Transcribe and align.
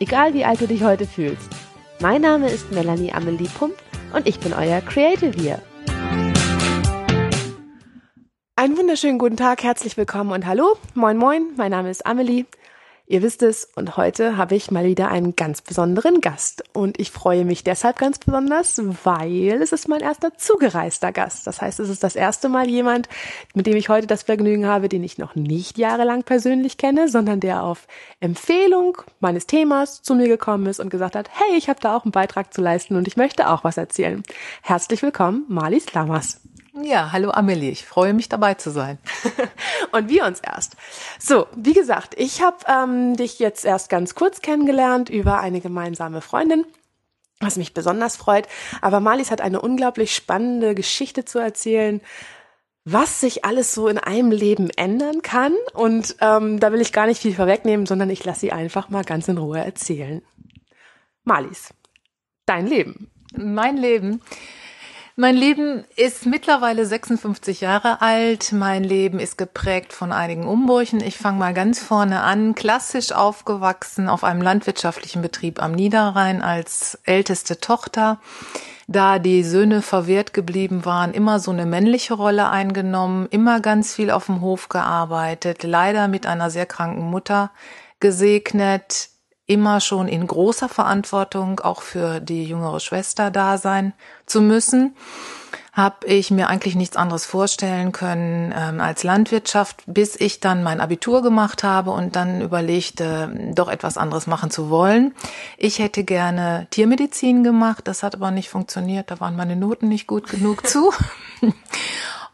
egal 0.00 0.34
wie 0.34 0.44
alt 0.44 0.60
du 0.60 0.66
dich 0.66 0.82
heute 0.82 1.06
fühlst. 1.06 1.48
Mein 2.00 2.22
Name 2.22 2.50
ist 2.50 2.72
Melanie 2.72 3.12
Amelie 3.12 3.48
Pump 3.48 3.74
und 4.12 4.26
ich 4.26 4.38
bin 4.40 4.52
euer 4.52 4.80
Creative 4.80 5.32
hier. 5.38 5.62
Einen 8.56 8.76
wunderschönen 8.76 9.18
guten 9.18 9.36
Tag, 9.36 9.62
herzlich 9.62 9.96
willkommen 9.96 10.32
und 10.32 10.46
hallo. 10.46 10.76
Moin 10.94 11.16
moin, 11.18 11.48
mein 11.56 11.70
Name 11.70 11.90
ist 11.90 12.06
Amelie. 12.06 12.46
Ihr 13.08 13.22
wisst 13.22 13.42
es, 13.44 13.68
und 13.76 13.96
heute 13.96 14.36
habe 14.36 14.56
ich 14.56 14.72
mal 14.72 14.84
wieder 14.84 15.08
einen 15.08 15.36
ganz 15.36 15.62
besonderen 15.62 16.20
Gast. 16.20 16.64
Und 16.72 16.98
ich 16.98 17.12
freue 17.12 17.44
mich 17.44 17.62
deshalb 17.62 17.98
ganz 17.98 18.18
besonders, 18.18 18.82
weil 19.04 19.62
es 19.62 19.70
ist 19.70 19.86
mein 19.88 20.00
erster 20.00 20.36
zugereister 20.36 21.12
Gast. 21.12 21.46
Das 21.46 21.62
heißt, 21.62 21.78
es 21.78 21.88
ist 21.88 22.02
das 22.02 22.16
erste 22.16 22.48
Mal 22.48 22.68
jemand, 22.68 23.08
mit 23.54 23.68
dem 23.68 23.76
ich 23.76 23.88
heute 23.88 24.08
das 24.08 24.24
Vergnügen 24.24 24.66
habe, 24.66 24.88
den 24.88 25.04
ich 25.04 25.18
noch 25.18 25.36
nicht 25.36 25.78
jahrelang 25.78 26.24
persönlich 26.24 26.78
kenne, 26.78 27.08
sondern 27.08 27.38
der 27.38 27.62
auf 27.62 27.86
Empfehlung 28.18 28.98
meines 29.20 29.46
Themas 29.46 30.02
zu 30.02 30.16
mir 30.16 30.26
gekommen 30.26 30.66
ist 30.66 30.80
und 30.80 30.90
gesagt 30.90 31.14
hat, 31.14 31.30
hey, 31.32 31.56
ich 31.56 31.68
habe 31.68 31.78
da 31.80 31.96
auch 31.96 32.04
einen 32.04 32.12
Beitrag 32.12 32.52
zu 32.52 32.60
leisten 32.60 32.96
und 32.96 33.06
ich 33.06 33.16
möchte 33.16 33.48
auch 33.50 33.62
was 33.62 33.76
erzählen. 33.76 34.24
Herzlich 34.62 35.02
willkommen, 35.02 35.44
Marlies 35.46 35.92
Lamas. 35.94 36.40
Ja, 36.82 37.12
hallo 37.12 37.30
Amelie, 37.30 37.70
ich 37.70 37.86
freue 37.86 38.12
mich 38.12 38.28
dabei 38.28 38.54
zu 38.54 38.70
sein. 38.70 38.98
und 39.92 40.08
wir 40.08 40.26
uns 40.26 40.40
erst. 40.40 40.76
So, 41.18 41.46
wie 41.56 41.72
gesagt, 41.72 42.14
ich 42.18 42.42
habe 42.42 42.58
ähm, 42.68 43.16
dich 43.16 43.38
jetzt 43.38 43.64
erst 43.64 43.88
ganz 43.88 44.14
kurz 44.14 44.42
kennengelernt 44.42 45.08
über 45.08 45.40
eine 45.40 45.60
gemeinsame 45.60 46.20
Freundin 46.20 46.66
was 47.40 47.56
mich 47.56 47.74
besonders 47.74 48.16
freut. 48.16 48.48
Aber 48.80 49.00
Marlies 49.00 49.30
hat 49.30 49.40
eine 49.40 49.60
unglaublich 49.60 50.14
spannende 50.14 50.74
Geschichte 50.74 51.24
zu 51.24 51.38
erzählen, 51.38 52.00
was 52.84 53.20
sich 53.20 53.44
alles 53.44 53.74
so 53.74 53.88
in 53.88 53.98
einem 53.98 54.30
Leben 54.30 54.70
ändern 54.70 55.22
kann. 55.22 55.54
Und 55.74 56.16
ähm, 56.20 56.60
da 56.60 56.72
will 56.72 56.80
ich 56.80 56.92
gar 56.92 57.06
nicht 57.06 57.20
viel 57.20 57.34
vorwegnehmen, 57.34 57.86
sondern 57.86 58.10
ich 58.10 58.24
lasse 58.24 58.40
sie 58.40 58.52
einfach 58.52 58.88
mal 58.88 59.04
ganz 59.04 59.28
in 59.28 59.38
Ruhe 59.38 59.58
erzählen. 59.58 60.22
Marlies, 61.24 61.74
dein 62.46 62.66
Leben. 62.66 63.10
Mein 63.36 63.76
Leben. 63.76 64.22
Mein 65.18 65.34
Leben 65.34 65.86
ist 65.96 66.26
mittlerweile 66.26 66.84
56 66.84 67.62
Jahre 67.62 68.02
alt. 68.02 68.52
Mein 68.52 68.84
Leben 68.84 69.18
ist 69.18 69.38
geprägt 69.38 69.94
von 69.94 70.12
einigen 70.12 70.46
Umbrüchen. 70.46 71.00
Ich 71.00 71.16
fange 71.16 71.38
mal 71.38 71.54
ganz 71.54 71.82
vorne 71.82 72.20
an. 72.20 72.54
Klassisch 72.54 73.12
aufgewachsen 73.12 74.10
auf 74.10 74.24
einem 74.24 74.42
landwirtschaftlichen 74.42 75.22
Betrieb 75.22 75.62
am 75.62 75.72
Niederrhein 75.72 76.42
als 76.42 76.98
älteste 77.04 77.60
Tochter. 77.60 78.20
Da 78.88 79.18
die 79.18 79.42
Söhne 79.42 79.80
verwehrt 79.80 80.34
geblieben 80.34 80.84
waren, 80.84 81.14
immer 81.14 81.40
so 81.40 81.50
eine 81.50 81.64
männliche 81.64 82.12
Rolle 82.12 82.50
eingenommen, 82.50 83.26
immer 83.30 83.60
ganz 83.60 83.94
viel 83.94 84.10
auf 84.10 84.26
dem 84.26 84.42
Hof 84.42 84.68
gearbeitet, 84.68 85.62
leider 85.62 86.08
mit 86.08 86.26
einer 86.26 86.50
sehr 86.50 86.66
kranken 86.66 87.08
Mutter 87.08 87.52
gesegnet, 88.00 89.08
immer 89.46 89.80
schon 89.80 90.08
in 90.08 90.26
großer 90.26 90.68
Verantwortung 90.68 91.60
auch 91.60 91.82
für 91.82 92.20
die 92.20 92.44
jüngere 92.44 92.80
Schwester 92.80 93.30
da 93.30 93.58
sein 93.58 93.92
zu 94.26 94.40
müssen, 94.40 94.96
habe 95.72 96.06
ich 96.06 96.30
mir 96.30 96.48
eigentlich 96.48 96.74
nichts 96.74 96.96
anderes 96.96 97.26
vorstellen 97.26 97.92
können 97.92 98.52
ähm, 98.56 98.80
als 98.80 99.04
Landwirtschaft, 99.04 99.82
bis 99.86 100.18
ich 100.18 100.40
dann 100.40 100.62
mein 100.62 100.80
Abitur 100.80 101.22
gemacht 101.22 101.62
habe 101.62 101.90
und 101.90 102.16
dann 102.16 102.40
überlegte, 102.40 103.52
doch 103.54 103.68
etwas 103.68 103.98
anderes 103.98 104.26
machen 104.26 104.50
zu 104.50 104.70
wollen. 104.70 105.14
Ich 105.58 105.78
hätte 105.78 106.02
gerne 106.02 106.66
Tiermedizin 106.70 107.44
gemacht, 107.44 107.86
das 107.86 108.02
hat 108.02 108.14
aber 108.14 108.30
nicht 108.30 108.48
funktioniert, 108.48 109.10
da 109.10 109.20
waren 109.20 109.36
meine 109.36 109.54
Noten 109.54 109.88
nicht 109.88 110.06
gut 110.06 110.28
genug 110.28 110.66
zu. 110.66 110.92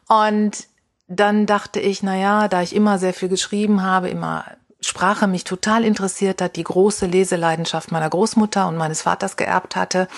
Und 0.08 0.66
dann 1.08 1.46
dachte 1.46 1.80
ich, 1.80 2.02
na 2.02 2.16
ja, 2.16 2.48
da 2.48 2.62
ich 2.62 2.74
immer 2.74 2.98
sehr 2.98 3.12
viel 3.12 3.28
geschrieben 3.28 3.82
habe, 3.82 4.08
immer 4.08 4.44
Sprache 4.82 5.26
mich 5.26 5.44
total 5.44 5.84
interessiert 5.84 6.42
hat, 6.42 6.56
die 6.56 6.64
große 6.64 7.06
Leseleidenschaft 7.06 7.92
meiner 7.92 8.10
Großmutter 8.10 8.66
und 8.68 8.76
meines 8.76 9.02
Vaters 9.02 9.36
geerbt 9.36 9.76
hatte, 9.76 10.08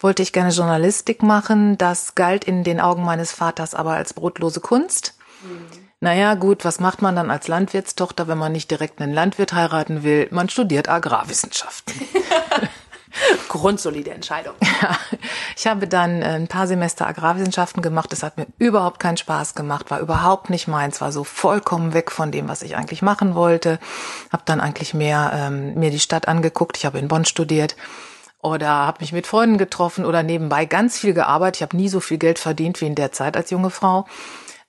wollte 0.00 0.22
ich 0.22 0.32
gerne 0.32 0.50
Journalistik 0.50 1.22
machen. 1.22 1.76
Das 1.78 2.14
galt 2.14 2.44
in 2.44 2.64
den 2.64 2.80
Augen 2.80 3.04
meines 3.04 3.32
Vaters 3.32 3.74
aber 3.74 3.92
als 3.92 4.14
brotlose 4.14 4.60
Kunst. 4.60 5.14
Mhm. 5.42 5.88
Naja, 6.00 6.34
gut, 6.34 6.64
was 6.64 6.78
macht 6.78 7.02
man 7.02 7.16
dann 7.16 7.30
als 7.30 7.48
Landwirtstochter, 7.48 8.28
wenn 8.28 8.38
man 8.38 8.52
nicht 8.52 8.70
direkt 8.70 9.00
einen 9.00 9.12
Landwirt 9.12 9.52
heiraten 9.52 10.04
will? 10.04 10.28
Man 10.30 10.48
studiert 10.48 10.88
Agrarwissenschaften. 10.88 11.94
Grundsolide 13.48 14.10
Entscheidung. 14.10 14.54
Ja, 14.80 14.96
ich 15.56 15.66
habe 15.66 15.88
dann 15.88 16.22
äh, 16.22 16.26
ein 16.26 16.46
paar 16.46 16.68
Semester 16.68 17.08
Agrarwissenschaften 17.08 17.82
gemacht. 17.82 18.12
Das 18.12 18.22
hat 18.22 18.36
mir 18.36 18.46
überhaupt 18.58 19.00
keinen 19.00 19.16
Spaß 19.16 19.56
gemacht, 19.56 19.90
war 19.90 19.98
überhaupt 19.98 20.50
nicht 20.50 20.68
meins, 20.68 21.00
war 21.00 21.10
so 21.10 21.24
vollkommen 21.24 21.94
weg 21.94 22.12
von 22.12 22.30
dem, 22.30 22.48
was 22.48 22.62
ich 22.62 22.76
eigentlich 22.76 23.02
machen 23.02 23.34
wollte. 23.34 23.80
Habe 24.30 24.44
dann 24.46 24.60
eigentlich 24.60 24.94
mehr 24.94 25.32
ähm, 25.34 25.74
mir 25.74 25.90
die 25.90 25.98
Stadt 25.98 26.28
angeguckt. 26.28 26.76
Ich 26.76 26.86
habe 26.86 27.00
in 27.00 27.08
Bonn 27.08 27.24
studiert 27.24 27.74
oder 28.40 28.68
habe 28.68 28.98
mich 29.00 29.12
mit 29.12 29.26
Freunden 29.26 29.58
getroffen 29.58 30.04
oder 30.04 30.22
nebenbei 30.22 30.64
ganz 30.64 30.98
viel 30.98 31.12
gearbeitet. 31.12 31.56
Ich 31.56 31.62
habe 31.62 31.76
nie 31.76 31.88
so 31.88 31.98
viel 32.00 32.18
Geld 32.18 32.38
verdient 32.38 32.80
wie 32.80 32.86
in 32.86 32.94
der 32.94 33.10
Zeit 33.10 33.36
als 33.36 33.50
junge 33.50 33.70
Frau. 33.70 34.06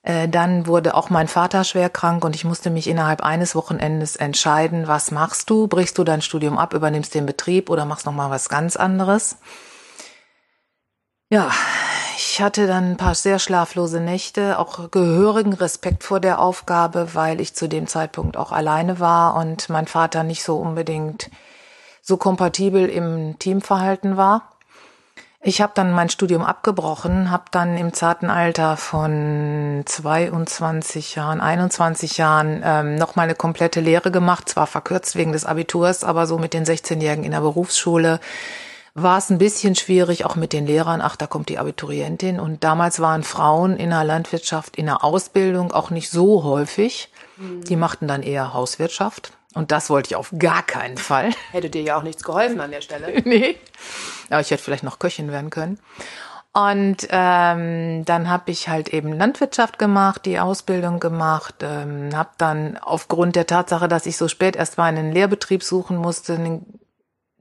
Äh, 0.02 0.28
dann 0.28 0.66
wurde 0.66 0.94
auch 0.94 1.10
mein 1.10 1.28
Vater 1.28 1.64
schwer 1.64 1.90
krank 1.90 2.24
und 2.24 2.34
ich 2.34 2.44
musste 2.44 2.70
mich 2.70 2.86
innerhalb 2.86 3.22
eines 3.22 3.54
Wochenendes 3.54 4.16
entscheiden, 4.16 4.88
was 4.88 5.10
machst 5.10 5.50
du? 5.50 5.68
Brichst 5.68 5.98
du 5.98 6.04
dein 6.04 6.22
Studium 6.22 6.56
ab, 6.56 6.72
übernimmst 6.72 7.14
den 7.14 7.26
Betrieb 7.26 7.68
oder 7.68 7.84
machst 7.84 8.06
noch 8.06 8.12
mal 8.12 8.30
was 8.30 8.48
ganz 8.48 8.76
anderes? 8.76 9.36
Ja, 11.30 11.50
ich 12.16 12.40
hatte 12.40 12.66
dann 12.66 12.92
ein 12.92 12.96
paar 12.96 13.14
sehr 13.14 13.38
schlaflose 13.38 14.00
Nächte, 14.00 14.58
auch 14.58 14.90
gehörigen 14.90 15.52
Respekt 15.52 16.02
vor 16.02 16.18
der 16.18 16.40
Aufgabe, 16.40 17.14
weil 17.14 17.40
ich 17.40 17.54
zu 17.54 17.68
dem 17.68 17.86
Zeitpunkt 17.86 18.36
auch 18.36 18.52
alleine 18.52 19.00
war 19.00 19.36
und 19.36 19.68
mein 19.68 19.86
Vater 19.86 20.24
nicht 20.24 20.42
so 20.42 20.56
unbedingt 20.56 21.30
so 22.02 22.16
kompatibel 22.16 22.88
im 22.88 23.38
Teamverhalten 23.38 24.16
war. 24.16 24.50
Ich 25.42 25.62
habe 25.62 25.72
dann 25.74 25.92
mein 25.92 26.10
Studium 26.10 26.42
abgebrochen, 26.42 27.30
habe 27.30 27.44
dann 27.50 27.78
im 27.78 27.94
zarten 27.94 28.28
Alter 28.28 28.76
von 28.76 29.82
22 29.86 31.14
Jahren, 31.14 31.40
21 31.40 32.18
Jahren 32.18 32.62
ähm, 32.62 32.96
noch 32.96 33.16
mal 33.16 33.22
eine 33.22 33.34
komplette 33.34 33.80
Lehre 33.80 34.10
gemacht, 34.10 34.50
zwar 34.50 34.66
verkürzt 34.66 35.16
wegen 35.16 35.32
des 35.32 35.46
Abiturs, 35.46 36.04
aber 36.04 36.26
so 36.26 36.36
mit 36.36 36.52
den 36.52 36.66
16-Jährigen 36.66 37.24
in 37.24 37.30
der 37.30 37.40
Berufsschule 37.40 38.20
war 38.94 39.16
es 39.16 39.30
ein 39.30 39.38
bisschen 39.38 39.76
schwierig, 39.76 40.26
auch 40.26 40.36
mit 40.36 40.52
den 40.52 40.66
Lehrern. 40.66 41.00
Ach, 41.00 41.16
da 41.16 41.26
kommt 41.26 41.48
die 41.48 41.58
Abiturientin. 41.58 42.40
Und 42.40 42.64
damals 42.64 43.00
waren 43.00 43.22
Frauen 43.22 43.76
in 43.76 43.90
der 43.90 44.04
Landwirtschaft, 44.04 44.76
in 44.76 44.86
der 44.86 45.04
Ausbildung 45.04 45.72
auch 45.72 45.90
nicht 45.90 46.10
so 46.10 46.42
häufig. 46.44 47.08
Mhm. 47.36 47.64
Die 47.64 47.76
machten 47.76 48.08
dann 48.08 48.22
eher 48.22 48.52
Hauswirtschaft. 48.52 49.32
Und 49.54 49.72
das 49.72 49.90
wollte 49.90 50.08
ich 50.08 50.16
auf 50.16 50.32
gar 50.38 50.62
keinen 50.62 50.96
Fall. 50.96 51.30
Hätte 51.52 51.70
dir 51.70 51.82
ja 51.82 51.96
auch 51.96 52.02
nichts 52.02 52.22
geholfen 52.22 52.60
an 52.60 52.70
der 52.70 52.80
Stelle. 52.80 53.20
nee. 53.24 53.56
Aber 54.28 54.40
ich 54.40 54.50
hätte 54.50 54.62
vielleicht 54.62 54.84
noch 54.84 55.00
Köchin 55.00 55.32
werden 55.32 55.50
können. 55.50 55.80
Und 56.52 57.06
ähm, 57.10 58.04
dann 58.04 58.28
habe 58.28 58.50
ich 58.50 58.68
halt 58.68 58.88
eben 58.88 59.12
Landwirtschaft 59.12 59.78
gemacht, 59.78 60.24
die 60.24 60.38
Ausbildung 60.38 60.98
gemacht, 60.98 61.56
ähm, 61.62 62.10
habe 62.14 62.30
dann 62.38 62.76
aufgrund 62.78 63.36
der 63.36 63.46
Tatsache, 63.46 63.86
dass 63.86 64.06
ich 64.06 64.16
so 64.16 64.26
spät 64.26 64.56
erst 64.56 64.76
mal 64.76 64.86
einen 64.86 65.12
Lehrbetrieb 65.12 65.62
suchen 65.62 65.96
musste, 65.96 66.34
einen 66.34 66.80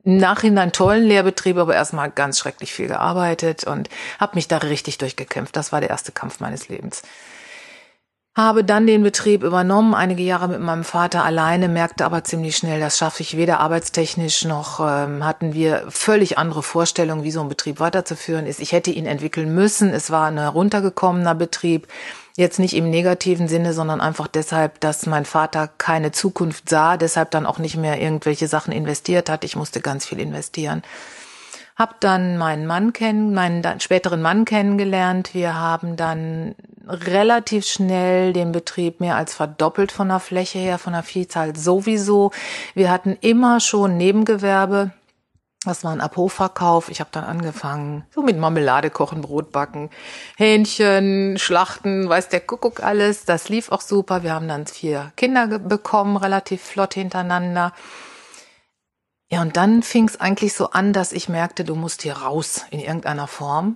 im 0.04 0.18
Nachhinein 0.18 0.72
tollen 0.72 1.04
Lehrbetrieb, 1.04 1.58
aber 1.58 1.76
erstmal 1.76 2.10
ganz 2.10 2.40
schrecklich 2.40 2.72
viel 2.74 2.88
gearbeitet 2.88 3.66
und 3.66 3.90
habe 4.20 4.36
mich 4.36 4.48
da 4.48 4.58
richtig 4.58 4.98
durchgekämpft. 4.98 5.56
Das 5.56 5.72
war 5.72 5.82
der 5.82 5.90
erste 5.90 6.12
Kampf 6.12 6.40
meines 6.40 6.70
Lebens 6.70 7.04
habe 8.36 8.64
dann 8.64 8.88
den 8.88 9.04
Betrieb 9.04 9.44
übernommen, 9.44 9.94
einige 9.94 10.24
Jahre 10.24 10.48
mit 10.48 10.62
meinem 10.62 10.84
Vater 10.84 11.26
alleine, 11.26 11.68
merkte 11.68 12.06
aber 12.06 12.24
ziemlich 12.24 12.56
schnell, 12.56 12.80
das 12.80 12.98
schaffe 12.98 13.22
ich 13.22 13.36
weder 13.36 13.60
arbeitstechnisch 13.60 14.46
noch 14.46 14.80
ähm, 14.80 15.26
hatten 15.26 15.54
wir 15.54 15.86
völlig 15.90 16.38
andere 16.38 16.64
Vorstellungen, 16.64 17.24
wie 17.24 17.32
so 17.32 17.42
ein 17.42 17.50
Betrieb 17.50 17.80
weiterzuführen 17.80 18.46
ist. 18.46 18.60
Ich 18.60 18.72
hätte 18.72 18.92
ihn 18.92 19.06
entwickeln 19.06 19.54
müssen. 19.54 19.90
Es 19.90 20.12
war 20.12 20.28
ein 20.28 20.38
heruntergekommener 20.38 21.36
Betrieb. 21.36 21.88
Jetzt 22.38 22.60
nicht 22.60 22.76
im 22.76 22.90
negativen 22.90 23.50
Sinne, 23.50 23.74
sondern 23.74 24.00
einfach 24.00 24.28
deshalb, 24.28 24.80
dass 24.80 25.06
mein 25.06 25.26
Vater 25.26 25.70
keine 25.78 26.14
Zukunft 26.14 26.70
sah, 26.70 26.96
deshalb 26.96 27.32
dann 27.32 27.46
auch 27.46 27.58
nicht 27.58 27.76
mehr 27.76 28.00
irgendwelche 28.00 28.48
Sachen 28.48 28.72
investiert 28.72 29.30
hat. 29.30 29.44
Ich 29.44 29.58
musste 29.58 29.82
ganz 29.82 30.06
viel 30.06 30.20
investieren. 30.20 30.84
Hab 31.80 32.02
dann 32.02 32.38
meinen 32.38 32.68
Mann 32.68 32.92
kennen, 32.92 33.34
meinen 33.34 33.80
späteren 33.80 34.22
Mann 34.22 34.44
kennengelernt. 34.44 35.34
Wir 35.34 35.56
haben 35.56 35.96
dann 35.96 36.54
relativ 36.86 37.66
schnell 37.66 38.34
den 38.34 38.52
Betrieb 38.52 39.00
mehr 39.00 39.16
als 39.16 39.34
verdoppelt 39.34 39.94
von 39.94 40.10
der 40.10 40.20
Fläche 40.20 40.60
her, 40.60 40.78
von 40.78 40.92
der 40.92 41.04
Vielzahl 41.04 41.56
sowieso. 41.56 42.32
Wir 42.74 42.92
hatten 42.92 43.18
immer 43.22 43.62
schon 43.62 43.96
Nebengewerbe. 43.96 44.92
Das 45.64 45.86
war 45.86 45.94
ein 45.94 46.02
Abhofverkauf. 46.02 46.90
Ich 46.90 47.00
habe 47.00 47.12
dann 47.14 47.24
angefangen, 47.24 48.06
so 48.14 48.24
mit 48.24 48.38
Marmelade 48.38 48.90
kochen, 48.90 49.22
Brot 49.22 49.54
backen, 49.54 49.90
Hähnchen, 50.38 51.38
Schlachten, 51.38 52.10
weiß 52.10 52.28
der 52.28 52.42
Kuckuck 52.42 52.84
alles. 52.84 53.24
Das 53.24 53.48
lief 53.48 53.72
auch 53.72 53.82
super. 53.82 54.24
Wir 54.24 54.34
haben 54.34 54.50
dann 54.50 54.68
vier 54.68 55.14
Kinder 55.16 55.48
bekommen, 55.60 56.18
relativ 56.18 56.62
flott 56.62 56.94
hintereinander. 56.94 57.72
Ja, 59.32 59.42
und 59.42 59.58
dann 59.58 59.84
fing 59.84 60.08
es 60.08 60.20
eigentlich 60.20 60.54
so 60.54 60.72
an, 60.72 60.92
dass 60.92 61.12
ich 61.12 61.30
merkte, 61.30 61.64
du 61.64 61.76
musst 61.76 62.02
hier 62.02 62.14
raus 62.14 62.66
in 62.72 62.80
irgendeiner 62.80 63.28
Form. 63.28 63.76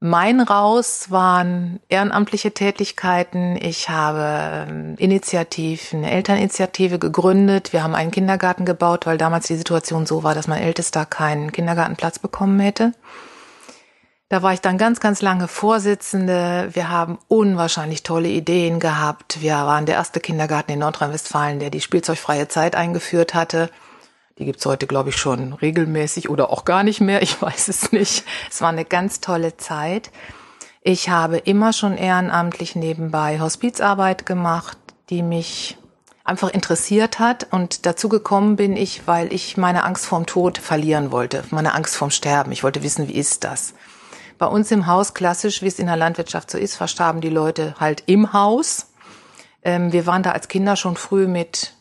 Mein 0.00 0.40
Raus 0.40 1.10
waren 1.10 1.80
ehrenamtliche 1.88 2.52
Tätigkeiten. 2.52 3.56
Ich 3.60 3.88
habe 3.88 4.68
ähm, 4.70 4.94
Initiativen, 4.96 6.04
eine 6.04 6.12
Elterninitiative 6.12 7.00
gegründet. 7.00 7.72
Wir 7.72 7.82
haben 7.82 7.96
einen 7.96 8.12
Kindergarten 8.12 8.64
gebaut, 8.64 9.06
weil 9.06 9.18
damals 9.18 9.48
die 9.48 9.56
Situation 9.56 10.06
so 10.06 10.22
war, 10.22 10.36
dass 10.36 10.46
mein 10.46 10.62
Ältester 10.62 11.04
keinen 11.04 11.50
Kindergartenplatz 11.50 12.20
bekommen 12.20 12.60
hätte. 12.60 12.92
Da 14.28 14.42
war 14.42 14.52
ich 14.52 14.60
dann 14.60 14.78
ganz, 14.78 15.00
ganz 15.00 15.20
lange 15.20 15.48
Vorsitzende. 15.48 16.68
Wir 16.74 16.90
haben 16.90 17.18
unwahrscheinlich 17.26 18.04
tolle 18.04 18.28
Ideen 18.28 18.78
gehabt. 18.78 19.40
Wir 19.40 19.54
waren 19.54 19.86
der 19.86 19.96
erste 19.96 20.20
Kindergarten 20.20 20.70
in 20.72 20.78
Nordrhein-Westfalen, 20.78 21.58
der 21.58 21.70
die 21.70 21.80
spielzeugfreie 21.80 22.46
Zeit 22.46 22.76
eingeführt 22.76 23.34
hatte. 23.34 23.68
Die 24.38 24.44
gibt's 24.44 24.64
heute, 24.66 24.86
glaube 24.86 25.08
ich, 25.08 25.16
schon 25.16 25.52
regelmäßig 25.52 26.28
oder 26.28 26.50
auch 26.50 26.64
gar 26.64 26.82
nicht 26.82 27.00
mehr. 27.00 27.22
Ich 27.22 27.40
weiß 27.42 27.68
es 27.68 27.92
nicht. 27.92 28.24
Es 28.50 28.60
war 28.60 28.68
eine 28.68 28.84
ganz 28.84 29.20
tolle 29.20 29.56
Zeit. 29.56 30.10
Ich 30.82 31.08
habe 31.08 31.38
immer 31.38 31.72
schon 31.72 31.96
ehrenamtlich 31.96 32.76
nebenbei 32.76 33.40
Hospizarbeit 33.40 34.26
gemacht, 34.26 34.78
die 35.10 35.22
mich 35.22 35.76
einfach 36.24 36.50
interessiert 36.50 37.18
hat. 37.18 37.48
Und 37.50 37.84
dazu 37.84 38.08
gekommen 38.08 38.56
bin 38.56 38.76
ich, 38.76 39.06
weil 39.06 39.32
ich 39.32 39.56
meine 39.56 39.84
Angst 39.84 40.06
vorm 40.06 40.26
Tod 40.26 40.58
verlieren 40.58 41.10
wollte, 41.10 41.42
meine 41.50 41.74
Angst 41.74 41.96
vorm 41.96 42.10
Sterben. 42.10 42.52
Ich 42.52 42.62
wollte 42.62 42.82
wissen, 42.82 43.08
wie 43.08 43.14
ist 43.14 43.44
das? 43.44 43.74
Bei 44.38 44.46
uns 44.46 44.70
im 44.70 44.86
Haus, 44.86 45.14
klassisch, 45.14 45.62
wie 45.62 45.66
es 45.66 45.80
in 45.80 45.86
der 45.86 45.96
Landwirtschaft 45.96 46.50
so 46.50 46.58
ist, 46.58 46.76
verstarben 46.76 47.20
die 47.20 47.28
Leute 47.28 47.74
halt 47.80 48.04
im 48.06 48.32
Haus. 48.32 48.92
Ähm, 49.64 49.92
wir 49.92 50.06
waren 50.06 50.22
da 50.22 50.30
als 50.30 50.46
Kinder 50.46 50.76
schon 50.76 50.94
früh 50.96 51.26
mit 51.26 51.74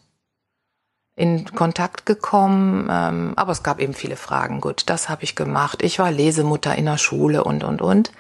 in 1.17 1.45
Kontakt 1.55 2.05
gekommen, 2.05 2.87
ähm, 2.91 3.33
aber 3.35 3.51
es 3.51 3.63
gab 3.63 3.81
eben 3.81 3.95
viele 3.95 4.15
Fragen. 4.15 4.61
Gut, 4.61 4.83
das 4.85 5.09
habe 5.09 5.23
ich 5.23 5.35
gemacht. 5.35 5.81
Ich 5.81 5.97
war 5.97 6.11
Lesemutter 6.11 6.75
in 6.75 6.85
der 6.85 6.99
Schule 6.99 7.43
und, 7.43 7.63
und, 7.63 7.81
und. 7.81 8.11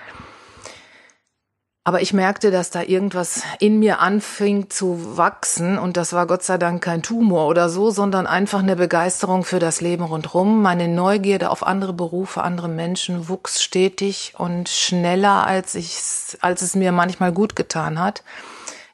Aber 1.83 2.01
ich 2.01 2.11
merkte, 2.11 2.49
dass 2.49 2.71
da 2.71 2.81
irgendwas 2.81 3.43
in 3.59 3.77
mir 3.77 3.99
anfing 3.99 4.71
zu 4.71 5.15
wachsen 5.15 5.77
und 5.77 5.95
das 5.95 6.11
war 6.11 6.25
Gott 6.25 6.41
sei 6.41 6.57
Dank 6.57 6.83
kein 6.83 7.03
Tumor 7.03 7.47
oder 7.47 7.69
so, 7.69 7.91
sondern 7.91 8.25
einfach 8.25 8.59
eine 8.59 8.75
Begeisterung 8.75 9.45
für 9.45 9.59
das 9.59 9.79
Leben 9.79 10.03
rundherum. 10.03 10.63
Meine 10.63 10.87
Neugierde 10.87 11.51
auf 11.51 11.65
andere 11.65 11.93
Berufe, 11.93 12.41
andere 12.41 12.67
Menschen 12.67 13.29
wuchs 13.29 13.61
stetig 13.61 14.33
und 14.37 14.69
schneller, 14.69 15.45
als 15.45 15.75
ich, 15.75 15.97
als 16.41 16.63
es 16.63 16.75
mir 16.75 16.91
manchmal 16.91 17.31
gut 17.31 17.55
getan 17.55 17.99
hat. 17.99 18.23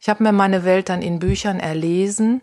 Ich 0.02 0.10
habe 0.10 0.22
mir 0.22 0.34
meine 0.34 0.66
Welt 0.66 0.90
dann 0.90 1.02
in 1.02 1.20
Büchern 1.20 1.62
erlesen 1.62 2.42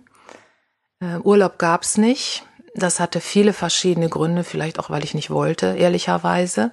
äh, 1.00 1.18
Urlaub 1.18 1.58
gab's 1.58 1.96
nicht. 1.96 2.44
Das 2.74 3.00
hatte 3.00 3.20
viele 3.20 3.52
verschiedene 3.52 4.08
Gründe, 4.08 4.44
vielleicht 4.44 4.78
auch, 4.78 4.90
weil 4.90 5.04
ich 5.04 5.14
nicht 5.14 5.30
wollte, 5.30 5.76
ehrlicherweise. 5.76 6.72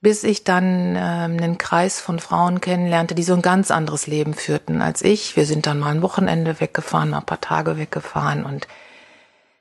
Bis 0.00 0.22
ich 0.22 0.44
dann 0.44 0.94
äh, 0.94 0.98
einen 1.00 1.58
Kreis 1.58 2.00
von 2.00 2.20
Frauen 2.20 2.60
kennenlernte, 2.60 3.16
die 3.16 3.24
so 3.24 3.34
ein 3.34 3.42
ganz 3.42 3.72
anderes 3.72 4.06
Leben 4.06 4.34
führten 4.34 4.80
als 4.80 5.02
ich. 5.02 5.34
Wir 5.34 5.44
sind 5.44 5.66
dann 5.66 5.80
mal 5.80 5.90
ein 5.90 6.02
Wochenende 6.02 6.60
weggefahren, 6.60 7.10
mal 7.10 7.18
ein 7.18 7.26
paar 7.26 7.40
Tage 7.40 7.76
weggefahren 7.78 8.44
und 8.44 8.68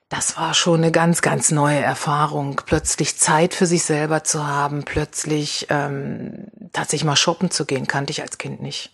das 0.10 0.38
war 0.38 0.54
schon 0.54 0.82
eine 0.82 0.92
ganz, 0.92 1.22
ganz 1.22 1.52
neue 1.52 1.80
Erfahrung, 1.80 2.62
plötzlich 2.66 3.18
Zeit 3.18 3.54
für 3.54 3.66
sich 3.66 3.84
selber 3.84 4.24
zu 4.24 4.48
haben, 4.48 4.84
plötzlich 4.84 5.68
ähm, 5.70 6.48
tatsächlich 6.72 7.04
mal 7.04 7.18
shoppen 7.18 7.52
zu 7.52 7.66
gehen, 7.66 7.88
kannte 7.88 8.12
ich 8.12 8.22
als 8.22 8.38
Kind 8.38 8.62
nicht. 8.62 8.92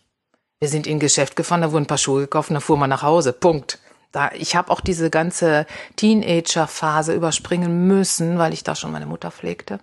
Wir 0.60 0.70
sind 0.70 0.88
in 0.88 0.98
ein 0.98 1.00
Geschäft 1.00 1.36
gefahren, 1.36 1.62
da 1.62 1.72
wurden 1.72 1.84
ein 1.84 1.88
paar 1.88 2.00
Schuhe 2.00 2.22
gekauft 2.22 2.50
und 2.50 2.56
da 2.56 2.62
fuhr 2.62 2.78
man 2.78 2.90
nach 2.90 3.04
Hause. 3.04 3.32
Punkt 3.32 3.80
da, 4.14 4.32
ich 4.34 4.56
habe 4.56 4.72
auch 4.72 4.80
diese 4.80 5.10
ganze 5.10 5.66
Teenager-Phase 5.98 7.14
überspringen 7.14 7.88
müssen, 7.88 8.38
weil 8.38 8.54
ich 8.54 8.64
da 8.64 8.76
schon 8.76 8.92
meine 8.92 9.08
Mutter 9.08 9.32
pflegte. 9.32 9.80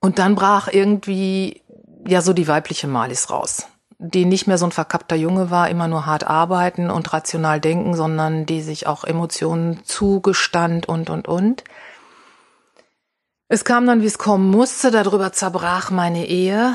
Und 0.00 0.18
dann 0.18 0.34
brach 0.34 0.68
irgendwie 0.68 1.62
ja 2.06 2.22
so 2.22 2.32
die 2.32 2.48
weibliche 2.48 2.88
Malis 2.88 3.30
raus, 3.30 3.68
die 3.98 4.24
nicht 4.24 4.46
mehr 4.46 4.58
so 4.58 4.66
ein 4.66 4.72
verkappter 4.72 5.14
Junge 5.14 5.50
war, 5.50 5.68
immer 5.68 5.86
nur 5.86 6.06
hart 6.06 6.24
arbeiten 6.24 6.90
und 6.90 7.12
rational 7.12 7.60
denken, 7.60 7.94
sondern 7.94 8.46
die 8.46 8.62
sich 8.62 8.86
auch 8.86 9.04
Emotionen 9.04 9.84
zugestand 9.84 10.88
und 10.88 11.08
und 11.08 11.28
und. 11.28 11.62
Es 13.48 13.64
kam 13.64 13.86
dann, 13.86 14.02
wie 14.02 14.06
es 14.06 14.18
kommen 14.18 14.50
musste, 14.50 14.90
darüber 14.90 15.32
zerbrach 15.32 15.90
meine 15.90 16.26
Ehe. 16.26 16.74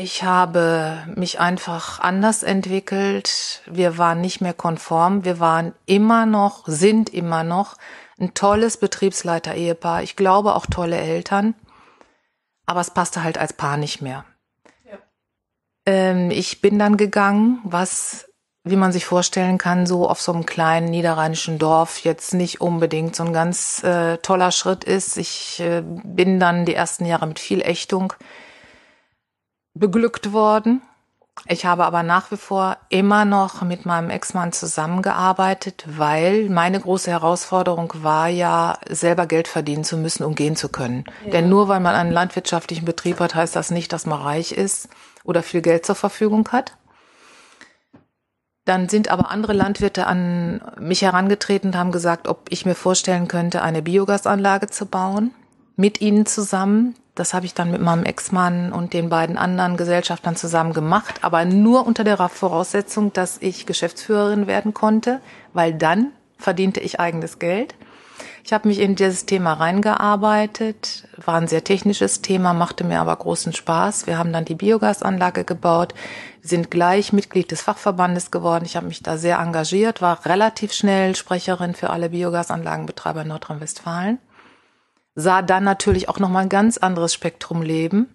Ich 0.00 0.22
habe 0.22 1.02
mich 1.16 1.40
einfach 1.40 1.98
anders 1.98 2.44
entwickelt. 2.44 3.62
Wir 3.66 3.98
waren 3.98 4.20
nicht 4.20 4.40
mehr 4.40 4.54
konform. 4.54 5.24
Wir 5.24 5.40
waren 5.40 5.74
immer 5.86 6.24
noch, 6.24 6.62
sind 6.68 7.12
immer 7.12 7.42
noch 7.42 7.74
ein 8.16 8.32
tolles 8.32 8.76
Betriebsleiter-Ehepaar. 8.76 10.04
Ich 10.04 10.14
glaube 10.14 10.54
auch 10.54 10.66
tolle 10.66 10.98
Eltern. 10.98 11.56
Aber 12.64 12.80
es 12.80 12.92
passte 12.92 13.24
halt 13.24 13.38
als 13.38 13.52
Paar 13.54 13.76
nicht 13.76 14.00
mehr. 14.00 14.24
Ja. 14.88 14.98
Ähm, 15.84 16.30
ich 16.30 16.60
bin 16.60 16.78
dann 16.78 16.96
gegangen, 16.96 17.58
was, 17.64 18.28
wie 18.62 18.76
man 18.76 18.92
sich 18.92 19.04
vorstellen 19.04 19.58
kann, 19.58 19.84
so 19.84 20.08
auf 20.08 20.20
so 20.20 20.32
einem 20.32 20.46
kleinen 20.46 20.90
niederrheinischen 20.90 21.58
Dorf 21.58 22.04
jetzt 22.04 22.34
nicht 22.34 22.60
unbedingt 22.60 23.16
so 23.16 23.24
ein 23.24 23.32
ganz 23.32 23.82
äh, 23.82 24.18
toller 24.18 24.52
Schritt 24.52 24.84
ist. 24.84 25.16
Ich 25.16 25.58
äh, 25.58 25.82
bin 25.84 26.38
dann 26.38 26.66
die 26.66 26.74
ersten 26.74 27.04
Jahre 27.04 27.26
mit 27.26 27.40
viel 27.40 27.62
Ächtung 27.62 28.12
beglückt 29.78 30.32
worden. 30.32 30.82
Ich 31.46 31.64
habe 31.64 31.84
aber 31.84 32.02
nach 32.02 32.30
wie 32.30 32.36
vor 32.36 32.76
immer 32.88 33.24
noch 33.24 33.62
mit 33.62 33.86
meinem 33.86 34.10
Ex-Mann 34.10 34.52
zusammengearbeitet, 34.52 35.84
weil 35.86 36.48
meine 36.48 36.80
große 36.80 37.10
Herausforderung 37.10 37.92
war 38.02 38.28
ja, 38.28 38.78
selber 38.88 39.26
Geld 39.26 39.46
verdienen 39.46 39.84
zu 39.84 39.96
müssen, 39.96 40.24
um 40.24 40.34
gehen 40.34 40.56
zu 40.56 40.68
können. 40.68 41.04
Ja. 41.24 41.32
Denn 41.32 41.48
nur 41.48 41.68
weil 41.68 41.80
man 41.80 41.94
einen 41.94 42.12
landwirtschaftlichen 42.12 42.84
Betrieb 42.84 43.20
hat, 43.20 43.34
heißt 43.34 43.54
das 43.54 43.70
nicht, 43.70 43.92
dass 43.92 44.06
man 44.06 44.20
reich 44.20 44.52
ist 44.52 44.88
oder 45.24 45.42
viel 45.42 45.62
Geld 45.62 45.86
zur 45.86 45.94
Verfügung 45.94 46.48
hat. 46.50 46.76
Dann 48.64 48.88
sind 48.88 49.10
aber 49.10 49.30
andere 49.30 49.54
Landwirte 49.54 50.06
an 50.06 50.60
mich 50.78 51.02
herangetreten 51.02 51.70
und 51.70 51.76
haben 51.76 51.92
gesagt, 51.92 52.28
ob 52.28 52.46
ich 52.50 52.66
mir 52.66 52.74
vorstellen 52.74 53.28
könnte, 53.28 53.62
eine 53.62 53.80
Biogasanlage 53.80 54.66
zu 54.68 54.86
bauen 54.86 55.34
mit 55.78 56.00
ihnen 56.00 56.26
zusammen. 56.26 56.96
Das 57.14 57.34
habe 57.34 57.46
ich 57.46 57.54
dann 57.54 57.70
mit 57.70 57.80
meinem 57.80 58.04
Ex-Mann 58.04 58.72
und 58.72 58.92
den 58.92 59.08
beiden 59.08 59.38
anderen 59.38 59.76
Gesellschaftern 59.76 60.36
zusammen 60.36 60.72
gemacht, 60.72 61.20
aber 61.22 61.44
nur 61.44 61.86
unter 61.86 62.04
der 62.04 62.16
Voraussetzung, 62.28 63.12
dass 63.12 63.38
ich 63.40 63.64
Geschäftsführerin 63.64 64.46
werden 64.46 64.74
konnte, 64.74 65.20
weil 65.52 65.72
dann 65.72 66.12
verdiente 66.36 66.80
ich 66.80 67.00
eigenes 67.00 67.38
Geld. 67.38 67.74
Ich 68.42 68.52
habe 68.52 68.66
mich 68.66 68.80
in 68.80 68.96
dieses 68.96 69.26
Thema 69.26 69.52
reingearbeitet, 69.52 71.06
war 71.24 71.34
ein 71.36 71.48
sehr 71.48 71.62
technisches 71.62 72.22
Thema, 72.22 72.54
machte 72.54 72.82
mir 72.82 73.00
aber 73.00 73.14
großen 73.14 73.52
Spaß. 73.52 74.06
Wir 74.06 74.18
haben 74.18 74.32
dann 74.32 74.46
die 74.46 74.54
Biogasanlage 74.54 75.44
gebaut, 75.44 75.94
sind 76.42 76.70
gleich 76.70 77.12
Mitglied 77.12 77.50
des 77.50 77.62
Fachverbandes 77.62 78.30
geworden. 78.30 78.64
Ich 78.64 78.74
habe 78.74 78.86
mich 78.86 79.02
da 79.02 79.16
sehr 79.16 79.38
engagiert, 79.38 80.02
war 80.02 80.24
relativ 80.26 80.72
schnell 80.72 81.14
Sprecherin 81.14 81.74
für 81.74 81.90
alle 81.90 82.10
Biogasanlagenbetreiber 82.10 83.22
in 83.22 83.28
Nordrhein-Westfalen 83.28 84.18
sah 85.18 85.42
dann 85.42 85.64
natürlich 85.64 86.08
auch 86.08 86.20
noch 86.20 86.28
mal 86.28 86.40
ein 86.40 86.48
ganz 86.48 86.78
anderes 86.78 87.12
Spektrum 87.12 87.62
leben. 87.62 88.14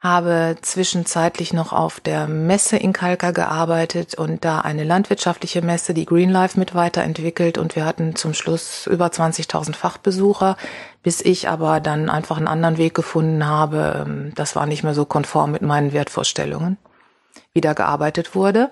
Habe 0.00 0.56
zwischenzeitlich 0.62 1.52
noch 1.52 1.72
auf 1.72 2.00
der 2.00 2.28
Messe 2.28 2.76
in 2.78 2.94
Kalka 2.94 3.30
gearbeitet 3.30 4.14
und 4.14 4.44
da 4.44 4.60
eine 4.60 4.84
landwirtschaftliche 4.84 5.60
Messe, 5.60 5.92
die 5.92 6.06
Green 6.06 6.30
Life, 6.30 6.58
mit 6.58 6.74
weiterentwickelt 6.74 7.58
und 7.58 7.76
wir 7.76 7.84
hatten 7.84 8.16
zum 8.16 8.32
Schluss 8.32 8.86
über 8.86 9.06
20.000 9.06 9.74
Fachbesucher, 9.74 10.56
bis 11.02 11.20
ich 11.20 11.48
aber 11.48 11.80
dann 11.80 12.08
einfach 12.08 12.38
einen 12.38 12.48
anderen 12.48 12.78
Weg 12.78 12.94
gefunden 12.94 13.44
habe. 13.44 14.04
Ähm, 14.06 14.32
das 14.34 14.56
war 14.56 14.64
nicht 14.64 14.82
mehr 14.82 14.94
so 14.94 15.04
konform 15.04 15.52
mit 15.52 15.62
meinen 15.62 15.92
Wertvorstellungen. 15.92 16.78
Wieder 17.52 17.74
gearbeitet 17.74 18.34
wurde. 18.34 18.70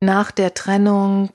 Nach 0.00 0.30
der 0.30 0.52
Trennung 0.52 1.30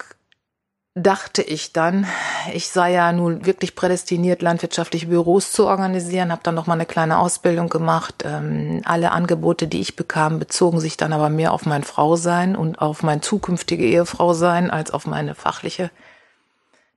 dachte 0.94 1.42
ich 1.42 1.72
dann, 1.72 2.06
ich 2.54 2.70
sei 2.70 2.92
ja 2.92 3.12
nun 3.14 3.46
wirklich 3.46 3.76
prädestiniert, 3.76 4.42
landwirtschaftliche 4.42 5.08
Büros 5.08 5.54
zu 5.54 5.66
organisieren, 5.66 6.32
habe 6.32 6.44
dann 6.44 6.56
noch 6.56 6.68
mal 6.68 6.74
eine 6.74 6.86
kleine 6.86 7.18
Ausbildung 7.20 7.70
gemacht. 7.70 8.24
Ähm, 8.26 8.82
alle 8.84 9.12
Angebote, 9.12 9.68
die 9.68 9.80
ich 9.80 9.96
bekam, 9.96 10.40
bezogen 10.40 10.82
sich 10.82 10.98
dann 10.98 11.14
aber 11.14 11.30
mehr 11.30 11.54
auf 11.54 11.66
mein 11.66 11.84
Frausein 11.84 12.58
und 12.58 12.82
auf 12.82 13.04
mein 13.04 13.22
zukünftige 13.22 13.86
Ehefrau 13.86 14.34
sein 14.34 14.70
als 14.70 14.92
auf 14.92 15.08
meine 15.08 15.34
fachliche 15.34 15.92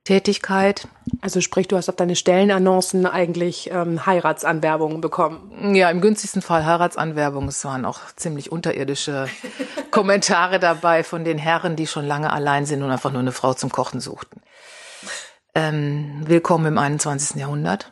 Tätigkeit. 0.05 0.87
Also 1.19 1.41
sprich, 1.41 1.67
du 1.67 1.75
hast 1.75 1.89
auf 1.89 1.95
deine 1.95 2.15
Stellenannoncen 2.15 3.05
eigentlich 3.05 3.69
ähm, 3.71 4.05
Heiratsanwerbungen 4.05 5.01
bekommen. 5.01 5.75
Ja, 5.75 5.89
im 5.89 5.99
günstigsten 5.99 6.41
Fall 6.41 6.65
Heiratsanwerbungen. 6.65 7.49
Es 7.49 7.65
waren 7.65 7.85
auch 7.85 7.99
ziemlich 8.15 8.51
unterirdische 8.51 9.27
Kommentare 9.91 10.59
dabei 10.59 11.03
von 11.03 11.25
den 11.25 11.37
Herren, 11.37 11.75
die 11.75 11.87
schon 11.87 12.05
lange 12.05 12.31
allein 12.31 12.65
sind 12.65 12.83
und 12.83 12.91
einfach 12.91 13.11
nur 13.11 13.21
eine 13.21 13.31
Frau 13.31 13.53
zum 13.53 13.71
Kochen 13.71 13.99
suchten. 13.99 14.41
Ähm, 15.55 16.23
willkommen 16.25 16.67
im 16.67 16.77
21. 16.77 17.37
Jahrhundert. 17.37 17.91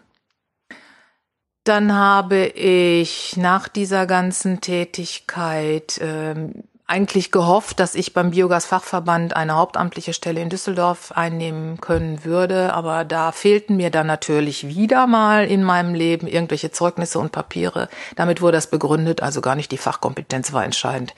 Dann 1.64 1.94
habe 1.94 2.46
ich 2.46 3.38
nach 3.38 3.68
dieser 3.68 4.06
ganzen 4.06 4.62
Tätigkeit 4.62 5.98
ähm, 6.02 6.64
eigentlich 6.86 7.32
gehofft, 7.32 7.80
dass 7.80 7.96
ich 7.96 8.14
beim 8.14 8.32
Biogasfachverband 8.32 9.36
eine 9.36 9.56
hauptamtliche 9.56 10.14
Stelle 10.14 10.42
in 10.42 10.50
Düsseldorf 10.50 11.14
einnehmen 11.14 11.80
können 11.80 12.26
würde, 12.26 12.74
aber 12.74 13.06
da 13.06 13.32
fehlten 13.32 13.78
mir 13.78 13.90
dann 13.90 14.08
natürlich 14.08 14.68
wieder 14.68 15.08
mal 15.08 15.46
in 15.46 15.64
meinem 15.64 15.96
Leben 15.96 16.28
irgendwelche 16.28 16.72
Zeugnisse 16.72 17.20
und 17.20 17.32
Papiere. 17.32 17.88
Damit 18.16 18.42
wurde 18.42 18.58
das 18.58 18.68
begründet, 18.68 19.24
also 19.24 19.40
gar 19.40 19.56
nicht 19.56 19.72
die 19.72 19.78
Fachkompetenz 19.78 20.52
war 20.52 20.66
entscheidend, 20.66 21.16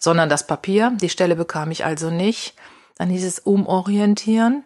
sondern 0.00 0.28
das 0.28 0.46
Papier. 0.46 0.92
Die 1.00 1.08
Stelle 1.08 1.36
bekam 1.36 1.70
ich 1.70 1.84
also 1.84 2.10
nicht. 2.10 2.54
Dann 2.96 3.08
hieß 3.08 3.24
es 3.24 3.38
umorientieren. 3.38 4.64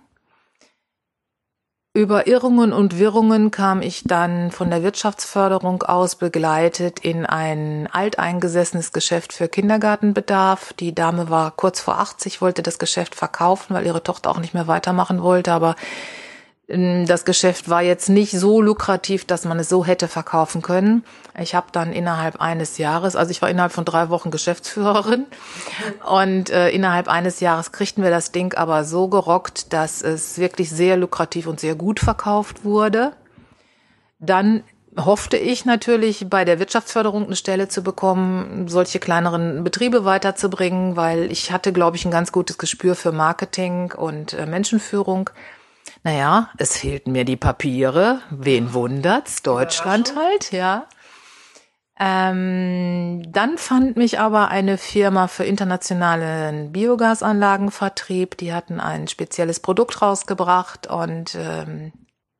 Über 1.98 2.28
Irrungen 2.28 2.72
und 2.72 2.96
Wirrungen 3.00 3.50
kam 3.50 3.82
ich 3.82 4.04
dann 4.04 4.52
von 4.52 4.70
der 4.70 4.84
Wirtschaftsförderung 4.84 5.82
aus 5.82 6.14
begleitet 6.14 7.00
in 7.00 7.26
ein 7.26 7.88
alteingesessenes 7.90 8.92
Geschäft 8.92 9.32
für 9.32 9.48
Kindergartenbedarf. 9.48 10.72
Die 10.74 10.94
Dame 10.94 11.28
war 11.28 11.50
kurz 11.50 11.80
vor 11.80 11.98
80, 11.98 12.40
wollte 12.40 12.62
das 12.62 12.78
Geschäft 12.78 13.16
verkaufen, 13.16 13.74
weil 13.74 13.84
ihre 13.84 14.04
Tochter 14.04 14.30
auch 14.30 14.38
nicht 14.38 14.54
mehr 14.54 14.68
weitermachen 14.68 15.24
wollte, 15.24 15.50
aber 15.50 15.74
das 16.70 17.24
Geschäft 17.24 17.70
war 17.70 17.80
jetzt 17.80 18.10
nicht 18.10 18.32
so 18.32 18.60
lukrativ, 18.60 19.24
dass 19.24 19.46
man 19.46 19.58
es 19.58 19.70
so 19.70 19.86
hätte 19.86 20.06
verkaufen 20.06 20.60
können. 20.60 21.02
Ich 21.40 21.54
habe 21.54 21.68
dann 21.72 21.94
innerhalb 21.94 22.42
eines 22.42 22.76
Jahres, 22.76 23.16
also 23.16 23.30
ich 23.30 23.40
war 23.40 23.48
innerhalb 23.48 23.72
von 23.72 23.86
drei 23.86 24.10
Wochen 24.10 24.30
Geschäftsführerin 24.30 25.24
und 26.06 26.50
äh, 26.50 26.68
innerhalb 26.68 27.08
eines 27.08 27.40
Jahres 27.40 27.72
kriegten 27.72 28.04
wir 28.04 28.10
das 28.10 28.32
Ding 28.32 28.52
aber 28.52 28.84
so 28.84 29.08
gerockt, 29.08 29.72
dass 29.72 30.02
es 30.02 30.36
wirklich 30.36 30.68
sehr 30.68 30.98
lukrativ 30.98 31.46
und 31.46 31.58
sehr 31.58 31.74
gut 31.74 32.00
verkauft 32.00 32.64
wurde. 32.64 33.12
Dann 34.18 34.62
hoffte 34.94 35.38
ich 35.38 35.64
natürlich 35.64 36.26
bei 36.28 36.44
der 36.44 36.58
Wirtschaftsförderung 36.58 37.24
eine 37.24 37.36
Stelle 37.36 37.68
zu 37.68 37.82
bekommen, 37.82 38.68
solche 38.68 38.98
kleineren 38.98 39.64
Betriebe 39.64 40.04
weiterzubringen, 40.04 40.96
weil 40.96 41.32
ich 41.32 41.50
hatte, 41.50 41.72
glaube 41.72 41.96
ich, 41.96 42.04
ein 42.04 42.10
ganz 42.10 42.30
gutes 42.30 42.58
Gespür 42.58 42.94
für 42.94 43.12
Marketing 43.12 43.92
und 43.92 44.34
äh, 44.34 44.44
Menschenführung. 44.44 45.30
Naja, 46.04 46.50
es 46.58 46.76
fehlten 46.76 47.12
mir 47.12 47.24
die 47.24 47.36
Papiere. 47.36 48.20
Wen 48.30 48.72
wundert's? 48.72 49.42
Deutschland 49.42 50.14
halt, 50.16 50.52
ja. 50.52 50.86
Ähm, 52.00 53.22
dann 53.32 53.58
fand 53.58 53.96
mich 53.96 54.20
aber 54.20 54.48
eine 54.48 54.78
Firma 54.78 55.26
für 55.26 55.44
internationalen 55.44 56.70
Biogasanlagenvertrieb. 56.70 58.36
Die 58.36 58.52
hatten 58.52 58.78
ein 58.78 59.08
spezielles 59.08 59.58
Produkt 59.58 60.00
rausgebracht 60.00 60.86
und 60.86 61.34
ähm, 61.34 61.92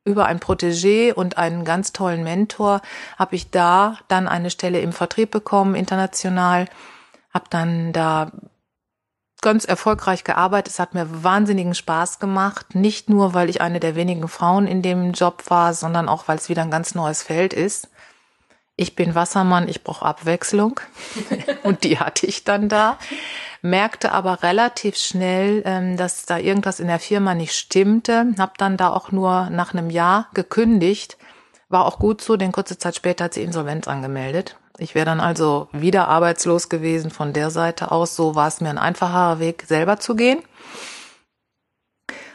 über 0.04 0.26
ein 0.26 0.38
Protégé 0.38 1.12
und 1.12 1.38
einen 1.38 1.64
ganz 1.64 1.92
tollen 1.92 2.22
Mentor 2.22 2.80
habe 3.18 3.34
ich 3.34 3.50
da 3.50 3.98
dann 4.06 4.28
eine 4.28 4.50
Stelle 4.50 4.80
im 4.80 4.92
Vertrieb 4.92 5.32
bekommen, 5.32 5.74
international. 5.74 6.66
Hab 7.30 7.50
dann 7.50 7.92
da 7.92 8.30
ganz 9.40 9.64
erfolgreich 9.64 10.24
gearbeitet. 10.24 10.74
Es 10.74 10.78
hat 10.78 10.94
mir 10.94 11.24
wahnsinnigen 11.24 11.74
Spaß 11.74 12.18
gemacht. 12.18 12.74
Nicht 12.74 13.08
nur, 13.08 13.34
weil 13.34 13.48
ich 13.48 13.60
eine 13.60 13.80
der 13.80 13.94
wenigen 13.94 14.28
Frauen 14.28 14.66
in 14.66 14.82
dem 14.82 15.12
Job 15.12 15.44
war, 15.48 15.74
sondern 15.74 16.08
auch, 16.08 16.28
weil 16.28 16.38
es 16.38 16.48
wieder 16.48 16.62
ein 16.62 16.70
ganz 16.70 16.94
neues 16.94 17.22
Feld 17.22 17.52
ist. 17.52 17.88
Ich 18.76 18.94
bin 18.94 19.14
Wassermann, 19.14 19.68
ich 19.68 19.82
brauche 19.82 20.04
Abwechslung. 20.04 20.80
Und 21.64 21.84
die 21.84 21.98
hatte 21.98 22.26
ich 22.26 22.44
dann 22.44 22.68
da. 22.68 22.98
Merkte 23.60 24.12
aber 24.12 24.44
relativ 24.44 24.96
schnell, 24.96 25.62
ähm, 25.64 25.96
dass 25.96 26.26
da 26.26 26.38
irgendwas 26.38 26.78
in 26.78 26.86
der 26.86 27.00
Firma 27.00 27.34
nicht 27.34 27.54
stimmte. 27.54 28.34
Hab 28.38 28.56
dann 28.56 28.76
da 28.76 28.90
auch 28.90 29.10
nur 29.10 29.50
nach 29.50 29.72
einem 29.72 29.90
Jahr 29.90 30.28
gekündigt. 30.32 31.18
War 31.68 31.86
auch 31.86 31.98
gut 31.98 32.22
so, 32.22 32.36
denn 32.36 32.52
kurze 32.52 32.78
Zeit 32.78 32.94
später 32.94 33.24
hat 33.24 33.34
sie 33.34 33.42
Insolvenz 33.42 33.88
angemeldet. 33.88 34.56
Ich 34.78 34.94
wäre 34.94 35.06
dann 35.06 35.20
also 35.20 35.68
wieder 35.72 36.06
arbeitslos 36.06 36.68
gewesen 36.68 37.10
von 37.10 37.32
der 37.32 37.50
Seite 37.50 37.90
aus. 37.90 38.14
So 38.14 38.36
war 38.36 38.46
es 38.46 38.60
mir 38.60 38.70
ein 38.70 38.78
einfacher 38.78 39.40
Weg, 39.40 39.64
selber 39.66 39.98
zu 39.98 40.14
gehen. 40.14 40.38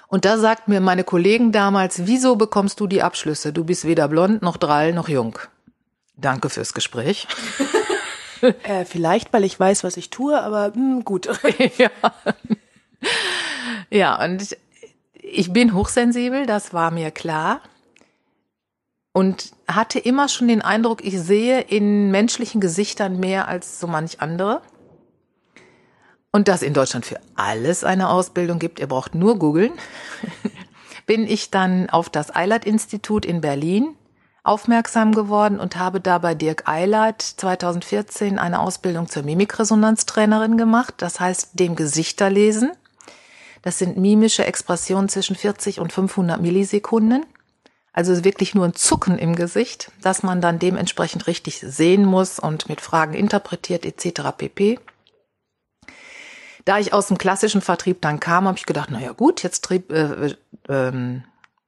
Und 0.10 0.26
da 0.26 0.38
sagt 0.38 0.68
mir 0.68 0.82
meine 0.82 1.06
Kollegen 1.06 1.54
damals, 1.54 2.06
wieso 2.06 2.36
bekommst 2.36 2.80
du 2.80 2.86
die 2.88 3.02
Abschlüsse? 3.02 3.54
Du 3.54 3.64
bist 3.64 3.86
weder 3.86 4.10
blond, 4.10 4.42
noch 4.42 4.58
drall, 4.58 4.94
noch 4.94 5.08
jung. 5.08 5.40
Danke 6.18 6.50
fürs 6.50 6.74
Gespräch. 6.74 7.28
äh, 8.64 8.84
vielleicht, 8.86 9.32
weil 9.32 9.46
ich 9.46 9.58
weiß, 9.58 9.84
was 9.86 9.98
ich 9.98 10.10
tue, 10.10 10.40
aber 10.40 10.68
mh, 10.70 10.76
hm, 10.76 11.06
gut. 11.06 11.30
ja. 11.78 11.90
ja, 13.90 14.24
und 14.24 14.56
ich 15.14 15.54
bin 15.54 15.74
hochsensibel, 15.74 16.46
das 16.46 16.74
war 16.74 16.92
mir 16.92 17.10
klar 17.10 17.62
und 19.14 19.52
hatte 19.68 20.00
immer 20.00 20.28
schon 20.28 20.48
den 20.48 20.62
Eindruck, 20.62 21.06
ich 21.06 21.20
sehe 21.20 21.62
in 21.62 22.12
menschlichen 22.12 22.60
Gesichtern 22.60 23.20
mehr 23.20 23.48
als 23.48 23.80
so 23.80 23.88
manch 23.88 24.20
andere. 24.20 24.62
Und 26.32 26.48
dass 26.48 26.64
in 26.64 26.74
Deutschland 26.74 27.06
für 27.06 27.20
alles 27.36 27.84
eine 27.84 28.10
Ausbildung 28.10 28.58
gibt, 28.58 28.80
ihr 28.80 28.88
braucht 28.88 29.14
nur 29.14 29.38
googeln, 29.38 29.72
bin 31.06 31.28
ich 31.28 31.52
dann 31.52 31.90
auf 31.92 32.10
das 32.10 32.36
Eilert-Institut 32.36 33.24
in 33.24 33.40
Berlin 33.40 33.96
aufmerksam 34.44 35.14
geworden 35.14 35.60
und 35.60 35.78
habe 35.78 36.02
da 36.02 36.18
bei 36.18 36.36
Dirk 36.36 36.68
Eilert 36.68 37.22
2014 37.22 38.40
eine 38.40 38.60
Ausbildung 38.60 39.08
zur 39.08 39.24
Mimikresonanztrainerin 39.24 40.58
gemacht, 40.58 40.96
das 40.98 41.20
heißt 41.20 41.52
dem 41.54 41.76
Gesichterlesen. 41.76 42.72
Das 43.62 43.78
sind 43.78 43.98
mimische 43.98 44.44
Expressionen 44.44 45.08
zwischen 45.08 45.38
40 45.38 45.80
und 45.80 45.94
500 45.94 46.42
Millisekunden. 46.42 47.26
Also 47.94 48.24
wirklich 48.24 48.56
nur 48.56 48.66
ein 48.66 48.74
Zucken 48.74 49.20
im 49.20 49.36
Gesicht, 49.36 49.92
dass 50.02 50.24
man 50.24 50.42
dann 50.42 50.58
dementsprechend 50.58 51.28
richtig 51.28 51.60
sehen 51.60 52.06
muss 52.06 52.40
und 52.40 52.68
mit 52.68 52.82
Fragen 52.82 53.14
interpretiert 53.14 53.86
etc. 53.86 54.32
pp. 54.36 54.80
Da 56.66 56.80
ich 56.80 56.92
aus 56.92 57.08
dem 57.08 57.20
klassischen 57.20 57.62
Vertrieb 57.62 58.02
dann 58.02 58.20
kam, 58.20 58.48
habe 58.48 58.58
ich 58.58 58.66
gedacht, 58.66 58.90
na 58.92 59.00
ja 59.00 59.12
gut, 59.12 59.44
jetzt 59.44 59.64
trieb, 59.64 59.92
äh, 59.92 60.36
äh, 60.68 61.22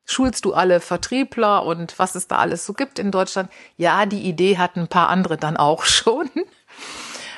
schulst 0.05 0.46
du 0.46 0.53
alle 0.53 0.79
Vertriebler 0.79 1.63
und 1.63 2.00
was 2.00 2.15
es 2.15 2.27
da 2.27 2.38
alles 2.38 2.65
so 2.65 2.74
gibt 2.74 2.98
in 2.98 3.12
Deutschland. 3.12 3.51
Ja, 3.77 4.05
die 4.08 4.22
Idee 4.22 4.58
hatten 4.58 4.82
ein 4.82 4.88
paar 4.88 5.10
andere 5.10 5.38
dann 5.38 5.58
auch 5.58 5.84
schon. 5.86 6.29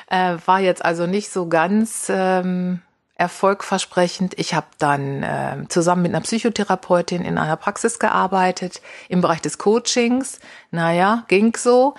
Äh, 0.08 0.36
war 0.46 0.60
jetzt 0.60 0.82
also 0.82 1.06
nicht 1.06 1.30
so 1.30 1.48
ganz 1.48 2.06
ähm, 2.08 2.80
erfolgversprechend. 3.18 4.38
Ich 4.38 4.54
habe 4.54 4.68
dann 4.78 5.22
äh, 5.22 5.64
zusammen 5.68 6.02
mit 6.02 6.12
einer 6.12 6.22
Psychotherapeutin 6.22 7.24
in 7.24 7.36
einer 7.36 7.56
Praxis 7.56 7.98
gearbeitet 7.98 8.80
im 9.08 9.20
Bereich 9.20 9.42
des 9.42 9.58
Coachings. 9.58 10.38
Naja, 10.70 11.24
ging 11.28 11.54
so. 11.56 11.94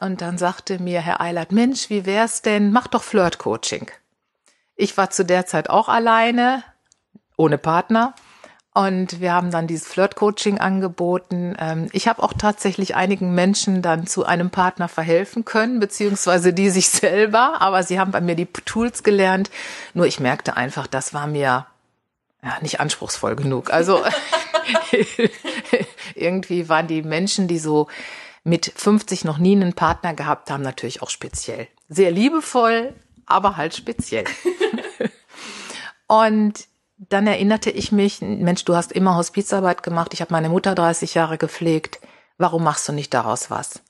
Und 0.00 0.20
dann 0.20 0.38
sagte 0.38 0.82
mir 0.82 1.00
Herr 1.00 1.20
Eilert, 1.20 1.52
Mensch, 1.52 1.90
wie 1.90 2.06
wär's 2.06 2.42
denn? 2.42 2.72
Mach 2.72 2.88
doch 2.88 3.02
Flirt-Coaching. 3.02 3.90
Ich 4.74 4.96
war 4.96 5.10
zu 5.10 5.24
der 5.24 5.46
Zeit 5.46 5.70
auch 5.70 5.88
alleine, 5.88 6.64
ohne 7.36 7.58
Partner 7.58 8.14
und 8.74 9.20
wir 9.20 9.34
haben 9.34 9.50
dann 9.50 9.66
dieses 9.66 9.86
Flirt-Coaching 9.86 10.58
angeboten. 10.58 11.54
Ähm, 11.58 11.88
ich 11.92 12.08
habe 12.08 12.22
auch 12.22 12.32
tatsächlich 12.32 12.94
einigen 12.94 13.34
Menschen 13.34 13.82
dann 13.82 14.06
zu 14.06 14.24
einem 14.24 14.48
Partner 14.48 14.88
verhelfen 14.88 15.44
können, 15.44 15.78
beziehungsweise 15.78 16.54
die 16.54 16.70
sich 16.70 16.88
selber. 16.90 17.60
Aber 17.60 17.82
sie 17.82 18.00
haben 18.00 18.12
bei 18.12 18.22
mir 18.22 18.34
die 18.34 18.46
Tools 18.46 19.02
gelernt. 19.02 19.50
Nur 19.92 20.06
ich 20.06 20.20
merkte 20.20 20.56
einfach, 20.56 20.86
das 20.86 21.12
war 21.12 21.26
mir 21.26 21.66
ja, 22.42 22.56
nicht 22.62 22.80
anspruchsvoll 22.80 23.36
genug. 23.36 23.70
Also 23.70 24.02
irgendwie 26.14 26.70
waren 26.70 26.86
die 26.86 27.02
Menschen, 27.02 27.48
die 27.48 27.58
so 27.58 27.88
mit 28.42 28.72
50 28.74 29.24
noch 29.24 29.36
nie 29.36 29.54
einen 29.54 29.74
Partner 29.74 30.14
gehabt 30.14 30.50
haben, 30.50 30.62
natürlich 30.62 31.02
auch 31.02 31.10
speziell. 31.10 31.68
Sehr 31.90 32.10
liebevoll, 32.10 32.94
aber 33.26 33.58
halt 33.58 33.76
speziell. 33.76 34.24
Und 36.08 36.71
dann 37.08 37.26
erinnerte 37.26 37.70
ich 37.70 37.92
mich, 37.92 38.20
Mensch, 38.20 38.64
du 38.64 38.76
hast 38.76 38.92
immer 38.92 39.16
Hospizarbeit 39.16 39.82
gemacht, 39.82 40.14
ich 40.14 40.20
habe 40.20 40.32
meine 40.32 40.48
Mutter 40.48 40.74
30 40.74 41.14
Jahre 41.14 41.38
gepflegt, 41.38 42.00
warum 42.38 42.64
machst 42.64 42.88
du 42.88 42.92
nicht 42.92 43.12
daraus 43.14 43.50
was? 43.50 43.82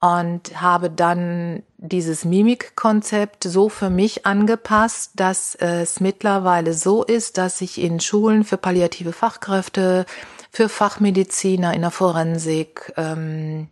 Und 0.00 0.60
habe 0.60 0.90
dann 0.90 1.62
dieses 1.78 2.24
Mimikkonzept 2.24 3.44
so 3.44 3.68
für 3.68 3.88
mich 3.88 4.26
angepasst, 4.26 5.12
dass 5.14 5.54
es 5.54 6.00
mittlerweile 6.00 6.74
so 6.74 7.04
ist, 7.04 7.38
dass 7.38 7.60
ich 7.60 7.80
in 7.80 8.00
Schulen 8.00 8.44
für 8.44 8.58
palliative 8.58 9.12
Fachkräfte, 9.12 10.04
für 10.50 10.68
Fachmediziner 10.68 11.72
in 11.72 11.80
der 11.80 11.90
Forensik 11.90 12.92
ähm, 12.96 13.68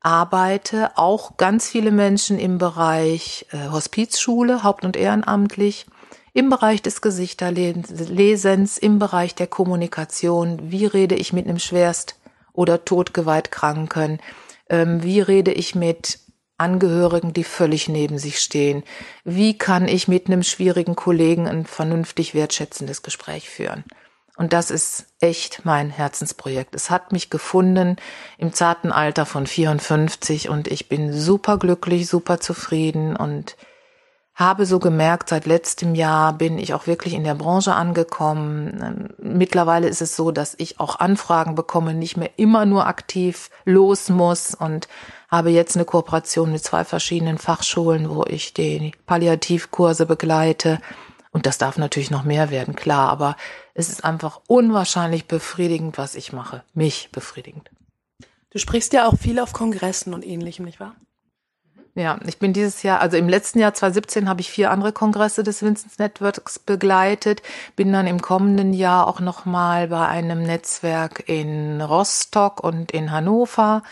arbeite, 0.00 0.96
auch 0.96 1.36
ganz 1.36 1.68
viele 1.68 1.90
Menschen 1.90 2.38
im 2.38 2.58
Bereich 2.58 3.46
äh, 3.52 3.68
Hospizschule, 3.68 4.64
haupt- 4.64 4.84
und 4.84 4.96
ehrenamtlich 4.96 5.86
im 6.32 6.48
Bereich 6.50 6.82
des 6.82 7.00
Gesichterlesens, 7.00 8.78
im 8.78 8.98
Bereich 8.98 9.34
der 9.34 9.46
Kommunikation. 9.46 10.70
Wie 10.70 10.86
rede 10.86 11.14
ich 11.14 11.32
mit 11.32 11.46
einem 11.46 11.58
schwerst 11.58 12.16
oder 12.52 12.84
todgeweiht 12.84 13.50
Kranken? 13.50 14.20
Ähm, 14.68 15.02
wie 15.02 15.20
rede 15.20 15.52
ich 15.52 15.74
mit 15.74 16.20
Angehörigen, 16.58 17.32
die 17.32 17.44
völlig 17.44 17.88
neben 17.88 18.18
sich 18.18 18.38
stehen? 18.38 18.84
Wie 19.24 19.56
kann 19.56 19.88
ich 19.88 20.08
mit 20.08 20.26
einem 20.26 20.42
schwierigen 20.42 20.94
Kollegen 20.94 21.48
ein 21.48 21.64
vernünftig 21.64 22.34
wertschätzendes 22.34 23.02
Gespräch 23.02 23.48
führen? 23.48 23.84
Und 24.36 24.52
das 24.52 24.70
ist 24.70 25.06
echt 25.20 25.64
mein 25.64 25.90
Herzensprojekt. 25.90 26.74
Es 26.74 26.88
hat 26.88 27.12
mich 27.12 27.28
gefunden 27.28 27.96
im 28.38 28.54
zarten 28.54 28.90
Alter 28.90 29.26
von 29.26 29.46
54 29.46 30.48
und 30.48 30.68
ich 30.68 30.88
bin 30.88 31.12
super 31.12 31.58
glücklich, 31.58 32.08
super 32.08 32.40
zufrieden 32.40 33.16
und 33.16 33.56
habe 34.40 34.64
so 34.64 34.78
gemerkt, 34.78 35.28
seit 35.28 35.44
letztem 35.44 35.94
Jahr 35.94 36.32
bin 36.32 36.58
ich 36.58 36.72
auch 36.72 36.86
wirklich 36.86 37.12
in 37.12 37.24
der 37.24 37.34
Branche 37.34 37.74
angekommen. 37.74 39.12
Mittlerweile 39.18 39.86
ist 39.86 40.00
es 40.00 40.16
so, 40.16 40.30
dass 40.30 40.54
ich 40.56 40.80
auch 40.80 40.98
Anfragen 40.98 41.54
bekomme, 41.54 41.92
nicht 41.92 42.16
mehr 42.16 42.30
immer 42.36 42.64
nur 42.64 42.86
aktiv 42.86 43.50
los 43.66 44.08
muss 44.08 44.54
und 44.54 44.88
habe 45.28 45.50
jetzt 45.50 45.76
eine 45.76 45.84
Kooperation 45.84 46.52
mit 46.52 46.64
zwei 46.64 46.84
verschiedenen 46.84 47.36
Fachschulen, 47.36 48.08
wo 48.08 48.24
ich 48.24 48.54
die 48.54 48.92
Palliativkurse 49.04 50.06
begleite. 50.06 50.80
Und 51.32 51.44
das 51.44 51.58
darf 51.58 51.76
natürlich 51.76 52.10
noch 52.10 52.24
mehr 52.24 52.50
werden, 52.50 52.74
klar, 52.74 53.10
aber 53.10 53.36
es 53.74 53.90
ist 53.90 54.04
einfach 54.04 54.40
unwahrscheinlich 54.48 55.26
befriedigend, 55.26 55.98
was 55.98 56.14
ich 56.14 56.32
mache. 56.32 56.64
Mich 56.72 57.10
befriedigend. 57.12 57.70
Du 58.48 58.58
sprichst 58.58 58.94
ja 58.94 59.06
auch 59.06 59.16
viel 59.16 59.38
auf 59.38 59.52
Kongressen 59.52 60.14
und 60.14 60.26
ähnlichem, 60.26 60.64
nicht 60.64 60.80
wahr? 60.80 60.96
Ja, 62.00 62.18
ich 62.26 62.38
bin 62.38 62.54
dieses 62.54 62.82
Jahr, 62.82 63.02
also 63.02 63.18
im 63.18 63.28
letzten 63.28 63.58
Jahr 63.58 63.74
2017 63.74 64.26
habe 64.26 64.40
ich 64.40 64.50
vier 64.50 64.70
andere 64.70 64.90
Kongresse 64.90 65.42
des 65.42 65.62
Vincent 65.62 65.98
Networks 65.98 66.58
begleitet, 66.58 67.42
bin 67.76 67.92
dann 67.92 68.06
im 68.06 68.22
kommenden 68.22 68.72
Jahr 68.72 69.06
auch 69.06 69.20
nochmal 69.20 69.88
bei 69.88 70.08
einem 70.08 70.42
Netzwerk 70.42 71.24
in 71.28 71.82
Rostock 71.82 72.64
und 72.64 72.90
in 72.90 73.12
Hannover. 73.12 73.82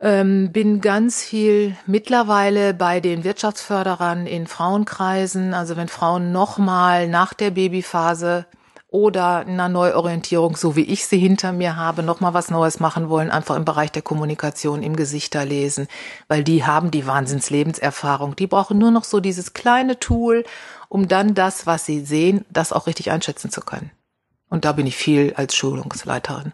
Ähm, 0.00 0.52
bin 0.52 0.82
ganz 0.82 1.22
viel 1.22 1.78
mittlerweile 1.86 2.74
bei 2.74 3.00
den 3.00 3.24
Wirtschaftsförderern 3.24 4.26
in 4.26 4.46
Frauenkreisen, 4.46 5.54
also 5.54 5.78
wenn 5.78 5.88
Frauen 5.88 6.30
nochmal 6.30 7.08
nach 7.08 7.32
der 7.32 7.52
Babyphase 7.52 8.44
oder 8.92 9.38
einer 9.38 9.68
Neuorientierung, 9.68 10.56
so 10.56 10.76
wie 10.76 10.84
ich 10.84 11.06
sie 11.06 11.18
hinter 11.18 11.52
mir 11.52 11.76
habe, 11.76 12.02
nochmal 12.02 12.34
was 12.34 12.50
Neues 12.50 12.78
machen 12.78 13.08
wollen, 13.08 13.30
einfach 13.30 13.56
im 13.56 13.64
Bereich 13.64 13.90
der 13.90 14.02
Kommunikation, 14.02 14.82
im 14.82 14.94
Gesichter 14.94 15.44
lesen, 15.44 15.88
weil 16.28 16.44
die 16.44 16.64
haben 16.64 16.90
die 16.90 17.06
Wahnsinnslebenserfahrung. 17.06 18.36
Die 18.36 18.46
brauchen 18.46 18.78
nur 18.78 18.90
noch 18.90 19.04
so 19.04 19.18
dieses 19.18 19.54
kleine 19.54 19.98
Tool, 19.98 20.44
um 20.88 21.08
dann 21.08 21.34
das, 21.34 21.66
was 21.66 21.86
sie 21.86 22.04
sehen, 22.04 22.44
das 22.50 22.72
auch 22.72 22.86
richtig 22.86 23.10
einschätzen 23.10 23.50
zu 23.50 23.62
können. 23.62 23.90
Und 24.48 24.66
da 24.66 24.72
bin 24.72 24.86
ich 24.86 24.96
viel 24.96 25.32
als 25.34 25.56
Schulungsleiterin 25.56 26.52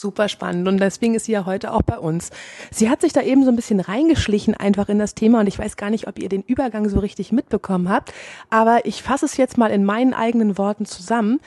super 0.00 0.28
spannend 0.28 0.68
und 0.68 0.78
deswegen 0.78 1.14
ist 1.14 1.24
sie 1.24 1.32
ja 1.32 1.46
heute 1.46 1.72
auch 1.72 1.82
bei 1.82 1.98
uns. 1.98 2.30
Sie 2.70 2.90
hat 2.90 3.00
sich 3.00 3.12
da 3.12 3.22
eben 3.22 3.44
so 3.44 3.50
ein 3.50 3.56
bisschen 3.56 3.80
reingeschlichen 3.80 4.54
einfach 4.54 4.88
in 4.88 4.98
das 4.98 5.14
Thema 5.14 5.40
und 5.40 5.46
ich 5.46 5.58
weiß 5.58 5.76
gar 5.76 5.90
nicht, 5.90 6.06
ob 6.06 6.18
ihr 6.18 6.28
den 6.28 6.42
Übergang 6.42 6.88
so 6.88 6.98
richtig 6.98 7.32
mitbekommen 7.32 7.88
habt, 7.88 8.12
aber 8.50 8.84
ich 8.84 9.02
fasse 9.02 9.26
es 9.26 9.36
jetzt 9.36 9.58
mal 9.58 9.70
in 9.70 9.84
meinen 9.84 10.14
eigenen 10.14 10.58
Worten 10.58 10.84
zusammen. 10.86 11.40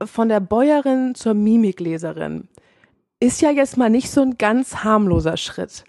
Von 0.00 0.28
der 0.28 0.38
Bäuerin 0.38 1.16
zur 1.16 1.34
Mimikleserin 1.34 2.46
ist 3.20 3.40
ja 3.40 3.50
jetzt 3.50 3.76
mal 3.76 3.90
nicht 3.90 4.10
so 4.10 4.20
ein 4.22 4.38
ganz 4.38 4.84
harmloser 4.84 5.36
Schritt. 5.36 5.84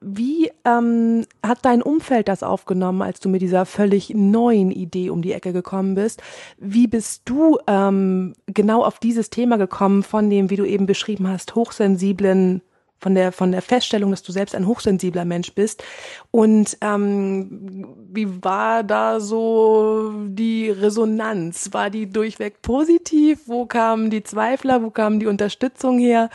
Wie 0.00 0.50
ähm, 0.64 1.26
hat 1.44 1.58
dein 1.62 1.82
Umfeld 1.82 2.28
das 2.28 2.42
aufgenommen, 2.42 3.02
als 3.02 3.20
du 3.20 3.28
mit 3.28 3.42
dieser 3.42 3.66
völlig 3.66 4.14
neuen 4.14 4.70
Idee 4.70 5.10
um 5.10 5.20
die 5.20 5.32
Ecke 5.32 5.52
gekommen 5.52 5.94
bist? 5.94 6.22
Wie 6.58 6.86
bist 6.86 7.22
du 7.26 7.58
ähm, 7.66 8.34
genau 8.46 8.82
auf 8.82 8.98
dieses 8.98 9.28
Thema 9.28 9.58
gekommen, 9.58 10.02
von 10.02 10.30
dem, 10.30 10.48
wie 10.48 10.56
du 10.56 10.64
eben 10.64 10.86
beschrieben 10.86 11.28
hast, 11.28 11.54
hochsensiblen 11.54 12.62
von 13.00 13.14
der 13.14 13.32
von 13.32 13.50
der 13.50 13.62
Feststellung, 13.62 14.10
dass 14.10 14.22
du 14.22 14.32
selbst 14.32 14.54
ein 14.54 14.66
hochsensibler 14.66 15.24
Mensch 15.24 15.54
bist. 15.54 15.82
Und 16.30 16.76
ähm, 16.82 17.86
wie 18.12 18.42
war 18.42 18.84
da 18.84 19.20
so 19.20 20.12
die 20.26 20.70
Resonanz? 20.70 21.70
War 21.72 21.88
die 21.88 22.10
durchweg 22.10 22.60
positiv? 22.62 23.40
Wo 23.46 23.64
kamen 23.64 24.10
die 24.10 24.22
Zweifler? 24.22 24.82
Wo 24.82 24.90
kam 24.90 25.18
die 25.18 25.26
Unterstützung 25.26 25.98
her? 25.98 26.28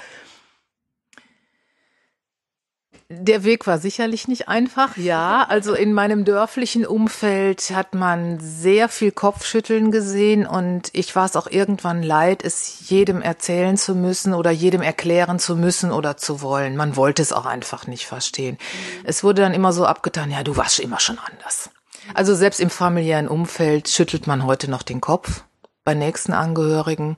Der 3.10 3.44
Weg 3.44 3.68
war 3.68 3.78
sicherlich 3.78 4.28
nicht 4.28 4.50
einfach, 4.50 4.98
ja. 4.98 5.46
Also 5.48 5.76
in 5.76 5.94
meinem 5.94 6.26
dörflichen 6.26 6.88
Umfeld 6.88 7.70
hat 7.70 7.94
man 7.94 8.39
sehr 8.39 8.89
viel 8.89 9.12
Kopfschütteln 9.12 9.91
gesehen 9.91 10.48
und 10.48 10.89
ich 10.91 11.15
war 11.15 11.26
es 11.26 11.36
auch 11.36 11.46
irgendwann 11.46 12.02
leid, 12.02 12.44
es 12.44 12.89
jedem 12.89 13.22
erzählen 13.22 13.78
zu 13.78 13.94
müssen 13.94 14.34
oder 14.34 14.50
jedem 14.50 14.82
erklären 14.82 15.38
zu 15.38 15.56
müssen 15.56 15.91
oder 15.91 16.18
zu 16.18 16.41
wollen. 16.41 16.76
Man 16.76 16.96
wollte 16.96 17.22
es 17.22 17.32
auch 17.32 17.46
einfach 17.46 17.86
nicht 17.86 18.08
verstehen. 18.08 18.58
Es 19.04 19.24
wurde 19.24 19.44
dann 19.44 19.54
immer 19.54 19.72
so 19.72 19.86
abgetan, 19.86 20.32
ja, 20.32 20.41
du 20.41 20.58
warst 20.58 20.80
immer 20.80 21.00
schon 21.00 21.20
anders. 21.20 21.70
Also 22.15 22.34
selbst 22.34 22.60
im 22.60 22.72
familiären 22.72 23.28
Umfeld 23.28 23.88
schüttelt 23.88 24.26
man 24.26 24.46
heute 24.46 24.68
noch 24.68 24.82
den 24.82 25.00
Kopf 25.00 25.44
bei 25.84 25.94
nächsten 25.94 26.34
Angehörigen. 26.34 27.18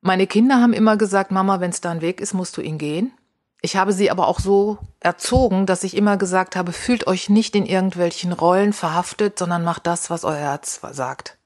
Meine 0.00 0.26
Kinder 0.26 0.62
haben 0.62 0.72
immer 0.72 0.96
gesagt, 0.96 1.32
Mama, 1.32 1.60
wenn 1.60 1.70
es 1.70 1.82
da 1.82 1.90
ein 1.90 2.00
Weg 2.00 2.22
ist, 2.22 2.32
musst 2.32 2.56
du 2.56 2.62
ihn 2.62 2.78
gehen. 2.78 3.12
Ich 3.62 3.76
habe 3.76 3.92
sie 3.92 4.10
aber 4.10 4.26
auch 4.26 4.40
so 4.40 4.78
erzogen, 5.00 5.66
dass 5.66 5.84
ich 5.84 5.96
immer 5.96 6.16
gesagt 6.16 6.56
habe, 6.56 6.72
fühlt 6.72 7.06
euch 7.06 7.28
nicht 7.28 7.54
in 7.54 7.66
irgendwelchen 7.66 8.32
Rollen 8.32 8.72
verhaftet, 8.72 9.38
sondern 9.38 9.64
macht 9.64 9.86
das, 9.86 10.08
was 10.08 10.24
euer 10.24 10.36
Herz 10.36 10.80
sagt. 10.92 11.38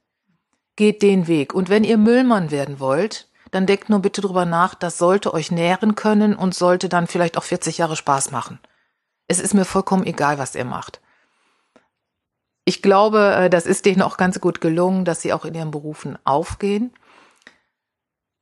Geht 0.77 1.01
den 1.01 1.27
Weg. 1.27 1.53
Und 1.53 1.69
wenn 1.69 1.83
ihr 1.83 1.97
Müllmann 1.97 2.51
werden 2.51 2.79
wollt, 2.79 3.29
dann 3.51 3.65
denkt 3.65 3.89
nur 3.89 3.99
bitte 3.99 4.21
drüber 4.21 4.45
nach, 4.45 4.75
das 4.75 4.97
sollte 4.97 5.33
euch 5.33 5.51
nähren 5.51 5.95
können 5.95 6.35
und 6.35 6.55
sollte 6.55 6.89
dann 6.89 7.07
vielleicht 7.07 7.37
auch 7.37 7.43
40 7.43 7.77
Jahre 7.77 7.95
Spaß 7.95 8.31
machen. 8.31 8.59
Es 9.27 9.39
ist 9.39 9.53
mir 9.53 9.65
vollkommen 9.65 10.05
egal, 10.05 10.37
was 10.37 10.55
ihr 10.55 10.65
macht. 10.65 11.01
Ich 12.65 12.81
glaube, 12.81 13.35
äh, 13.35 13.49
das 13.49 13.65
ist 13.65 13.85
denen 13.85 14.01
auch 14.01 14.17
ganz 14.17 14.41
gut 14.41 14.59
gelungen, 14.59 15.05
dass 15.05 15.21
sie 15.21 15.33
auch 15.33 15.45
in 15.45 15.53
ihren 15.53 15.71
Berufen 15.71 16.17
aufgehen. 16.23 16.93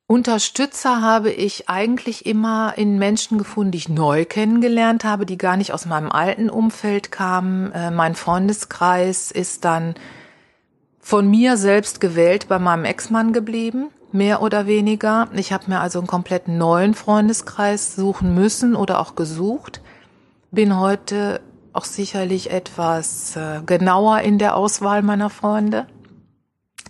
Unterstützer 0.05 1.01
habe 1.01 1.31
ich 1.31 1.69
eigentlich 1.69 2.25
immer 2.25 2.73
in 2.77 2.99
Menschen 2.99 3.37
gefunden, 3.37 3.71
die 3.71 3.77
ich 3.77 3.89
neu 3.89 4.25
kennengelernt 4.25 5.05
habe, 5.05 5.25
die 5.25 5.37
gar 5.37 5.55
nicht 5.55 5.71
aus 5.71 5.85
meinem 5.85 6.11
alten 6.11 6.49
Umfeld 6.49 7.11
kamen. 7.11 7.71
Äh, 7.71 7.89
mein 7.89 8.15
Freundeskreis 8.15 9.31
ist 9.31 9.63
dann 9.63 9.95
von 10.99 11.29
mir 11.29 11.55
selbst 11.55 12.01
gewählt 12.01 12.47
bei 12.49 12.59
meinem 12.59 12.85
Ex-Mann 12.85 13.31
geblieben, 13.31 13.91
mehr 14.11 14.41
oder 14.41 14.67
weniger. 14.67 15.29
Ich 15.33 15.53
habe 15.53 15.69
mir 15.69 15.79
also 15.79 15.99
einen 15.99 16.07
komplett 16.07 16.49
neuen 16.49 16.95
Freundeskreis 16.95 17.95
suchen 17.95 18.35
müssen 18.35 18.75
oder 18.75 18.99
auch 18.99 19.15
gesucht. 19.15 19.81
Bin 20.51 20.77
heute 20.79 21.39
auch 21.71 21.85
sicherlich 21.85 22.51
etwas 22.51 23.37
äh, 23.37 23.61
genauer 23.65 24.19
in 24.19 24.37
der 24.37 24.57
Auswahl 24.57 25.01
meiner 25.01 25.29
Freunde 25.29 25.87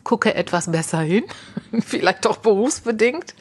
gucke 0.04 0.36
etwas 0.36 0.72
besser 0.72 1.00
hin, 1.00 1.24
vielleicht 1.82 2.28
auch 2.28 2.38
berufsbedingt. 2.38 3.36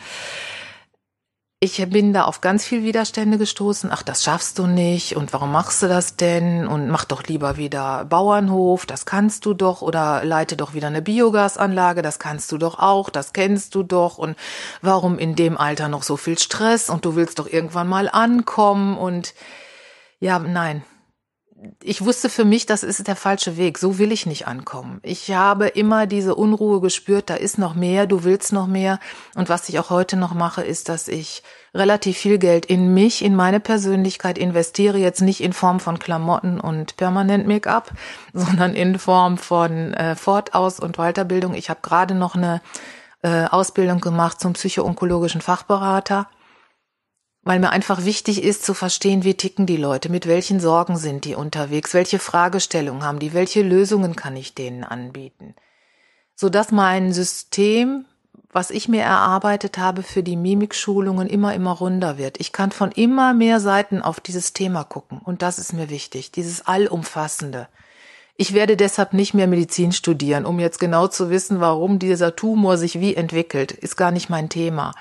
Ich 1.64 1.76
bin 1.90 2.12
da 2.12 2.24
auf 2.24 2.40
ganz 2.40 2.64
viel 2.64 2.82
Widerstände 2.82 3.38
gestoßen. 3.38 3.88
Ach, 3.92 4.02
das 4.02 4.24
schaffst 4.24 4.58
du 4.58 4.66
nicht. 4.66 5.14
Und 5.14 5.32
warum 5.32 5.52
machst 5.52 5.80
du 5.80 5.86
das 5.86 6.16
denn? 6.16 6.66
Und 6.66 6.88
mach 6.88 7.04
doch 7.04 7.22
lieber 7.22 7.56
wieder 7.56 8.04
Bauernhof. 8.04 8.84
Das 8.84 9.06
kannst 9.06 9.46
du 9.46 9.54
doch. 9.54 9.80
Oder 9.80 10.24
leite 10.24 10.56
doch 10.56 10.74
wieder 10.74 10.88
eine 10.88 11.02
Biogasanlage. 11.02 12.02
Das 12.02 12.18
kannst 12.18 12.50
du 12.50 12.58
doch 12.58 12.80
auch. 12.80 13.10
Das 13.10 13.32
kennst 13.32 13.76
du 13.76 13.84
doch. 13.84 14.18
Und 14.18 14.36
warum 14.80 15.20
in 15.20 15.36
dem 15.36 15.56
Alter 15.56 15.86
noch 15.86 16.02
so 16.02 16.16
viel 16.16 16.36
Stress? 16.36 16.90
Und 16.90 17.04
du 17.04 17.14
willst 17.14 17.38
doch 17.38 17.46
irgendwann 17.46 17.86
mal 17.86 18.08
ankommen. 18.08 18.98
Und 18.98 19.32
ja, 20.18 20.40
nein, 20.40 20.82
ich 21.82 22.04
wusste 22.04 22.28
für 22.28 22.44
mich, 22.44 22.66
das 22.66 22.82
ist 22.82 23.06
der 23.06 23.16
falsche 23.16 23.56
Weg. 23.56 23.78
So 23.78 23.98
will 23.98 24.12
ich 24.12 24.26
nicht 24.26 24.46
ankommen. 24.46 25.00
Ich 25.02 25.32
habe 25.32 25.68
immer 25.68 26.06
diese 26.06 26.34
Unruhe 26.34 26.80
gespürt, 26.80 27.30
da 27.30 27.34
ist 27.34 27.58
noch 27.58 27.74
mehr, 27.74 28.06
du 28.06 28.24
willst 28.24 28.52
noch 28.52 28.66
mehr. 28.66 28.98
Und 29.34 29.48
was 29.48 29.68
ich 29.68 29.78
auch 29.78 29.90
heute 29.90 30.16
noch 30.16 30.34
mache, 30.34 30.62
ist, 30.62 30.88
dass 30.88 31.08
ich 31.08 31.42
relativ 31.74 32.18
viel 32.18 32.38
Geld 32.38 32.66
in 32.66 32.92
mich, 32.92 33.24
in 33.24 33.36
meine 33.36 33.60
Persönlichkeit 33.60 34.38
investiere, 34.38 34.98
jetzt 34.98 35.22
nicht 35.22 35.40
in 35.40 35.52
Form 35.52 35.78
von 35.78 35.98
Klamotten 35.98 36.60
und 36.60 36.96
Permanent 36.96 37.46
Make-up, 37.46 37.92
sondern 38.32 38.74
in 38.74 38.98
Form 38.98 39.38
von 39.38 39.94
äh, 39.94 40.16
Fortaus- 40.16 40.80
und 40.80 40.96
Weiterbildung. 40.96 41.54
Ich 41.54 41.70
habe 41.70 41.80
gerade 41.82 42.14
noch 42.14 42.34
eine 42.34 42.60
äh, 43.22 43.44
Ausbildung 43.44 44.00
gemacht 44.00 44.40
zum 44.40 44.54
psychoonkologischen 44.54 45.40
Fachberater 45.40 46.28
weil 47.44 47.58
mir 47.58 47.70
einfach 47.70 48.04
wichtig 48.04 48.42
ist 48.42 48.64
zu 48.64 48.74
verstehen, 48.74 49.24
wie 49.24 49.34
ticken 49.34 49.66
die 49.66 49.76
Leute, 49.76 50.08
mit 50.08 50.26
welchen 50.26 50.60
Sorgen 50.60 50.96
sind 50.96 51.24
die 51.24 51.34
unterwegs, 51.34 51.92
welche 51.92 52.18
Fragestellungen 52.18 53.02
haben 53.02 53.18
die, 53.18 53.34
welche 53.34 53.62
Lösungen 53.62 54.14
kann 54.14 54.36
ich 54.36 54.54
denen 54.54 54.84
anbieten, 54.84 55.54
so 56.34 56.48
dass 56.48 56.70
mein 56.70 57.12
System, 57.12 58.04
was 58.52 58.70
ich 58.70 58.88
mir 58.88 59.02
erarbeitet 59.02 59.78
habe 59.78 60.02
für 60.02 60.22
die 60.22 60.36
Mimikschulungen 60.36 61.26
immer 61.26 61.54
immer 61.54 61.72
runder 61.72 62.18
wird. 62.18 62.38
Ich 62.38 62.52
kann 62.52 62.70
von 62.70 62.92
immer 62.92 63.34
mehr 63.34 63.60
Seiten 63.60 64.02
auf 64.02 64.20
dieses 64.20 64.52
Thema 64.52 64.84
gucken 64.84 65.20
und 65.24 65.42
das 65.42 65.58
ist 65.58 65.72
mir 65.72 65.90
wichtig, 65.90 66.30
dieses 66.30 66.66
allumfassende. 66.66 67.68
Ich 68.36 68.54
werde 68.54 68.76
deshalb 68.76 69.12
nicht 69.12 69.34
mehr 69.34 69.46
Medizin 69.46 69.92
studieren, 69.92 70.46
um 70.46 70.58
jetzt 70.58 70.78
genau 70.78 71.06
zu 71.06 71.28
wissen, 71.28 71.60
warum 71.60 71.98
dieser 71.98 72.34
Tumor 72.34 72.78
sich 72.78 72.98
wie 72.98 73.14
entwickelt. 73.14 73.72
Ist 73.72 73.96
gar 73.96 74.10
nicht 74.10 74.30
mein 74.30 74.48
Thema. 74.48 74.94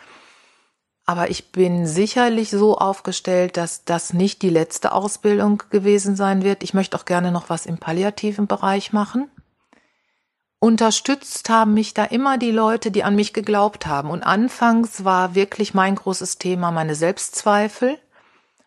Aber 1.05 1.29
ich 1.29 1.51
bin 1.51 1.87
sicherlich 1.87 2.51
so 2.51 2.77
aufgestellt, 2.77 3.57
dass 3.57 3.83
das 3.85 4.13
nicht 4.13 4.41
die 4.41 4.49
letzte 4.49 4.91
Ausbildung 4.93 5.63
gewesen 5.69 6.15
sein 6.15 6.43
wird. 6.43 6.63
Ich 6.63 6.73
möchte 6.73 6.97
auch 6.97 7.05
gerne 7.05 7.31
noch 7.31 7.49
was 7.49 7.65
im 7.65 7.77
palliativen 7.77 8.47
Bereich 8.47 8.93
machen. 8.93 9.29
Unterstützt 10.59 11.49
haben 11.49 11.73
mich 11.73 11.95
da 11.95 12.03
immer 12.03 12.37
die 12.37 12.51
Leute, 12.51 12.91
die 12.91 13.03
an 13.03 13.15
mich 13.15 13.33
geglaubt 13.33 13.87
haben. 13.87 14.11
Und 14.11 14.21
anfangs 14.21 15.03
war 15.03 15.33
wirklich 15.33 15.73
mein 15.73 15.95
großes 15.95 16.37
Thema 16.37 16.69
meine 16.69 16.93
Selbstzweifel, 16.93 17.97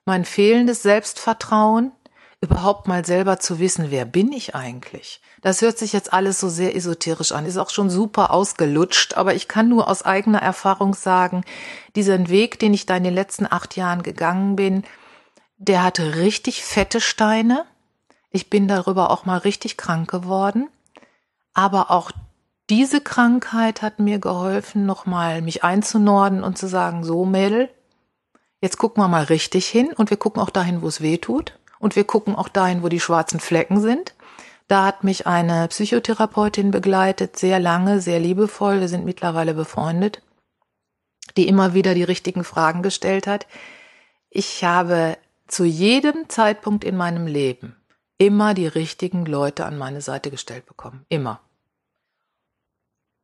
mein 0.05 0.25
fehlendes 0.25 0.83
Selbstvertrauen, 0.83 1.93
überhaupt 2.41 2.89
mal 2.89 3.05
selber 3.07 3.39
zu 3.39 3.61
wissen, 3.61 3.91
wer 3.91 4.05
bin 4.05 4.33
ich 4.33 4.57
eigentlich? 4.57 5.23
Das 5.45 5.61
hört 5.61 5.77
sich 5.77 5.93
jetzt 5.93 6.15
alles 6.15 6.41
so 6.41 6.49
sehr 6.49 6.75
esoterisch 6.75 7.33
an, 7.33 7.45
ist 7.45 7.59
auch 7.59 7.69
schon 7.69 7.91
super 7.91 8.31
ausgelutscht, 8.31 9.19
aber 9.19 9.35
ich 9.35 9.47
kann 9.47 9.69
nur 9.69 9.89
aus 9.89 10.03
eigener 10.03 10.41
Erfahrung 10.41 10.95
sagen, 10.95 11.45
diesen 11.97 12.31
Weg, 12.31 12.59
den 12.59 12.73
ich 12.73 12.87
da 12.87 12.97
in 12.97 13.05
den 13.05 13.13
letzten 13.13 13.47
acht 13.53 13.77
Jahren 13.77 14.03
gegangen 14.03 14.57
bin, 14.57 14.85
der 15.59 15.83
hatte 15.83 16.17
richtig 16.17 16.65
fette 16.65 16.99
Steine. 16.99 17.67
Ich 18.31 18.49
bin 18.49 18.69
darüber 18.69 19.11
auch 19.11 19.27
mal 19.27 19.37
richtig 19.37 19.77
krank 19.77 20.11
geworden. 20.11 20.71
Aber 21.53 21.91
auch 21.91 22.11
diese 22.71 23.03
Krankheit 23.03 23.83
hat 23.83 23.99
mir 23.99 24.21
geholfen, 24.21 24.87
nochmal 24.87 25.43
mich 25.43 25.63
einzunorden 25.63 26.43
und 26.43 26.57
zu 26.57 26.69
sagen, 26.69 27.05
so 27.05 27.27
Mädel, 27.27 27.69
jetzt 28.63 28.79
gucken 28.79 29.03
wir 29.03 29.09
mal 29.09 29.25
richtig 29.25 29.67
hin 29.67 29.93
und 29.93 30.09
wir 30.09 30.17
gucken 30.17 30.41
auch 30.41 30.49
dahin, 30.49 30.81
wo 30.81 30.89
es 30.89 31.03
weh 31.03 31.19
tut 31.19 31.59
und 31.81 31.97
wir 31.97 32.05
gucken 32.05 32.35
auch 32.35 32.49
dahin, 32.49 32.83
wo 32.83 32.89
die 32.89 32.99
schwarzen 32.99 33.41
Flecken 33.41 33.83
sind. 33.83 34.14
Da 34.67 34.87
hat 34.87 35.05
mich 35.05 35.27
eine 35.27 35.69
Psychotherapeutin 35.69 36.71
begleitet, 36.71 37.39
sehr 37.39 37.61
lange, 37.61 38.01
sehr 38.01 38.19
liebevoll, 38.19 38.81
wir 38.81 38.89
sind 38.89 39.05
mittlerweile 39.05 39.55
befreundet, 39.55 40.23
die 41.37 41.49
immer 41.49 41.75
wieder 41.75 41.95
die 41.95 42.05
richtigen 42.05 42.45
Fragen 42.45 42.83
gestellt 42.83 43.27
hat. 43.27 43.47
Ich 44.31 44.65
habe 44.65 45.19
zu 45.47 45.65
jedem 45.65 46.29
Zeitpunkt 46.29 46.85
in 46.85 46.97
meinem 46.97 47.27
Leben 47.27 47.77
immer 48.17 48.55
die 48.55 48.67
richtigen 48.67 49.27
Leute 49.27 49.67
an 49.67 49.77
meine 49.77 50.01
Seite 50.01 50.31
gestellt 50.31 50.67
bekommen. 50.67 51.05
Immer. 51.09 51.41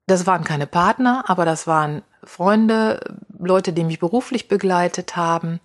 Das 0.07 0.27
waren 0.27 0.45
keine 0.45 0.67
Partner, 0.67 1.25
aber 1.29 1.45
das 1.45 1.67
waren 1.67 2.03
Freunde, 2.25 3.17
Leute, 3.39 3.73
die 3.73 3.85
mich 3.85 3.99
beruflich 3.99 4.49
begleitet 4.49 5.17
haben, 5.17 5.61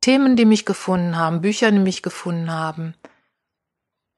Themen, 0.00 0.36
die 0.36 0.44
mich 0.44 0.66
gefunden 0.66 1.16
haben, 1.16 1.40
Bücher, 1.40 1.70
die 1.70 1.78
mich 1.78 2.02
gefunden 2.02 2.50
haben. 2.50 2.94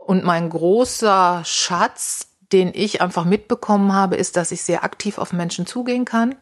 Und 0.05 0.25
mein 0.25 0.51
großer 0.51 1.43
Schatz, 1.45 2.29
den 2.53 2.73
ich 2.75 3.01
einfach 3.01 3.25
mitbekommen 3.25 3.93
habe, 3.93 4.17
ist, 4.17 4.37
dass 4.37 4.53
ich 4.53 4.63
sehr 4.63 4.85
aktiv 4.85 5.19
auf 5.19 5.33
Menschen 5.33 5.67
zugehen 5.67 6.05
kann. 6.05 6.35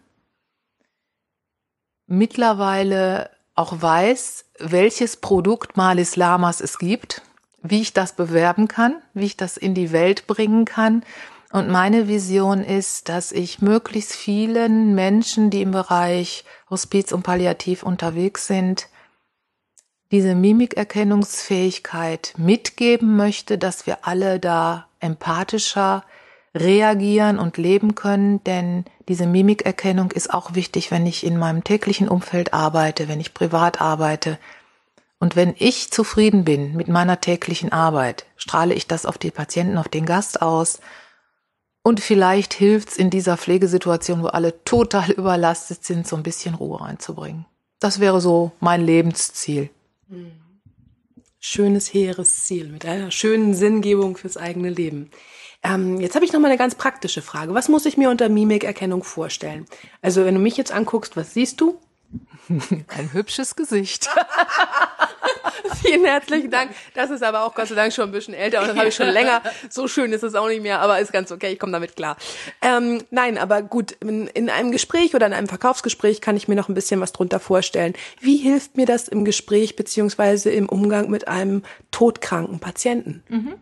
Mittlerweile 2.07 3.31
auch 3.55 3.81
weiß, 3.81 4.47
welches 4.59 5.17
Produkt 5.17 5.77
Malis 5.77 6.17
Lamas 6.17 6.61
es 6.61 6.79
gibt 6.79 7.23
wie 7.63 7.81
ich 7.81 7.93
das 7.93 8.15
bewerben 8.15 8.69
kann, 8.69 9.03
wie 9.15 9.27
ich 9.27 9.37
das 9.37 9.57
in 9.57 9.75
die 9.75 9.93
Welt 9.93 10.27
bringen 10.27 10.65
kann. 10.65 11.05
Und 11.53 11.69
meine 11.69 12.09
Vision 12.09 12.63
ist, 12.63 13.09
dass 13.09 13.33
ich 13.33 13.61
möglichst 13.61 14.15
vielen 14.15 14.95
Menschen, 14.95 15.51
die 15.51 15.63
im 15.63 15.73
Bereich 15.73 16.45
Hospiz 16.71 17.13
und 17.13 17.23
Palliativ 17.23 17.83
unterwegs 17.83 18.47
sind, 18.47 18.89
diese 20.11 20.35
Mimikerkennungsfähigkeit 20.35 22.35
mitgeben 22.37 23.17
möchte, 23.17 23.59
dass 23.59 23.87
wir 23.87 24.07
alle 24.07 24.41
da 24.41 24.87
empathischer 24.99 26.05
reagieren 26.55 27.39
und 27.39 27.59
leben 27.59 27.95
können, 27.95 28.43
denn 28.45 28.85
diese 29.09 29.27
Mimikerkennung 29.27 30.11
ist 30.11 30.35
auch 30.35 30.55
wichtig, 30.55 30.91
wenn 30.91 31.07
ich 31.07 31.25
in 31.25 31.39
meinem 31.39 31.63
täglichen 31.63 32.09
Umfeld 32.09 32.53
arbeite, 32.53 33.09
wenn 33.09 33.21
ich 33.21 33.35
privat 33.35 33.81
arbeite, 33.81 34.39
und 35.21 35.37
wenn 35.37 35.55
ich 35.59 35.93
zufrieden 35.93 36.45
bin 36.45 36.75
mit 36.75 36.89
meiner 36.89 37.21
täglichen 37.21 37.73
Arbeit, 37.73 38.25
strahle 38.37 38.75
ich 38.75 38.89
das 38.89 39.05
auf 39.05 39.19
die 39.19 39.31
Patienten, 39.31 39.77
auf 39.77 39.89
den 39.89 40.07
Gast 40.07 40.41
aus. 40.41 40.81
Und 41.83 42.01
vielleicht 42.01 42.55
hilft's 42.55 42.97
in 42.97 43.11
dieser 43.11 43.37
Pflegesituation, 43.37 44.23
wo 44.23 44.29
alle 44.29 44.65
total 44.65 45.11
überlastet 45.11 45.85
sind, 45.85 46.09
so 46.09 46.17
ein 46.17 46.23
bisschen 46.23 46.55
Ruhe 46.55 46.81
reinzubringen. 46.81 47.45
Das 47.81 48.01
wäre 48.01 48.21
so 48.21 48.53
mein 48.61 48.81
Lebensziel. 48.81 49.69
Schönes, 51.39 51.93
hehres 51.93 52.45
Ziel 52.45 52.69
mit 52.69 52.85
einer 52.85 53.11
schönen 53.11 53.55
Sinngebung 53.55 54.17
fürs 54.17 54.37
eigene 54.37 54.71
Leben. 54.71 55.11
Ähm, 55.63 56.01
jetzt 56.01 56.15
habe 56.15 56.25
ich 56.25 56.33
noch 56.33 56.41
mal 56.41 56.49
eine 56.49 56.59
ganz 56.59 56.75
praktische 56.75 57.23
Frage. 57.23 57.55
Was 57.55 57.69
muss 57.69 57.87
ich 57.87 57.97
mir 57.97 58.11
unter 58.11 58.29
Mimikerkennung 58.29 59.05
vorstellen? 59.05 59.67
Also 60.03 60.25
wenn 60.25 60.35
du 60.35 60.41
mich 60.41 60.57
jetzt 60.57 60.73
anguckst, 60.73 61.17
was 61.17 61.35
siehst 61.35 61.61
du? 61.61 61.79
Ein 62.49 63.13
hübsches 63.13 63.57
Gesicht. 63.57 64.09
Vielen 65.83 66.05
herzlichen 66.05 66.51
Dank. 66.51 66.73
Das 66.95 67.11
ist 67.11 67.23
aber 67.23 67.45
auch 67.45 67.55
Gott 67.55 67.69
sei 67.69 67.75
Dank 67.75 67.93
schon 67.93 68.09
ein 68.09 68.13
bisschen 68.13 68.35
älter 68.35 68.61
und 68.61 68.69
das 68.69 68.77
habe 68.77 68.89
ich 68.89 68.95
schon 68.95 69.09
länger. 69.13 69.43
So 69.69 69.89
schön 69.89 70.13
ist 70.13 70.23
es 70.23 70.35
auch 70.35 70.49
nicht 70.49 70.63
mehr, 70.63 70.81
aber 70.81 71.01
ist 71.01 71.13
ganz 71.13 71.33
okay, 71.33 71.53
ich 71.53 71.59
komme 71.59 71.73
damit 71.73 71.97
klar. 71.97 72.17
Ähm, 72.63 73.03
nein, 73.11 73.39
aber 73.39 73.63
gut, 73.63 73.93
in, 74.01 74.27
in 74.29 74.51
einem 74.51 74.73
Gespräch 74.73 75.15
oder 75.15 75.27
in 75.27 75.33
einem 75.33 75.49
Verkaufsgespräch 75.49 76.21
kann 76.21 76.37
ich 76.37 76.49
mir 76.49 76.55
noch 76.55 76.69
ein 76.69 76.75
bisschen 76.75 77.01
was 77.01 77.13
drunter 77.13 77.41
vorstellen. 77.41 77.95
Wie 78.21 78.37
hilft 78.37 78.77
mir 78.77 78.87
das 78.87 79.09
im 79.09 79.25
Gespräch 79.25 79.77
beziehungsweise 79.77 80.51
im 80.51 80.69
Umgang 80.69 81.11
mit 81.11 81.29
einem 81.29 81.63
todkranken 81.91 82.61
Patienten? 82.61 83.23
Mhm. 83.29 83.55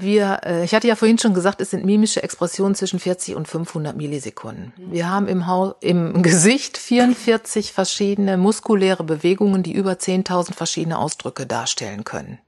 Wir, 0.00 0.40
äh, 0.44 0.64
ich 0.64 0.74
hatte 0.74 0.88
ja 0.88 0.96
vorhin 0.96 1.18
schon 1.18 1.34
gesagt, 1.34 1.60
es 1.60 1.70
sind 1.70 1.84
mimische 1.84 2.22
Expressionen 2.22 2.74
zwischen 2.74 2.98
40 2.98 3.36
und 3.36 3.48
500 3.48 3.96
Millisekunden. 3.96 4.72
Wir 4.76 5.08
haben 5.08 5.28
im, 5.28 5.46
Haus, 5.46 5.74
im 5.80 6.22
Gesicht 6.22 6.78
44 6.78 7.72
verschiedene 7.72 8.36
muskuläre 8.36 9.04
Bewegungen, 9.04 9.62
die 9.62 9.72
über 9.72 9.92
10.000 9.92 10.54
verschiedene 10.54 10.98
Ausdrücke 10.98 11.46
darstellen 11.46 12.04
können. 12.04 12.38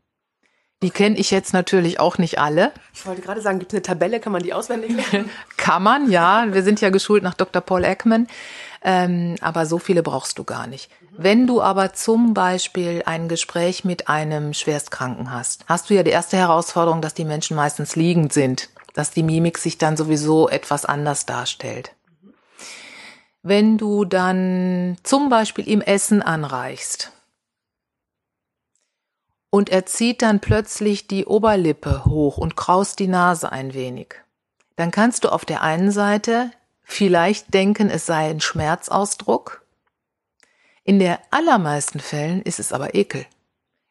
Die 0.83 0.91
kenne 0.91 1.17
ich 1.17 1.31
jetzt 1.31 1.53
natürlich 1.53 2.01
auch 2.01 2.19
nicht 2.19 2.41
alle. 2.41 2.73
Ich 2.93 3.07
wollte 3.07 3.23
gerade 3.23 3.41
sagen, 3.41 3.61
gibt 3.61 3.73
es 3.73 3.77
eine 3.77 3.83
Tabelle, 3.83 4.19
kann 4.19 4.33
man 4.33 4.43
die 4.43 4.53
auswendig 4.53 4.91
lernen? 4.91 5.31
kann 5.57 5.83
man, 5.83 6.11
ja. 6.11 6.47
Wir 6.51 6.65
sind 6.65 6.81
ja 6.81 6.91
geschult 6.91 7.23
nach 7.23 7.35
Dr. 7.35 7.63
Paul 7.63 7.85
Ekman. 7.85 8.27
Ähm, 8.85 9.37
aber 9.41 9.65
so 9.65 9.79
viele 9.79 10.03
brauchst 10.03 10.39
du 10.39 10.45
gar 10.45 10.67
nicht. 10.67 10.91
Wenn 11.17 11.47
du 11.47 11.63
aber 11.63 11.93
zum 11.93 12.35
Beispiel 12.35 13.03
ein 13.07 13.29
Gespräch 13.29 13.85
mit 13.85 14.09
einem 14.09 14.55
Schwerstkranken 14.55 15.31
hast, 15.31 15.65
hast 15.69 15.89
du 15.89 15.95
ja 15.95 16.03
die 16.03 16.11
erste 16.11 16.37
Herausforderung, 16.37 17.01
dass 17.01 17.15
die 17.15 17.25
Menschen 17.25 17.55
meistens 17.55 17.95
liegend 17.95 18.33
sind, 18.33 18.71
dass 18.93 19.13
die 19.13 19.23
Mimik 19.23 19.59
sich 19.59 19.79
dann 19.79 19.97
sowieso 19.97 20.49
etwas 20.49 20.85
anders 20.85 21.27
darstellt. 21.27 21.95
Wenn 23.45 23.79
du 23.79 24.05
dann 24.05 24.97
zum 25.05 25.29
Beispiel 25.29 25.69
ihm 25.69 25.81
Essen 25.81 26.23
anreichst, 26.23 27.13
und 29.55 29.69
er 29.69 29.85
zieht 29.85 30.23
dann 30.23 30.41
plötzlich 30.41 31.09
die 31.09 31.27
Oberlippe 31.27 32.07
hoch 32.07 32.39
und 32.39 32.57
kraust 32.57 32.99
die 32.99 33.07
Nase 33.07 33.53
ein 33.53 33.75
wenig. 33.75 34.15
Dann 34.77 34.91
kannst 34.91 35.25
du 35.25 35.29
auf 35.29 35.45
der 35.45 35.61
einen 35.61 35.91
Seite 35.91 36.51
vielleicht 36.83 37.53
denken, 37.53 37.91
es 37.91 38.07
sei 38.07 38.31
ein 38.31 38.41
Schmerzausdruck. 38.41 39.63
In 40.85 40.99
der 40.99 41.21
allermeisten 41.31 42.01
Fällen 42.01 42.41
ist 42.41 42.61
es 42.61 42.73
aber 42.73 42.95
Ekel. 42.95 43.27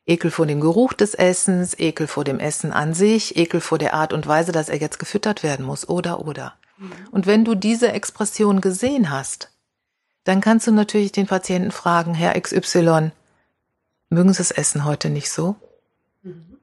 Ekel 0.07 0.31
vor 0.31 0.47
dem 0.47 0.61
Geruch 0.61 0.93
des 0.93 1.13
Essens, 1.13 1.77
Ekel 1.77 2.07
vor 2.07 2.23
dem 2.23 2.39
Essen 2.39 2.73
an 2.73 2.95
sich, 2.95 3.37
Ekel 3.37 3.61
vor 3.61 3.77
der 3.77 3.93
Art 3.93 4.13
und 4.13 4.25
Weise, 4.25 4.51
dass 4.51 4.67
er 4.67 4.79
jetzt 4.79 4.97
gefüttert 4.97 5.43
werden 5.43 5.63
muss, 5.63 5.87
oder, 5.87 6.25
oder. 6.25 6.55
Mhm. 6.77 6.91
Und 7.11 7.27
wenn 7.27 7.45
du 7.45 7.53
diese 7.53 7.91
Expression 7.91 8.61
gesehen 8.61 9.11
hast, 9.11 9.51
dann 10.23 10.41
kannst 10.41 10.65
du 10.65 10.71
natürlich 10.71 11.11
den 11.11 11.27
Patienten 11.27 11.69
fragen, 11.69 12.15
Herr 12.15 12.33
XY, 12.39 13.11
mögen 14.11 14.33
Sie 14.33 14.37
das 14.37 14.51
Essen 14.51 14.85
heute 14.85 15.09
nicht 15.09 15.31
so? 15.31 15.55
Mhm. 16.21 16.57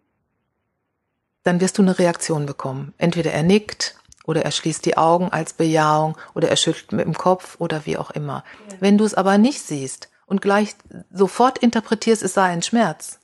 Dann 1.42 1.60
wirst 1.60 1.78
du 1.78 1.82
eine 1.82 1.98
Reaktion 1.98 2.46
bekommen. 2.46 2.94
Entweder 2.98 3.32
er 3.32 3.42
nickt 3.42 3.96
oder 4.24 4.42
er 4.44 4.50
schließt 4.50 4.84
die 4.84 4.96
Augen 4.96 5.30
als 5.30 5.54
Bejahung 5.54 6.16
oder 6.34 6.48
er 6.48 6.56
schüttelt 6.56 6.92
mit 6.92 7.06
dem 7.06 7.14
Kopf 7.14 7.56
oder 7.58 7.86
wie 7.86 7.96
auch 7.96 8.10
immer. 8.10 8.44
Ja. 8.70 8.76
Wenn 8.80 8.98
du 8.98 9.04
es 9.04 9.14
aber 9.14 9.38
nicht 9.38 9.62
siehst 9.62 10.10
und 10.26 10.42
gleich 10.42 10.76
sofort 11.10 11.58
interpretierst, 11.58 12.22
es 12.22 12.34
sei 12.34 12.44
ein 12.44 12.62
Schmerz, 12.62 13.18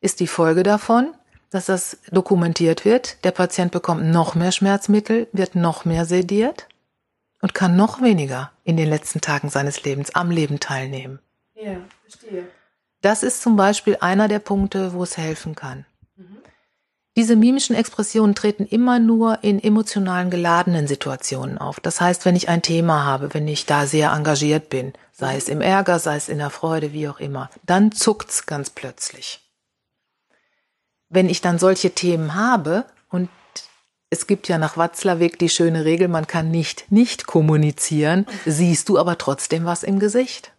ist 0.00 0.20
die 0.20 0.28
Folge 0.28 0.62
davon, 0.62 1.12
dass 1.50 1.66
das 1.66 1.98
dokumentiert 2.12 2.84
wird, 2.84 3.24
der 3.24 3.32
Patient 3.32 3.72
bekommt 3.72 4.04
noch 4.04 4.36
mehr 4.36 4.52
Schmerzmittel, 4.52 5.26
wird 5.32 5.56
noch 5.56 5.84
mehr 5.84 6.04
sediert 6.04 6.68
und 7.42 7.54
kann 7.54 7.74
noch 7.74 8.00
weniger 8.00 8.52
in 8.62 8.76
den 8.76 8.88
letzten 8.88 9.20
Tagen 9.20 9.50
seines 9.50 9.82
Lebens 9.82 10.14
am 10.14 10.30
Leben 10.30 10.60
teilnehmen. 10.60 11.18
Ja, 11.54 11.78
verstehe. 12.02 12.46
Das 13.02 13.22
ist 13.22 13.42
zum 13.42 13.56
Beispiel 13.56 13.96
einer 14.00 14.28
der 14.28 14.40
Punkte, 14.40 14.92
wo 14.92 15.02
es 15.02 15.16
helfen 15.16 15.54
kann. 15.54 15.86
Mhm. 16.16 16.38
Diese 17.16 17.36
mimischen 17.36 17.74
Expressionen 17.76 18.34
treten 18.34 18.66
immer 18.66 18.98
nur 18.98 19.42
in 19.42 19.62
emotionalen 19.62 20.30
geladenen 20.30 20.86
Situationen 20.86 21.58
auf. 21.58 21.80
Das 21.80 22.00
heißt, 22.00 22.24
wenn 22.24 22.36
ich 22.36 22.48
ein 22.48 22.62
Thema 22.62 23.04
habe, 23.04 23.34
wenn 23.34 23.48
ich 23.48 23.66
da 23.66 23.86
sehr 23.86 24.12
engagiert 24.12 24.68
bin, 24.68 24.92
sei 25.12 25.36
es 25.36 25.48
im 25.48 25.60
Ärger, 25.60 25.98
sei 25.98 26.16
es 26.16 26.28
in 26.28 26.38
der 26.38 26.50
Freude, 26.50 26.92
wie 26.92 27.08
auch 27.08 27.20
immer, 27.20 27.50
dann 27.64 27.92
zuckt's 27.92 28.46
ganz 28.46 28.70
plötzlich. 28.70 29.40
wenn 31.10 31.28
ich 31.28 31.40
dann 31.40 31.58
solche 31.58 31.90
Themen 31.90 32.34
habe 32.34 32.84
und 33.10 33.28
es 34.10 34.26
gibt 34.26 34.48
ja 34.48 34.58
nach 34.58 34.76
Watzlawick 34.76 35.38
die 35.38 35.48
schöne 35.48 35.84
Regel, 35.84 36.08
man 36.08 36.26
kann 36.26 36.50
nicht 36.50 36.90
nicht 36.90 37.26
kommunizieren, 37.26 38.26
siehst 38.46 38.88
du 38.88 38.98
aber 38.98 39.18
trotzdem 39.18 39.64
was 39.64 39.82
im 39.82 39.98
Gesicht. 39.98 40.52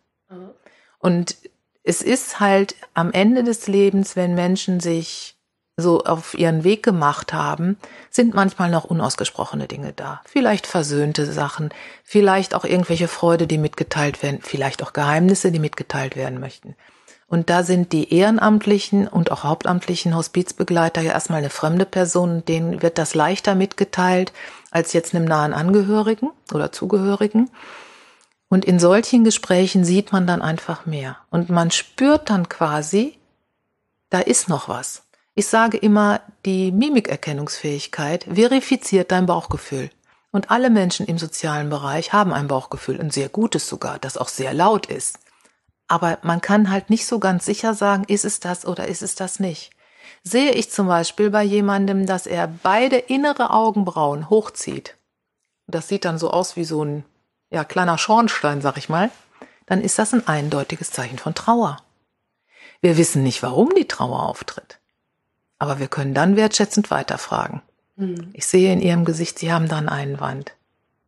Und 1.00 1.36
es 1.84 2.02
ist 2.02 2.40
halt 2.40 2.76
am 2.94 3.12
Ende 3.12 3.44
des 3.44 3.68
Lebens, 3.68 4.16
wenn 4.16 4.36
Menschen 4.36 4.80
sich 4.80 5.36
so 5.78 6.04
auf 6.04 6.38
ihren 6.38 6.64
Weg 6.64 6.84
gemacht 6.84 7.34
haben, 7.34 7.78
sind 8.10 8.34
manchmal 8.34 8.70
noch 8.70 8.84
unausgesprochene 8.84 9.68
Dinge 9.68 9.94
da. 9.94 10.22
Vielleicht 10.26 10.68
versöhnte 10.68 11.26
Sachen, 11.32 11.70
vielleicht 12.04 12.54
auch 12.54 12.66
irgendwelche 12.66 13.08
Freude, 13.08 13.48
die 13.48 13.58
mitgeteilt 13.58 14.22
werden, 14.22 14.40
vielleicht 14.42 14.84
auch 14.84 14.94
Geheimnisse, 14.94 15.52
die 15.52 15.60
mitgeteilt 15.60 16.16
werden 16.16 16.40
möchten. 16.40 16.76
Und 17.28 17.50
da 17.50 17.64
sind 17.64 17.94
die 17.94 18.14
ehrenamtlichen 18.14 19.08
und 19.08 19.32
auch 19.32 19.46
hauptamtlichen 19.46 20.16
Hospizbegleiter 20.16 21.02
ja 21.02 21.14
erstmal 21.14 21.40
eine 21.40 21.50
fremde 21.50 21.86
Person, 21.86 22.44
denen 22.44 22.82
wird 22.82 22.98
das 22.98 23.16
leichter 23.16 23.56
mitgeteilt 23.56 24.34
als 24.70 24.92
jetzt 24.92 25.16
einem 25.16 25.26
nahen 25.26 25.54
Angehörigen 25.54 26.32
oder 26.54 26.74
Zugehörigen. 26.74 27.50
Und 28.52 28.66
in 28.66 28.80
solchen 28.80 29.24
Gesprächen 29.24 29.86
sieht 29.86 30.12
man 30.12 30.28
dann 30.28 30.42
einfach 30.42 30.86
mehr. 30.86 31.16
Und 31.30 31.50
man 31.50 31.72
spürt 31.72 32.30
dann 32.30 32.50
quasi, 32.50 33.18
da 34.10 34.20
ist 34.20 34.50
noch 34.50 34.68
was. 34.68 35.04
Ich 35.36 35.48
sage 35.48 35.78
immer, 35.78 36.20
die 36.44 36.74
Mimikerkennungsfähigkeit 36.74 38.26
verifiziert 38.26 39.14
dein 39.14 39.26
Bauchgefühl. 39.26 39.90
Und 40.32 40.52
alle 40.52 40.70
Menschen 40.70 41.06
im 41.06 41.18
sozialen 41.18 41.70
Bereich 41.70 42.12
haben 42.12 42.34
ein 42.34 42.50
Bauchgefühl, 42.50 43.00
ein 43.00 43.10
sehr 43.10 43.30
gutes 43.30 43.70
sogar, 43.70 44.00
das 44.00 44.18
auch 44.18 44.28
sehr 44.28 44.54
laut 44.54 44.88
ist. 44.88 45.18
Aber 45.88 46.18
man 46.22 46.42
kann 46.42 46.70
halt 46.70 46.90
nicht 46.90 47.06
so 47.06 47.20
ganz 47.20 47.46
sicher 47.46 47.74
sagen, 47.74 48.04
ist 48.10 48.26
es 48.26 48.42
das 48.42 48.66
oder 48.66 48.86
ist 48.90 49.02
es 49.02 49.16
das 49.16 49.40
nicht. 49.40 49.72
Sehe 50.26 50.52
ich 50.52 50.70
zum 50.70 50.88
Beispiel 50.88 51.30
bei 51.30 51.44
jemandem, 51.44 52.06
dass 52.06 52.28
er 52.28 52.50
beide 52.50 52.98
innere 52.98 53.52
Augenbrauen 53.52 54.30
hochzieht, 54.30 54.98
das 55.68 55.88
sieht 55.88 56.04
dann 56.04 56.18
so 56.18 56.32
aus 56.32 56.58
wie 56.58 56.66
so 56.66 56.84
ein 56.84 57.06
ja, 57.52 57.66
kleiner 57.66 57.98
Schornstein, 57.98 58.62
sag 58.62 58.78
ich 58.78 58.90
mal, 58.90 59.12
dann 59.66 59.82
ist 59.82 60.00
das 60.00 60.14
ein 60.14 60.28
eindeutiges 60.28 60.92
Zeichen 60.92 61.20
von 61.20 61.36
Trauer. 61.36 61.78
Wir 62.82 62.98
wissen 62.98 63.24
nicht, 63.24 63.44
warum 63.44 63.76
die 63.76 63.88
Trauer 63.88 64.24
auftritt. 64.24 64.80
Aber 65.60 65.78
wir 65.78 65.88
können 65.88 66.14
dann 66.14 66.36
wertschätzend 66.36 66.90
weiterfragen. 66.90 67.62
Mhm. 67.98 68.30
Ich 68.34 68.48
sehe 68.48 68.74
in 68.74 68.82
Ihrem 68.82 69.06
Gesicht, 69.06 69.38
Sie 69.38 69.52
haben 69.52 69.68
da 69.68 69.78
einen 69.78 69.90
Einwand. 69.90 70.54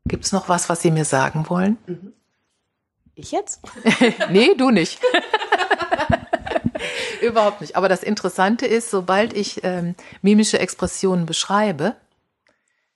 Gibt 0.05 0.25
es 0.25 0.31
noch 0.31 0.49
was, 0.49 0.69
was 0.69 0.81
Sie 0.81 0.91
mir 0.91 1.05
sagen 1.05 1.49
wollen? 1.49 1.77
Mhm. 1.87 2.13
Ich 3.15 3.31
jetzt? 3.31 3.61
nee, 4.29 4.53
du 4.55 4.69
nicht. 4.69 4.99
Überhaupt 7.21 7.61
nicht. 7.61 7.77
Aber 7.77 7.87
das 7.87 8.03
Interessante 8.03 8.65
ist, 8.65 8.91
sobald 8.91 9.33
ich 9.33 9.63
ähm, 9.63 9.95
mimische 10.21 10.59
Expressionen 10.59 11.25
beschreibe, 11.25 11.95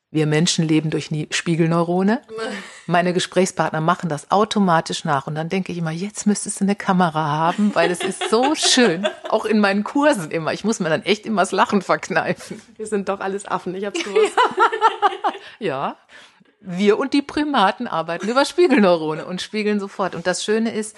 wir 0.09 0.25
Menschen 0.25 0.65
leben 0.65 0.89
durch 0.89 1.09
Spiegelneurone. 1.31 2.21
Meine 2.85 3.13
Gesprächspartner 3.13 3.81
machen 3.81 4.07
das 4.07 4.31
automatisch 4.31 5.03
nach. 5.03 5.27
Und 5.27 5.35
dann 5.35 5.49
denke 5.49 5.73
ich 5.73 5.77
immer, 5.77 5.91
jetzt 5.91 6.25
müsstest 6.25 6.61
du 6.61 6.63
eine 6.63 6.75
Kamera 6.75 7.25
haben, 7.25 7.75
weil 7.75 7.91
es 7.91 7.99
ist 7.99 8.29
so 8.29 8.55
schön. 8.55 9.05
Auch 9.27 9.43
in 9.45 9.59
meinen 9.59 9.83
Kursen 9.83 10.31
immer. 10.31 10.53
Ich 10.53 10.63
muss 10.63 10.79
mir 10.79 10.89
dann 10.89 11.03
echt 11.03 11.25
immer 11.25 11.41
das 11.41 11.51
Lachen 11.51 11.81
verkneifen. 11.81 12.61
Wir 12.77 12.87
sind 12.87 13.09
doch 13.09 13.19
alles 13.19 13.45
Affen, 13.47 13.75
ich 13.75 13.85
hab's 13.85 14.01
gewusst. 14.03 14.33
ja. 15.59 15.97
Wir 16.59 16.97
und 16.97 17.13
die 17.13 17.21
Primaten 17.21 17.87
arbeiten 17.87 18.27
über 18.29 18.45
Spiegelneurone 18.45 19.25
und 19.25 19.41
spiegeln 19.41 19.79
sofort. 19.79 20.15
Und 20.15 20.25
das 20.25 20.43
Schöne 20.43 20.71
ist, 20.73 20.95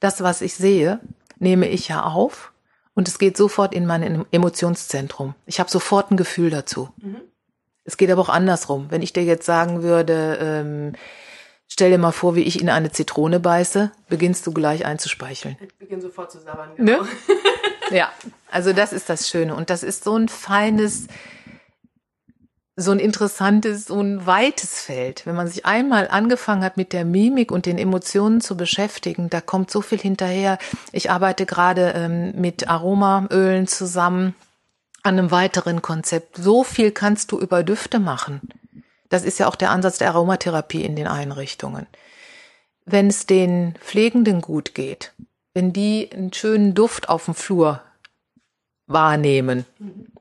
das, 0.00 0.22
was 0.22 0.42
ich 0.42 0.54
sehe, 0.54 1.00
nehme 1.38 1.68
ich 1.68 1.88
ja 1.88 2.02
auf 2.04 2.52
und 2.94 3.08
es 3.08 3.18
geht 3.18 3.36
sofort 3.36 3.72
in 3.74 3.86
mein 3.86 4.26
Emotionszentrum. 4.32 5.34
Ich 5.46 5.60
habe 5.60 5.70
sofort 5.70 6.10
ein 6.10 6.16
Gefühl 6.16 6.50
dazu. 6.50 6.90
Mhm. 6.98 7.20
Es 7.88 7.96
geht 7.96 8.10
aber 8.10 8.20
auch 8.20 8.28
andersrum. 8.28 8.88
Wenn 8.90 9.00
ich 9.00 9.14
dir 9.14 9.24
jetzt 9.24 9.46
sagen 9.46 9.82
würde, 9.82 10.38
ähm, 10.42 10.92
stell 11.68 11.90
dir 11.90 11.96
mal 11.96 12.12
vor, 12.12 12.34
wie 12.34 12.42
ich 12.42 12.60
in 12.60 12.68
eine 12.68 12.92
Zitrone 12.92 13.40
beiße, 13.40 13.90
beginnst 14.10 14.46
du 14.46 14.52
gleich 14.52 14.84
einzuspeicheln. 14.84 15.56
Ich 15.58 15.74
beginne 15.78 16.02
sofort 16.02 16.30
zu 16.30 16.38
sabbern. 16.38 16.68
Genau. 16.76 17.00
Ne? 17.00 17.08
ja, 17.90 18.12
also 18.50 18.74
das 18.74 18.92
ist 18.92 19.08
das 19.08 19.26
Schöne. 19.26 19.54
Und 19.54 19.70
das 19.70 19.82
ist 19.82 20.04
so 20.04 20.14
ein 20.18 20.28
feines, 20.28 21.06
so 22.76 22.90
ein 22.90 22.98
interessantes, 22.98 23.86
so 23.86 23.98
ein 23.98 24.26
weites 24.26 24.82
Feld. 24.82 25.24
Wenn 25.24 25.34
man 25.34 25.48
sich 25.48 25.64
einmal 25.64 26.08
angefangen 26.08 26.64
hat, 26.64 26.76
mit 26.76 26.92
der 26.92 27.06
Mimik 27.06 27.50
und 27.50 27.64
den 27.64 27.78
Emotionen 27.78 28.42
zu 28.42 28.54
beschäftigen, 28.54 29.30
da 29.30 29.40
kommt 29.40 29.70
so 29.70 29.80
viel 29.80 29.98
hinterher. 29.98 30.58
Ich 30.92 31.10
arbeite 31.10 31.46
gerade 31.46 31.94
ähm, 31.96 32.38
mit 32.38 32.68
Aromaölen 32.68 33.66
zusammen 33.66 34.34
an 35.02 35.18
einem 35.18 35.30
weiteren 35.30 35.82
Konzept. 35.82 36.36
So 36.36 36.64
viel 36.64 36.90
kannst 36.90 37.32
du 37.32 37.38
über 37.38 37.62
Düfte 37.62 37.98
machen. 37.98 38.40
Das 39.08 39.24
ist 39.24 39.38
ja 39.38 39.48
auch 39.48 39.56
der 39.56 39.70
Ansatz 39.70 39.98
der 39.98 40.08
Aromatherapie 40.08 40.84
in 40.84 40.96
den 40.96 41.06
Einrichtungen. 41.06 41.86
Wenn 42.84 43.08
es 43.08 43.26
den 43.26 43.74
Pflegenden 43.80 44.40
gut 44.40 44.74
geht, 44.74 45.12
wenn 45.54 45.72
die 45.72 46.10
einen 46.12 46.32
schönen 46.32 46.74
Duft 46.74 47.08
auf 47.08 47.26
dem 47.26 47.34
Flur 47.34 47.82
wahrnehmen, 48.86 49.64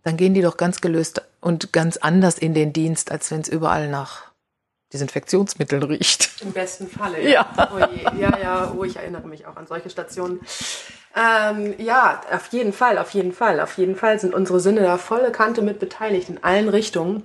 dann 0.04 0.18
gehen 0.18 0.34
die 0.34 0.42
doch 0.42 0.58
ganz 0.58 0.82
gelöst 0.82 1.22
und 1.42 1.72
ganz 1.74 1.98
anders 1.98 2.38
in 2.38 2.54
den 2.54 2.74
Dienst, 2.74 3.12
als 3.12 3.32
wenn 3.32 3.42
es 3.42 3.48
überall 3.48 3.90
nach 3.90 4.27
Desinfektionsmitteln 4.94 5.84
riecht. 5.84 6.42
Im 6.42 6.54
besten 6.54 6.88
Falle, 6.88 7.22
ja. 7.22 7.46
Ja. 7.58 7.72
Oh 7.74 7.80
ja, 8.18 8.40
ja, 8.40 8.74
oh, 8.78 8.84
ich 8.84 8.96
erinnere 8.96 9.28
mich 9.28 9.46
auch 9.46 9.58
an 9.58 9.68
solche 9.68 9.90
Stationen. 9.90 10.40
Ähm, 11.16 11.74
ja, 11.78 12.22
auf 12.32 12.48
jeden 12.48 12.72
Fall, 12.72 12.98
auf 12.98 13.12
jeden 13.12 13.34
Fall, 13.34 13.60
auf 13.60 13.78
jeden 13.78 13.96
Fall 13.96 14.20
sind 14.20 14.34
unsere 14.34 14.60
Sinne 14.60 14.82
da 14.82 14.98
volle 14.98 15.32
Kante 15.32 15.62
mit 15.62 15.80
beteiligt 15.80 16.30
in 16.30 16.44
allen 16.44 16.70
Richtungen. 16.70 17.24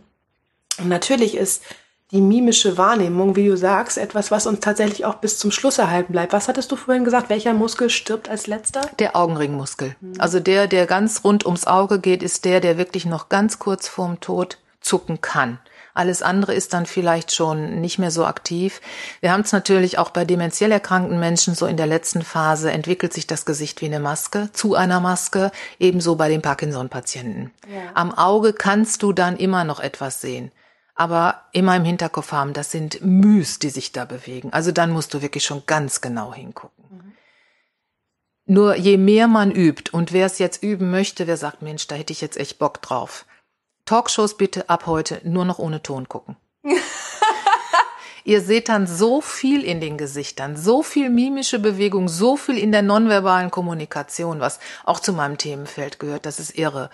Und 0.79 0.89
natürlich 0.89 1.37
ist 1.37 1.63
die 2.11 2.21
mimische 2.21 2.77
Wahrnehmung, 2.77 3.37
wie 3.37 3.49
du 3.49 3.57
sagst, 3.57 3.97
etwas, 3.97 4.31
was 4.31 4.47
uns 4.47 4.61
tatsächlich 4.61 5.07
auch 5.07 5.15
bis 5.15 5.39
zum 5.39 5.51
Schluss 5.51 5.79
erhalten 5.79 6.13
bleibt. 6.13 6.33
Was 6.33 6.47
hattest 6.47 6.71
du 6.71 6.77
vorhin 6.77 7.05
gesagt? 7.05 7.31
Welcher 7.31 7.55
Muskel 7.55 7.89
stirbt 7.89 8.29
als 8.29 8.47
letzter? 8.47 8.83
Der 8.99 9.17
Augenringmuskel. 9.17 9.97
Mhm. 10.01 10.15
Also 10.19 10.39
der, 10.39 10.67
der 10.67 10.87
ganz 10.87 11.25
rund 11.25 11.47
ums 11.47 11.67
Auge 11.67 12.01
geht, 12.01 12.23
ist 12.23 12.45
der, 12.45 12.61
der 12.61 12.77
wirklich 12.77 13.07
noch 13.07 13.31
ganz 13.31 13.59
kurz 13.59 13.89
vorm 13.89 14.21
Tod 14.21 14.59
zucken 14.81 15.21
kann. 15.23 15.59
Alles 15.95 16.23
andere 16.23 16.55
ist 16.55 16.73
dann 16.73 16.87
vielleicht 16.87 17.35
schon 17.35 17.81
nicht 17.81 17.99
mehr 17.99 18.11
so 18.11 18.25
aktiv. 18.25 18.81
Wir 19.21 19.33
haben 19.33 19.43
es 19.43 19.53
natürlich 19.53 19.99
auch 19.99 20.11
bei 20.11 20.25
dementiell 20.25 20.73
erkrankten 20.73 21.21
Menschen 21.21 21.55
so 21.55 21.67
in 21.67 21.77
der 21.77 21.87
letzten 21.87 22.23
Phase 22.23 22.73
entwickelt 22.73 23.13
sich 23.13 23.27
das 23.27 23.45
Gesicht 23.45 23.81
wie 23.81 23.87
eine 23.87 24.01
Maske 24.01 24.51
zu 24.53 24.75
einer 24.75 25.01
Maske, 25.01 25.53
ebenso 25.79 26.17
bei 26.17 26.29
den 26.29 26.43
Parkinson-Patienten. 26.43 27.51
Ja. 27.69 27.91
Am 27.95 28.13
Auge 28.13 28.53
kannst 28.53 29.03
du 29.03 29.13
dann 29.13 29.37
immer 29.37 29.65
noch 29.65 29.81
etwas 29.81 30.21
sehen 30.21 30.51
aber 30.95 31.45
immer 31.53 31.77
im 31.77 31.85
Hinterkopf 31.85 32.33
haben, 32.33 32.53
das 32.53 32.71
sind 32.71 33.01
Müs, 33.03 33.59
die 33.59 33.71
sich 33.71 33.93
da 33.93 34.05
bewegen. 34.05 34.53
Also 34.53 34.73
dann 34.73 34.91
musst 34.91 35.15
du 35.15 35.23
wirklich 35.23 35.45
schon 35.45 35.65
ganz 35.67 36.01
genau 36.01 36.35
hingucken. 36.35 36.85
Mhm. 36.91 37.13
Nur 38.45 38.77
je 38.77 38.99
mehr 38.99 39.29
man 39.29 39.51
übt 39.51 39.91
und 39.93 40.13
wer 40.13 40.27
es 40.27 40.39
jetzt 40.39 40.63
üben 40.63 40.91
möchte, 40.91 41.27
wer 41.27 41.37
sagt, 41.37 41.63
Mensch, 41.63 41.87
da 41.87 41.95
hätte 41.95 42.13
ich 42.13 42.21
jetzt 42.21 42.37
echt 42.37 42.59
Bock 42.59 42.83
drauf, 42.83 43.25
Talkshows 43.85 44.37
bitte 44.37 44.69
ab 44.69 44.87
heute 44.87 45.21
nur 45.25 45.45
noch 45.45 45.59
ohne 45.59 45.83
Ton 45.83 46.09
gucken. 46.09 46.37
Ihr 48.25 48.41
seht 48.41 48.69
dann 48.69 48.87
so 48.87 49.21
viel 49.21 49.65
in 49.65 49.81
den 49.81 49.99
Gesichtern, 49.99 50.57
so 50.57 50.85
viel 50.85 51.11
mimische 51.11 51.59
Bewegung, 51.59 52.09
so 52.09 52.37
viel 52.37 52.57
in 52.57 52.71
der 52.71 52.83
nonverbalen 52.83 53.51
Kommunikation, 53.51 54.39
was 54.39 54.61
auch 54.85 55.01
zu 55.01 55.13
meinem 55.13 55.39
Themenfeld 55.39 55.99
gehört. 55.99 56.25
Das 56.25 56.39
ist 56.39 56.57
irre. 56.57 56.91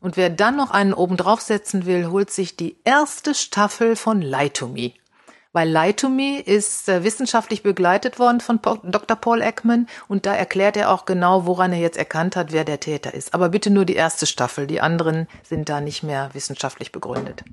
Und 0.00 0.16
wer 0.16 0.28
dann 0.30 0.56
noch 0.56 0.72
einen 0.72 0.92
oben 0.92 1.16
draufsetzen 1.16 1.86
will, 1.86 2.08
holt 2.10 2.32
sich 2.32 2.56
die 2.56 2.76
erste 2.82 3.34
Staffel 3.34 3.94
von 3.94 4.20
Lie 4.20 4.50
to 4.50 4.66
Me. 4.66 4.92
Weil 5.52 5.68
Lie 5.68 5.94
to 5.94 6.08
Me 6.08 6.40
ist 6.40 6.88
äh, 6.88 7.04
wissenschaftlich 7.04 7.62
begleitet 7.62 8.18
worden 8.18 8.40
von 8.40 8.60
Dr. 8.62 9.16
Paul 9.16 9.42
Ekman 9.42 9.86
und 10.08 10.24
da 10.24 10.34
erklärt 10.34 10.76
er 10.78 10.90
auch 10.90 11.04
genau, 11.04 11.46
woran 11.46 11.72
er 11.72 11.78
jetzt 11.78 11.98
erkannt 11.98 12.36
hat, 12.36 12.52
wer 12.52 12.64
der 12.64 12.80
Täter 12.80 13.12
ist. 13.12 13.34
Aber 13.34 13.50
bitte 13.50 13.70
nur 13.70 13.84
die 13.84 13.94
erste 13.94 14.26
Staffel, 14.26 14.66
die 14.66 14.80
anderen 14.80 15.28
sind 15.42 15.68
da 15.68 15.80
nicht 15.80 16.02
mehr 16.02 16.30
wissenschaftlich 16.32 16.90
begründet. 16.90 17.44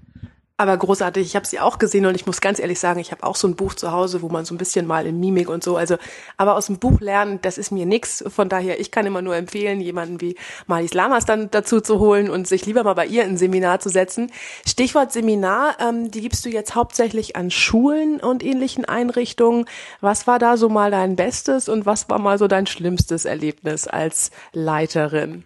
Aber 0.59 0.75
großartig, 0.75 1.25
ich 1.25 1.37
habe 1.37 1.47
sie 1.47 1.61
auch 1.61 1.79
gesehen 1.79 2.05
und 2.05 2.15
ich 2.15 2.25
muss 2.25 2.41
ganz 2.41 2.59
ehrlich 2.59 2.81
sagen, 2.81 2.99
ich 2.99 3.13
habe 3.13 3.23
auch 3.23 3.37
so 3.37 3.47
ein 3.47 3.55
Buch 3.55 3.75
zu 3.75 3.93
Hause, 3.93 4.21
wo 4.21 4.27
man 4.27 4.43
so 4.43 4.53
ein 4.53 4.57
bisschen 4.57 4.85
mal 4.85 5.05
in 5.05 5.17
Mimik 5.17 5.47
und 5.47 5.63
so, 5.63 5.77
also 5.77 5.95
aber 6.35 6.57
aus 6.57 6.65
dem 6.65 6.79
Buch 6.79 6.99
lernen, 6.99 7.39
das 7.41 7.57
ist 7.57 7.71
mir 7.71 7.85
nix. 7.85 8.25
Von 8.27 8.49
daher, 8.49 8.77
ich 8.77 8.91
kann 8.91 9.05
immer 9.05 9.21
nur 9.21 9.37
empfehlen, 9.37 9.79
jemanden 9.79 10.19
wie 10.19 10.35
Marlies 10.67 10.93
Lamas 10.93 11.23
dann 11.23 11.49
dazu 11.49 11.79
zu 11.79 11.99
holen 11.99 12.29
und 12.29 12.45
sich 12.45 12.65
lieber 12.65 12.83
mal 12.83 12.93
bei 12.93 13.05
ihr 13.05 13.23
in 13.23 13.29
ein 13.29 13.37
Seminar 13.37 13.79
zu 13.79 13.87
setzen. 13.87 14.33
Stichwort 14.67 15.13
Seminar, 15.13 15.77
ähm, 15.79 16.11
die 16.11 16.19
gibst 16.19 16.43
du 16.43 16.49
jetzt 16.49 16.75
hauptsächlich 16.75 17.37
an 17.37 17.51
Schulen 17.51 18.19
und 18.19 18.43
ähnlichen 18.43 18.83
Einrichtungen. 18.83 19.63
Was 20.01 20.27
war 20.27 20.39
da 20.39 20.57
so 20.57 20.67
mal 20.67 20.91
dein 20.91 21.15
Bestes 21.15 21.69
und 21.69 21.85
was 21.85 22.09
war 22.09 22.19
mal 22.19 22.37
so 22.37 22.49
dein 22.49 22.67
schlimmstes 22.67 23.23
Erlebnis 23.23 23.87
als 23.87 24.29
Leiterin? 24.51 25.45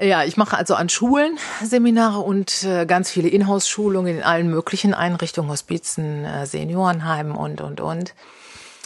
Ja, 0.00 0.22
ich 0.22 0.36
mache 0.36 0.56
also 0.56 0.76
an 0.76 0.88
Schulen 0.88 1.38
Seminare 1.64 2.20
und 2.20 2.62
äh, 2.62 2.86
ganz 2.86 3.10
viele 3.10 3.28
Inhouse-Schulungen 3.28 4.18
in 4.18 4.22
allen 4.22 4.48
möglichen 4.48 4.94
Einrichtungen, 4.94 5.50
Hospizen, 5.50 6.24
äh, 6.24 6.46
Seniorenheimen 6.46 7.34
und, 7.34 7.60
und, 7.60 7.80
und. 7.80 8.14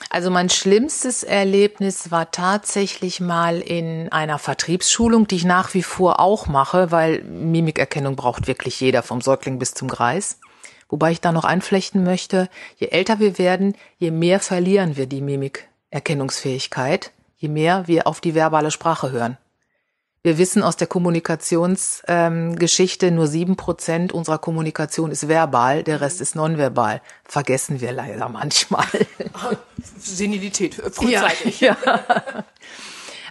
Also 0.08 0.30
mein 0.30 0.48
schlimmstes 0.48 1.22
Erlebnis 1.22 2.10
war 2.10 2.30
tatsächlich 2.30 3.20
mal 3.20 3.60
in 3.60 4.10
einer 4.10 4.38
Vertriebsschulung, 4.38 5.26
die 5.26 5.36
ich 5.36 5.44
nach 5.44 5.74
wie 5.74 5.82
vor 5.82 6.18
auch 6.18 6.46
mache, 6.46 6.90
weil 6.90 7.22
Mimikerkennung 7.24 8.16
braucht 8.16 8.46
wirklich 8.46 8.80
jeder, 8.80 9.02
vom 9.02 9.20
Säugling 9.20 9.58
bis 9.58 9.74
zum 9.74 9.88
Greis. 9.88 10.38
Wobei 10.88 11.12
ich 11.12 11.20
da 11.20 11.30
noch 11.30 11.44
einflechten 11.44 12.04
möchte, 12.04 12.48
je 12.76 12.88
älter 12.88 13.18
wir 13.18 13.36
werden, 13.36 13.76
je 13.98 14.10
mehr 14.10 14.40
verlieren 14.40 14.96
wir 14.96 15.06
die 15.06 15.20
Mimikerkennungsfähigkeit, 15.20 17.12
je 17.36 17.48
mehr 17.50 17.86
wir 17.86 18.06
auf 18.06 18.22
die 18.22 18.34
verbale 18.34 18.70
Sprache 18.70 19.10
hören. 19.10 19.36
Wir 20.24 20.38
wissen 20.38 20.62
aus 20.62 20.76
der 20.76 20.86
Kommunikationsgeschichte, 20.86 23.06
ähm, 23.08 23.16
nur 23.16 23.26
sieben 23.26 23.56
Prozent 23.56 24.12
unserer 24.12 24.38
Kommunikation 24.38 25.10
ist 25.10 25.26
verbal, 25.26 25.82
der 25.82 26.00
Rest 26.00 26.20
ist 26.20 26.36
nonverbal. 26.36 27.02
Vergessen 27.24 27.80
wir 27.80 27.90
leider 27.90 28.28
manchmal. 28.28 28.86
Senilität, 29.98 30.78
äh, 30.78 30.90
frühzeitig. 30.90 31.60
Ja, 31.60 31.76
ja. 31.84 32.00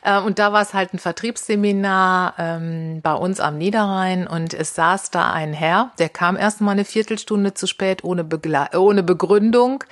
Äh, 0.04 0.20
und 0.20 0.40
da 0.40 0.52
war 0.52 0.64
es 0.64 0.74
halt 0.74 0.94
ein 0.94 1.00
Vertriebsseminar 1.00 2.34
ähm, 2.38 3.02
bei 3.02 3.14
uns 3.14 3.40
am 3.40 3.58
Niederrhein 3.58 4.28
und 4.28 4.54
es 4.54 4.76
saß 4.76 5.12
da 5.12 5.32
ein 5.32 5.54
Herr, 5.54 5.92
der 6.00 6.10
kam 6.10 6.36
erst 6.36 6.60
mal 6.60 6.72
eine 6.72 6.86
Viertelstunde 6.86 7.54
zu 7.54 7.68
spät 7.68 8.04
ohne, 8.04 8.24
Begle 8.24 8.68
ohne 8.74 9.04
Begründung 9.04 9.84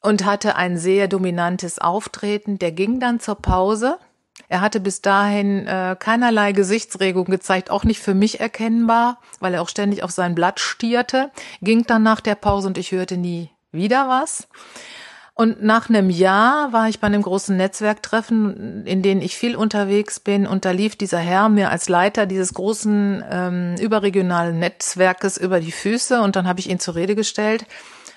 und 0.00 0.24
hatte 0.24 0.56
ein 0.56 0.76
sehr 0.76 1.06
dominantes 1.06 1.78
Auftreten. 1.78 2.58
Der 2.58 2.72
ging 2.72 2.98
dann 2.98 3.20
zur 3.20 3.36
Pause 3.36 3.98
er 4.48 4.60
hatte 4.60 4.80
bis 4.80 5.00
dahin 5.00 5.66
äh, 5.66 5.96
keinerlei 5.98 6.52
Gesichtsregung 6.52 7.26
gezeigt, 7.26 7.70
auch 7.70 7.84
nicht 7.84 8.00
für 8.00 8.14
mich 8.14 8.40
erkennbar, 8.40 9.18
weil 9.40 9.54
er 9.54 9.62
auch 9.62 9.68
ständig 9.68 10.02
auf 10.02 10.10
sein 10.10 10.34
Blatt 10.34 10.60
stierte. 10.60 11.30
Ging 11.62 11.86
dann 11.86 12.02
nach 12.02 12.20
der 12.20 12.34
Pause 12.34 12.68
und 12.68 12.78
ich 12.78 12.92
hörte 12.92 13.16
nie 13.16 13.50
wieder 13.72 14.08
was. 14.08 14.48
Und 15.36 15.64
nach 15.64 15.88
einem 15.88 16.10
Jahr 16.10 16.72
war 16.72 16.88
ich 16.88 17.00
bei 17.00 17.08
einem 17.08 17.22
großen 17.22 17.56
Netzwerktreffen, 17.56 18.86
in 18.86 19.02
denen 19.02 19.20
ich 19.20 19.36
viel 19.36 19.56
unterwegs 19.56 20.20
bin, 20.20 20.46
und 20.46 20.64
da 20.64 20.70
lief 20.70 20.94
dieser 20.94 21.18
Herr 21.18 21.48
mir 21.48 21.70
als 21.70 21.88
Leiter 21.88 22.26
dieses 22.26 22.54
großen 22.54 23.24
ähm, 23.28 23.74
überregionalen 23.80 24.60
Netzwerkes 24.60 25.36
über 25.36 25.58
die 25.58 25.72
Füße 25.72 26.20
und 26.20 26.36
dann 26.36 26.46
habe 26.46 26.60
ich 26.60 26.70
ihn 26.70 26.78
zur 26.78 26.94
Rede 26.94 27.16
gestellt 27.16 27.66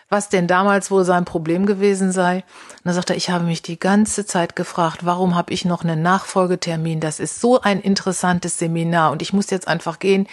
was 0.10 0.30
denn 0.30 0.48
damals 0.48 0.90
wohl 0.90 1.04
sein 1.04 1.26
Problem 1.26 1.66
gewesen 1.66 2.12
sei. 2.12 2.38
Und 2.38 2.86
dann 2.86 2.94
sagt 2.94 3.10
er, 3.10 3.18
ich 3.18 3.30
habe 3.30 3.44
mich 3.44 3.62
die 3.62 3.80
ganze 3.80 4.26
Zeit 4.26 4.56
gefragt, 4.56 5.00
warum 5.06 5.36
habe 5.36 5.54
ich 5.54 5.66
noch 5.66 5.84
einen 5.84 6.02
Nachfolgetermin? 6.02 7.00
Das 7.00 7.20
ist 7.20 7.42
so 7.42 7.60
ein 7.62 7.82
interessantes 7.82 8.58
Seminar 8.58 9.12
und 9.12 9.22
ich 9.22 9.34
muss 9.34 9.50
jetzt 9.50 9.68
einfach 9.68 10.00
gehen, 10.00 10.28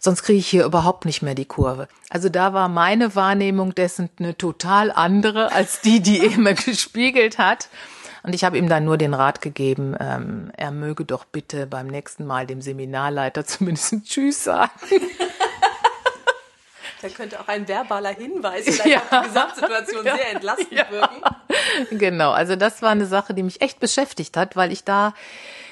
sonst 0.00 0.22
kriege 0.24 0.38
ich 0.38 0.48
hier 0.48 0.64
überhaupt 0.64 1.04
nicht 1.04 1.22
mehr 1.22 1.34
die 1.34 1.44
Kurve. 1.44 1.86
Also 2.10 2.28
da 2.28 2.52
war 2.52 2.68
meine 2.68 3.14
Wahrnehmung 3.14 3.74
dessen 3.74 4.10
eine 4.18 4.36
total 4.36 4.90
andere 4.90 5.52
als 5.52 5.80
die, 5.80 6.00
die 6.00 6.26
er 6.32 6.38
mir 6.38 6.54
gespiegelt 6.54 7.38
hat. 7.38 7.68
Und 8.24 8.34
ich 8.34 8.44
habe 8.44 8.56
ihm 8.56 8.68
dann 8.68 8.84
nur 8.84 8.98
den 8.98 9.14
Rat 9.14 9.40
gegeben, 9.40 9.96
ähm, 9.98 10.52
er 10.56 10.70
möge 10.70 11.04
doch 11.04 11.24
bitte 11.24 11.66
beim 11.66 11.88
nächsten 11.88 12.24
Mal 12.24 12.46
dem 12.46 12.60
Seminarleiter 12.60 13.44
zumindest 13.46 14.04
Tschüss 14.04 14.44
sagen. 14.44 14.70
Da 17.02 17.08
könnte 17.08 17.40
auch 17.40 17.48
ein 17.48 17.66
verbaler 17.68 18.14
Hinweis 18.14 18.64
vielleicht 18.64 18.86
ja. 18.86 18.98
auf 18.98 19.22
die 19.22 19.28
Gesamtsituation 19.28 20.04
ja. 20.06 20.16
sehr 20.16 20.30
entlastend 20.30 20.72
ja. 20.72 20.90
wirken. 20.90 21.22
Genau, 21.90 22.30
also 22.30 22.56
das 22.56 22.80
war 22.80 22.90
eine 22.90 23.06
Sache, 23.06 23.34
die 23.34 23.42
mich 23.42 23.60
echt 23.60 23.80
beschäftigt 23.80 24.36
hat, 24.36 24.56
weil 24.56 24.72
ich 24.72 24.84
da 24.84 25.14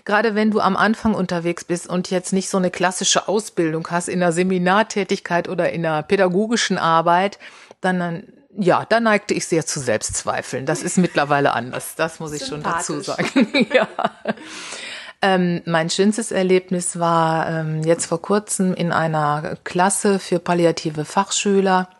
gerade 0.04 0.34
wenn 0.34 0.50
du 0.50 0.60
am 0.60 0.76
Anfang 0.76 1.14
unterwegs 1.14 1.64
bist 1.64 1.86
und 1.86 2.10
jetzt 2.10 2.32
nicht 2.32 2.48
so 2.48 2.58
eine 2.58 2.70
klassische 2.70 3.28
Ausbildung 3.28 3.86
hast 3.90 4.08
in 4.08 4.20
der 4.20 4.32
Seminartätigkeit 4.32 5.48
oder 5.48 5.70
in 5.72 5.82
der 5.82 6.02
pädagogischen 6.02 6.78
Arbeit, 6.78 7.38
dann 7.80 8.24
ja, 8.56 8.84
da 8.88 8.98
neigte 8.98 9.34
ich 9.34 9.46
sehr 9.46 9.64
zu 9.64 9.78
Selbstzweifeln. 9.78 10.66
Das 10.66 10.82
ist 10.82 10.98
mittlerweile 10.98 11.52
anders. 11.52 11.94
Das 11.94 12.18
muss 12.18 12.32
ich 12.32 12.44
schon 12.44 12.62
dazu 12.62 13.00
sagen. 13.00 13.66
ja. 13.72 13.88
Ähm, 15.22 15.60
mein 15.66 15.90
schönstes 15.90 16.32
Erlebnis 16.32 16.98
war 16.98 17.48
ähm, 17.48 17.82
jetzt 17.82 18.06
vor 18.06 18.22
kurzem 18.22 18.72
in 18.72 18.90
einer 18.90 19.56
Klasse 19.64 20.18
für 20.18 20.38
palliative 20.38 21.04
Fachschüler. 21.04 21.90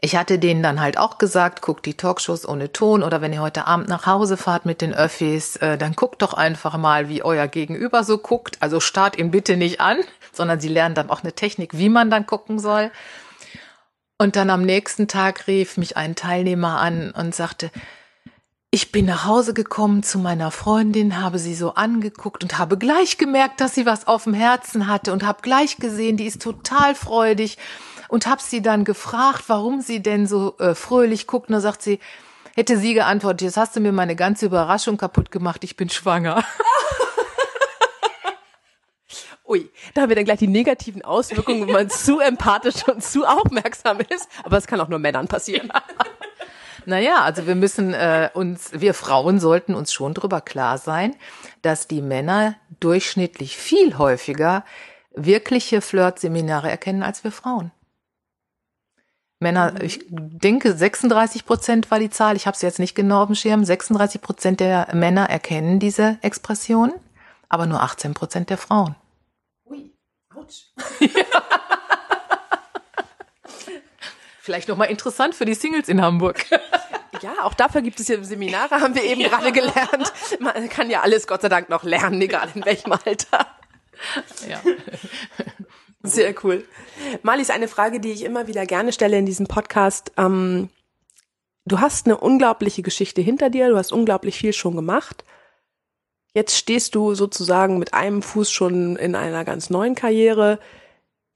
Ich 0.00 0.16
hatte 0.16 0.38
denen 0.38 0.62
dann 0.62 0.80
halt 0.80 0.98
auch 0.98 1.18
gesagt, 1.18 1.62
guckt 1.62 1.86
die 1.86 1.94
Talkshows 1.94 2.46
ohne 2.46 2.72
Ton 2.72 3.02
oder 3.02 3.20
wenn 3.20 3.32
ihr 3.32 3.40
heute 3.40 3.66
Abend 3.66 3.88
nach 3.88 4.04
Hause 4.04 4.36
fahrt 4.36 4.66
mit 4.66 4.80
den 4.80 4.94
Öffis, 4.94 5.56
äh, 5.56 5.78
dann 5.78 5.94
guckt 5.94 6.22
doch 6.22 6.34
einfach 6.34 6.76
mal, 6.76 7.08
wie 7.08 7.22
euer 7.22 7.46
Gegenüber 7.46 8.04
so 8.04 8.18
guckt. 8.18 8.56
Also 8.60 8.80
start 8.80 9.16
ihn 9.16 9.30
bitte 9.30 9.56
nicht 9.56 9.80
an, 9.80 9.98
sondern 10.32 10.60
sie 10.60 10.68
lernen 10.68 10.94
dann 10.94 11.08
auch 11.08 11.22
eine 11.22 11.32
Technik, 11.32 11.78
wie 11.78 11.88
man 11.88 12.10
dann 12.10 12.26
gucken 12.26 12.58
soll. 12.58 12.90
Und 14.18 14.36
dann 14.36 14.50
am 14.50 14.62
nächsten 14.62 15.08
Tag 15.08 15.46
rief 15.46 15.76
mich 15.76 15.96
ein 15.96 16.14
Teilnehmer 16.14 16.80
an 16.80 17.12
und 17.12 17.34
sagte, 17.34 17.70
ich 18.70 18.92
bin 18.92 19.06
nach 19.06 19.24
Hause 19.24 19.54
gekommen 19.54 20.02
zu 20.02 20.18
meiner 20.18 20.50
Freundin, 20.50 21.20
habe 21.20 21.38
sie 21.38 21.54
so 21.54 21.74
angeguckt 21.74 22.42
und 22.42 22.58
habe 22.58 22.76
gleich 22.76 23.16
gemerkt, 23.16 23.60
dass 23.60 23.74
sie 23.74 23.86
was 23.86 24.06
auf 24.06 24.24
dem 24.24 24.34
Herzen 24.34 24.86
hatte 24.86 25.12
und 25.12 25.24
habe 25.24 25.42
gleich 25.42 25.78
gesehen, 25.78 26.16
die 26.16 26.26
ist 26.26 26.42
total 26.42 26.94
freudig 26.94 27.58
und 28.08 28.26
habe 28.26 28.42
sie 28.42 28.62
dann 28.62 28.84
gefragt, 28.84 29.44
warum 29.46 29.80
sie 29.80 30.02
denn 30.02 30.26
so 30.26 30.56
äh, 30.58 30.74
fröhlich 30.74 31.26
guckt. 31.26 31.48
Und 31.48 31.54
da 31.54 31.60
sagt 31.60 31.82
sie, 31.82 32.00
hätte 32.54 32.76
sie 32.76 32.94
geantwortet, 32.94 33.42
jetzt 33.42 33.56
hast 33.56 33.76
du 33.76 33.80
mir 33.80 33.92
meine 33.92 34.16
ganze 34.16 34.46
Überraschung 34.46 34.96
kaputt 34.96 35.30
gemacht, 35.30 35.64
ich 35.64 35.76
bin 35.76 35.88
schwanger. 35.88 36.44
Ui, 39.48 39.70
da 39.94 40.02
haben 40.02 40.08
wir 40.08 40.16
dann 40.16 40.24
gleich 40.24 40.40
die 40.40 40.48
negativen 40.48 41.02
Auswirkungen, 41.02 41.66
wenn 41.68 41.72
man 41.72 41.90
zu 42.04 42.18
empathisch 42.18 42.86
und 42.88 43.02
zu 43.02 43.24
aufmerksam 43.24 44.00
ist. 44.00 44.28
Aber 44.40 44.56
das 44.56 44.66
kann 44.66 44.80
auch 44.80 44.88
nur 44.88 44.98
Männern 44.98 45.28
passieren. 45.28 45.70
Ja. 46.86 46.90
Naja, 46.90 47.22
also 47.22 47.46
wir 47.46 47.54
müssen 47.54 47.92
äh, 47.94 48.30
uns, 48.32 48.70
wir 48.72 48.94
Frauen 48.94 49.40
sollten 49.40 49.74
uns 49.74 49.92
schon 49.92 50.14
drüber 50.14 50.40
klar 50.40 50.78
sein, 50.78 51.14
dass 51.62 51.88
die 51.88 52.02
Männer 52.02 52.56
durchschnittlich 52.80 53.56
viel 53.56 53.98
häufiger 53.98 54.64
wirkliche 55.14 55.80
Flirt-Seminare 55.80 56.70
erkennen 56.70 57.02
als 57.02 57.24
wir 57.24 57.32
Frauen. 57.32 57.72
Männer, 59.38 59.72
mhm. 59.72 59.80
ich 59.82 60.06
denke 60.08 60.74
36 60.74 61.44
Prozent 61.44 61.90
war 61.90 61.98
die 61.98 62.10
Zahl, 62.10 62.36
ich 62.36 62.46
habe 62.46 62.54
es 62.54 62.62
jetzt 62.62 62.78
nicht 62.78 62.94
genau 62.94 63.22
auf 63.22 63.26
dem 63.26 63.34
Schirm, 63.34 63.64
36 63.64 64.20
Prozent 64.20 64.60
der 64.60 64.88
Männer 64.94 65.28
erkennen 65.28 65.78
diese 65.78 66.18
Expression, 66.22 66.92
aber 67.48 67.66
nur 67.66 67.82
18 67.82 68.14
Prozent 68.14 68.50
der 68.50 68.58
Frauen. 68.58 68.94
Ui, 69.66 69.92
ouch. 70.34 70.72
Vielleicht 74.46 74.68
nochmal 74.68 74.90
interessant 74.90 75.34
für 75.34 75.44
die 75.44 75.54
Singles 75.54 75.88
in 75.88 76.00
Hamburg. 76.00 76.46
Ja, 77.22 77.44
auch 77.44 77.54
dafür 77.54 77.80
gibt 77.80 77.98
es 77.98 78.08
ja 78.08 78.22
Seminare, 78.22 78.82
haben 78.82 78.94
wir 78.94 79.02
eben 79.02 79.22
ja. 79.22 79.28
gerade 79.28 79.50
gelernt. 79.50 80.12
Man 80.38 80.68
kann 80.68 80.90
ja 80.90 81.00
alles 81.00 81.26
Gott 81.26 81.40
sei 81.40 81.48
Dank 81.48 81.70
noch 81.70 81.82
lernen, 81.82 82.20
egal 82.20 82.50
in 82.54 82.62
welchem 82.66 82.92
Alter. 82.92 83.46
Ja. 84.46 84.60
Sehr 86.02 86.34
cool. 86.44 86.66
Malis, 87.22 87.48
eine 87.48 87.68
Frage, 87.68 88.00
die 88.00 88.12
ich 88.12 88.22
immer 88.22 88.48
wieder 88.48 88.66
gerne 88.66 88.92
stelle 88.92 89.16
in 89.16 89.24
diesem 89.24 89.46
Podcast. 89.46 90.12
Ähm, 90.18 90.68
du 91.64 91.80
hast 91.80 92.04
eine 92.04 92.18
unglaubliche 92.18 92.82
Geschichte 92.82 93.22
hinter 93.22 93.48
dir, 93.48 93.70
du 93.70 93.78
hast 93.78 93.92
unglaublich 93.92 94.36
viel 94.36 94.52
schon 94.52 94.76
gemacht. 94.76 95.24
Jetzt 96.34 96.54
stehst 96.54 96.94
du 96.94 97.14
sozusagen 97.14 97.78
mit 97.78 97.94
einem 97.94 98.20
Fuß 98.20 98.52
schon 98.52 98.96
in 98.96 99.14
einer 99.14 99.46
ganz 99.46 99.70
neuen 99.70 99.94
Karriere. 99.94 100.58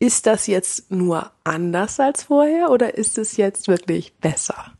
Ist 0.03 0.27
das 0.27 0.47
jetzt 0.47 0.91
nur 0.91 1.31
anders 1.45 2.01
als 2.01 2.23
vorher 2.23 2.71
oder 2.71 2.95
ist 2.95 3.19
es 3.19 3.37
jetzt 3.37 3.69
wirklich 3.69 4.17
besser? 4.17 4.73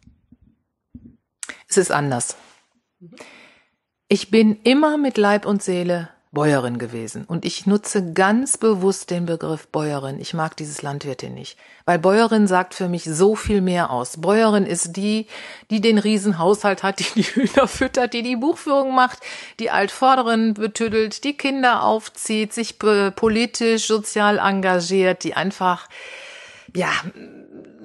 Es 1.69 1.77
ist 1.77 1.93
anders. 1.93 2.37
Ich 4.09 4.31
bin 4.31 4.61
immer 4.63 4.97
mit 4.97 5.19
Leib 5.19 5.45
und 5.45 5.63
Seele 5.63 6.09
Bäuerin 6.33 6.79
gewesen. 6.79 7.25
Und 7.25 7.45
ich 7.45 7.67
nutze 7.67 8.13
ganz 8.13 8.57
bewusst 8.57 9.11
den 9.11 9.27
Begriff 9.27 9.67
Bäuerin. 9.67 10.21
Ich 10.21 10.33
mag 10.33 10.57
dieses 10.57 10.81
Landwirtin 10.81 11.35
nicht. 11.35 11.59
Weil 11.87 11.99
Bäuerin 11.99 12.47
sagt 12.47 12.75
für 12.75 12.89
mich 12.89 13.03
so 13.03 13.35
viel 13.35 13.61
mehr 13.61 13.91
aus. 13.91 14.21
Bäuerin 14.21 14.65
ist 14.65 14.97
die, 14.97 15.27
die 15.71 15.81
den 15.81 15.99
Riesenhaushalt 15.99 16.85
hat, 16.85 17.01
die 17.01 17.07
die 17.17 17.23
Hühner 17.35 17.67
füttert, 17.67 18.15
die 18.15 18.23
die 18.23 18.37
Buchführung 18.37 18.95
macht, 18.95 19.19
die 19.59 19.71
Altvorderen 19.71 20.55
betüdelt, 20.55 21.25
die 21.25 21.37
Kinder 21.37 21.83
aufzieht, 21.83 22.53
sich 22.53 22.79
politisch, 22.79 23.89
sozial 23.89 24.39
engagiert, 24.39 25.25
die 25.25 25.35
einfach, 25.35 25.89
ja, 26.77 26.93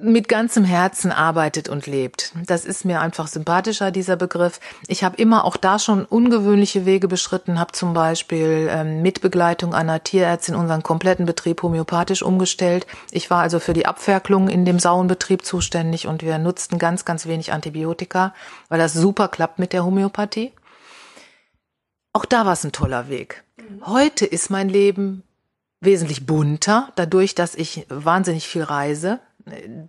mit 0.00 0.28
ganzem 0.28 0.64
Herzen 0.64 1.10
arbeitet 1.10 1.68
und 1.68 1.86
lebt. 1.86 2.32
Das 2.46 2.64
ist 2.64 2.84
mir 2.84 3.00
einfach 3.00 3.28
sympathischer, 3.28 3.90
dieser 3.90 4.16
Begriff. 4.16 4.60
Ich 4.88 5.02
habe 5.02 5.16
immer 5.16 5.44
auch 5.44 5.56
da 5.56 5.78
schon 5.78 6.04
ungewöhnliche 6.04 6.84
Wege 6.84 7.08
beschritten, 7.08 7.58
habe 7.58 7.72
zum 7.72 7.94
Beispiel 7.94 8.68
ähm, 8.70 9.00
mit 9.00 9.22
Begleitung 9.22 9.74
einer 9.74 10.02
Tierärztin 10.02 10.54
unseren 10.54 10.82
kompletten 10.82 11.24
Betrieb 11.24 11.62
homöopathisch 11.62 12.22
umgestellt. 12.22 12.86
Ich 13.10 13.30
war 13.30 13.40
also 13.40 13.58
für 13.58 13.72
die 13.72 13.86
Abferklung 13.86 14.48
in 14.48 14.64
dem 14.64 14.78
Sauenbetrieb 14.78 15.44
zuständig 15.44 16.06
und 16.06 16.22
wir 16.22 16.38
nutzten 16.38 16.78
ganz, 16.78 17.04
ganz 17.04 17.26
wenig 17.26 17.52
Antibiotika, 17.52 18.34
weil 18.68 18.78
das 18.78 18.92
super 18.92 19.28
klappt 19.28 19.58
mit 19.58 19.72
der 19.72 19.84
Homöopathie. 19.84 20.52
Auch 22.12 22.26
da 22.26 22.44
war 22.44 22.52
es 22.52 22.64
ein 22.64 22.72
toller 22.72 23.08
Weg. 23.08 23.44
Heute 23.84 24.26
ist 24.26 24.50
mein 24.50 24.68
Leben 24.68 25.22
wesentlich 25.80 26.26
bunter, 26.26 26.92
dadurch, 26.96 27.34
dass 27.34 27.54
ich 27.54 27.86
wahnsinnig 27.88 28.46
viel 28.46 28.62
reise 28.62 29.20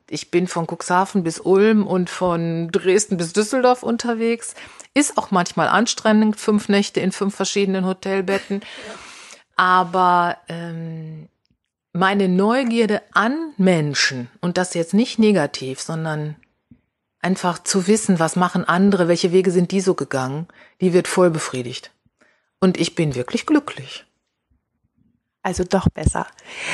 Ich 0.10 0.30
bin 0.30 0.47
von 0.47 0.68
Cuxhaven 0.68 1.24
bis 1.24 1.39
Ulm 1.39 1.86
und 1.88 2.10
von 2.10 2.70
Dresden 2.72 3.18
bis 3.18 3.34
Düsseldorf 3.34 3.84
unterwegs. 3.84 4.53
Ist 4.93 5.18
auch 5.18 5.32
manchmal 5.32 5.68
anstrengend, 5.68 6.39
fünf 6.39 6.70
Nächte 6.70 6.99
in 6.99 7.12
fünf 7.12 7.36
verschiedenen 7.36 7.86
Hotelbetten. 7.86 8.62
Aber 9.55 10.38
ähm, 10.47 11.28
meine 11.93 12.30
Neugierde 12.30 13.01
an 13.14 13.53
Menschen, 13.58 14.30
und 14.41 14.58
das 14.58 14.76
jetzt 14.76 14.93
nicht 14.93 15.18
negativ, 15.18 15.82
sondern 15.82 16.36
einfach 17.20 17.62
zu 17.64 17.88
wissen, 17.88 18.20
was 18.20 18.36
machen 18.36 18.64
andere, 18.64 19.08
welche 19.08 19.32
Wege 19.32 19.51
sind 19.51 19.72
die 19.72 19.82
so 19.82 19.95
gegangen, 19.95 20.47
die 20.82 20.93
wird 20.93 21.08
voll 21.08 21.32
befriedigt. 21.32 21.91
Und 22.60 22.80
ich 22.80 22.95
bin 22.95 23.16
wirklich 23.16 23.45
glücklich. 23.45 24.07
Also 25.47 25.63
doch 25.63 25.87
besser. 25.87 26.27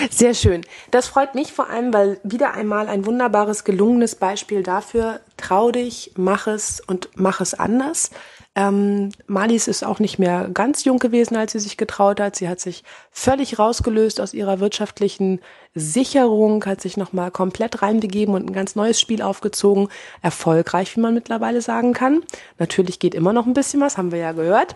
Sehr 0.09 0.33
schön. 0.33 0.61
Das 0.89 1.05
freut 1.05 1.35
mich 1.35 1.53
vor 1.53 1.69
allem, 1.69 1.93
weil 1.93 2.19
wieder 2.23 2.55
einmal 2.55 2.87
ein 2.87 3.05
wunderbares, 3.05 3.65
gelungenes 3.65 4.15
Beispiel 4.15 4.63
dafür, 4.63 5.19
trau 5.37 5.69
dich, 5.69 6.13
mach 6.17 6.47
es 6.47 6.81
und 6.81 7.07
mach 7.13 7.39
es 7.39 7.53
anders. 7.53 8.09
Ähm, 8.55 9.11
Malis 9.27 9.67
ist 9.67 9.85
auch 9.85 9.99
nicht 9.99 10.17
mehr 10.17 10.49
ganz 10.51 10.85
jung 10.85 10.97
gewesen, 10.97 11.35
als 11.35 11.51
sie 11.51 11.59
sich 11.59 11.77
getraut 11.77 12.19
hat. 12.19 12.35
Sie 12.35 12.49
hat 12.49 12.59
sich 12.59 12.83
völlig 13.11 13.59
rausgelöst 13.59 14.19
aus 14.19 14.33
ihrer 14.33 14.59
wirtschaftlichen 14.59 15.39
Sicherung, 15.75 16.65
hat 16.65 16.81
sich 16.81 16.97
nochmal 16.97 17.29
komplett 17.29 17.83
reinbegeben 17.83 18.33
und 18.33 18.49
ein 18.49 18.53
ganz 18.53 18.75
neues 18.75 18.99
Spiel 18.99 19.21
aufgezogen. 19.21 19.89
Erfolgreich, 20.23 20.97
wie 20.97 21.01
man 21.01 21.13
mittlerweile 21.13 21.61
sagen 21.61 21.93
kann. 21.93 22.23
Natürlich 22.57 22.97
geht 22.97 23.13
immer 23.13 23.33
noch 23.33 23.45
ein 23.45 23.53
bisschen 23.53 23.81
was, 23.81 23.99
haben 23.99 24.11
wir 24.11 24.19
ja 24.19 24.31
gehört. 24.31 24.75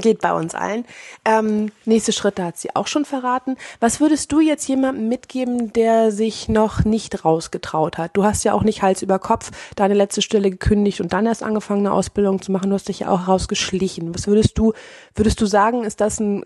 Geht 0.00 0.20
bei 0.20 0.32
uns 0.32 0.54
allen. 0.54 0.84
Ähm, 1.24 1.70
nächste 1.84 2.12
Schritte 2.12 2.44
hat 2.44 2.58
sie 2.58 2.74
auch 2.74 2.86
schon 2.86 3.04
verraten. 3.04 3.56
Was 3.80 4.00
würdest 4.00 4.30
du 4.32 4.40
jetzt 4.40 4.66
jemandem 4.68 5.08
mitgeben, 5.08 5.72
der 5.72 6.12
sich 6.12 6.48
noch 6.48 6.84
nicht 6.84 7.24
rausgetraut 7.24 7.98
hat? 7.98 8.16
Du 8.16 8.24
hast 8.24 8.44
ja 8.44 8.52
auch 8.52 8.62
nicht 8.62 8.82
Hals 8.82 9.02
über 9.02 9.18
Kopf 9.18 9.50
deine 9.74 9.94
letzte 9.94 10.22
Stelle 10.22 10.50
gekündigt 10.50 11.00
und 11.00 11.12
dann 11.12 11.26
erst 11.26 11.42
angefangen, 11.42 11.86
eine 11.86 11.94
Ausbildung 11.94 12.42
zu 12.42 12.52
machen. 12.52 12.70
Du 12.70 12.74
hast 12.74 12.88
dich 12.88 13.00
ja 13.00 13.08
auch 13.08 13.28
rausgeschlichen. 13.28 14.14
Was 14.14 14.26
würdest 14.26 14.58
du, 14.58 14.72
würdest 15.14 15.40
du 15.40 15.46
sagen, 15.46 15.84
ist 15.84 16.00
das 16.00 16.20
ein 16.20 16.44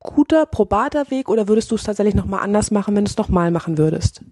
guter, 0.00 0.46
probater 0.46 1.10
Weg 1.10 1.28
oder 1.28 1.48
würdest 1.48 1.70
du 1.70 1.74
es 1.74 1.84
tatsächlich 1.84 2.14
nochmal 2.14 2.40
anders 2.40 2.70
machen, 2.70 2.94
wenn 2.94 3.04
du 3.04 3.10
es 3.10 3.16
nochmal 3.16 3.50
machen 3.50 3.78
würdest? 3.78 4.22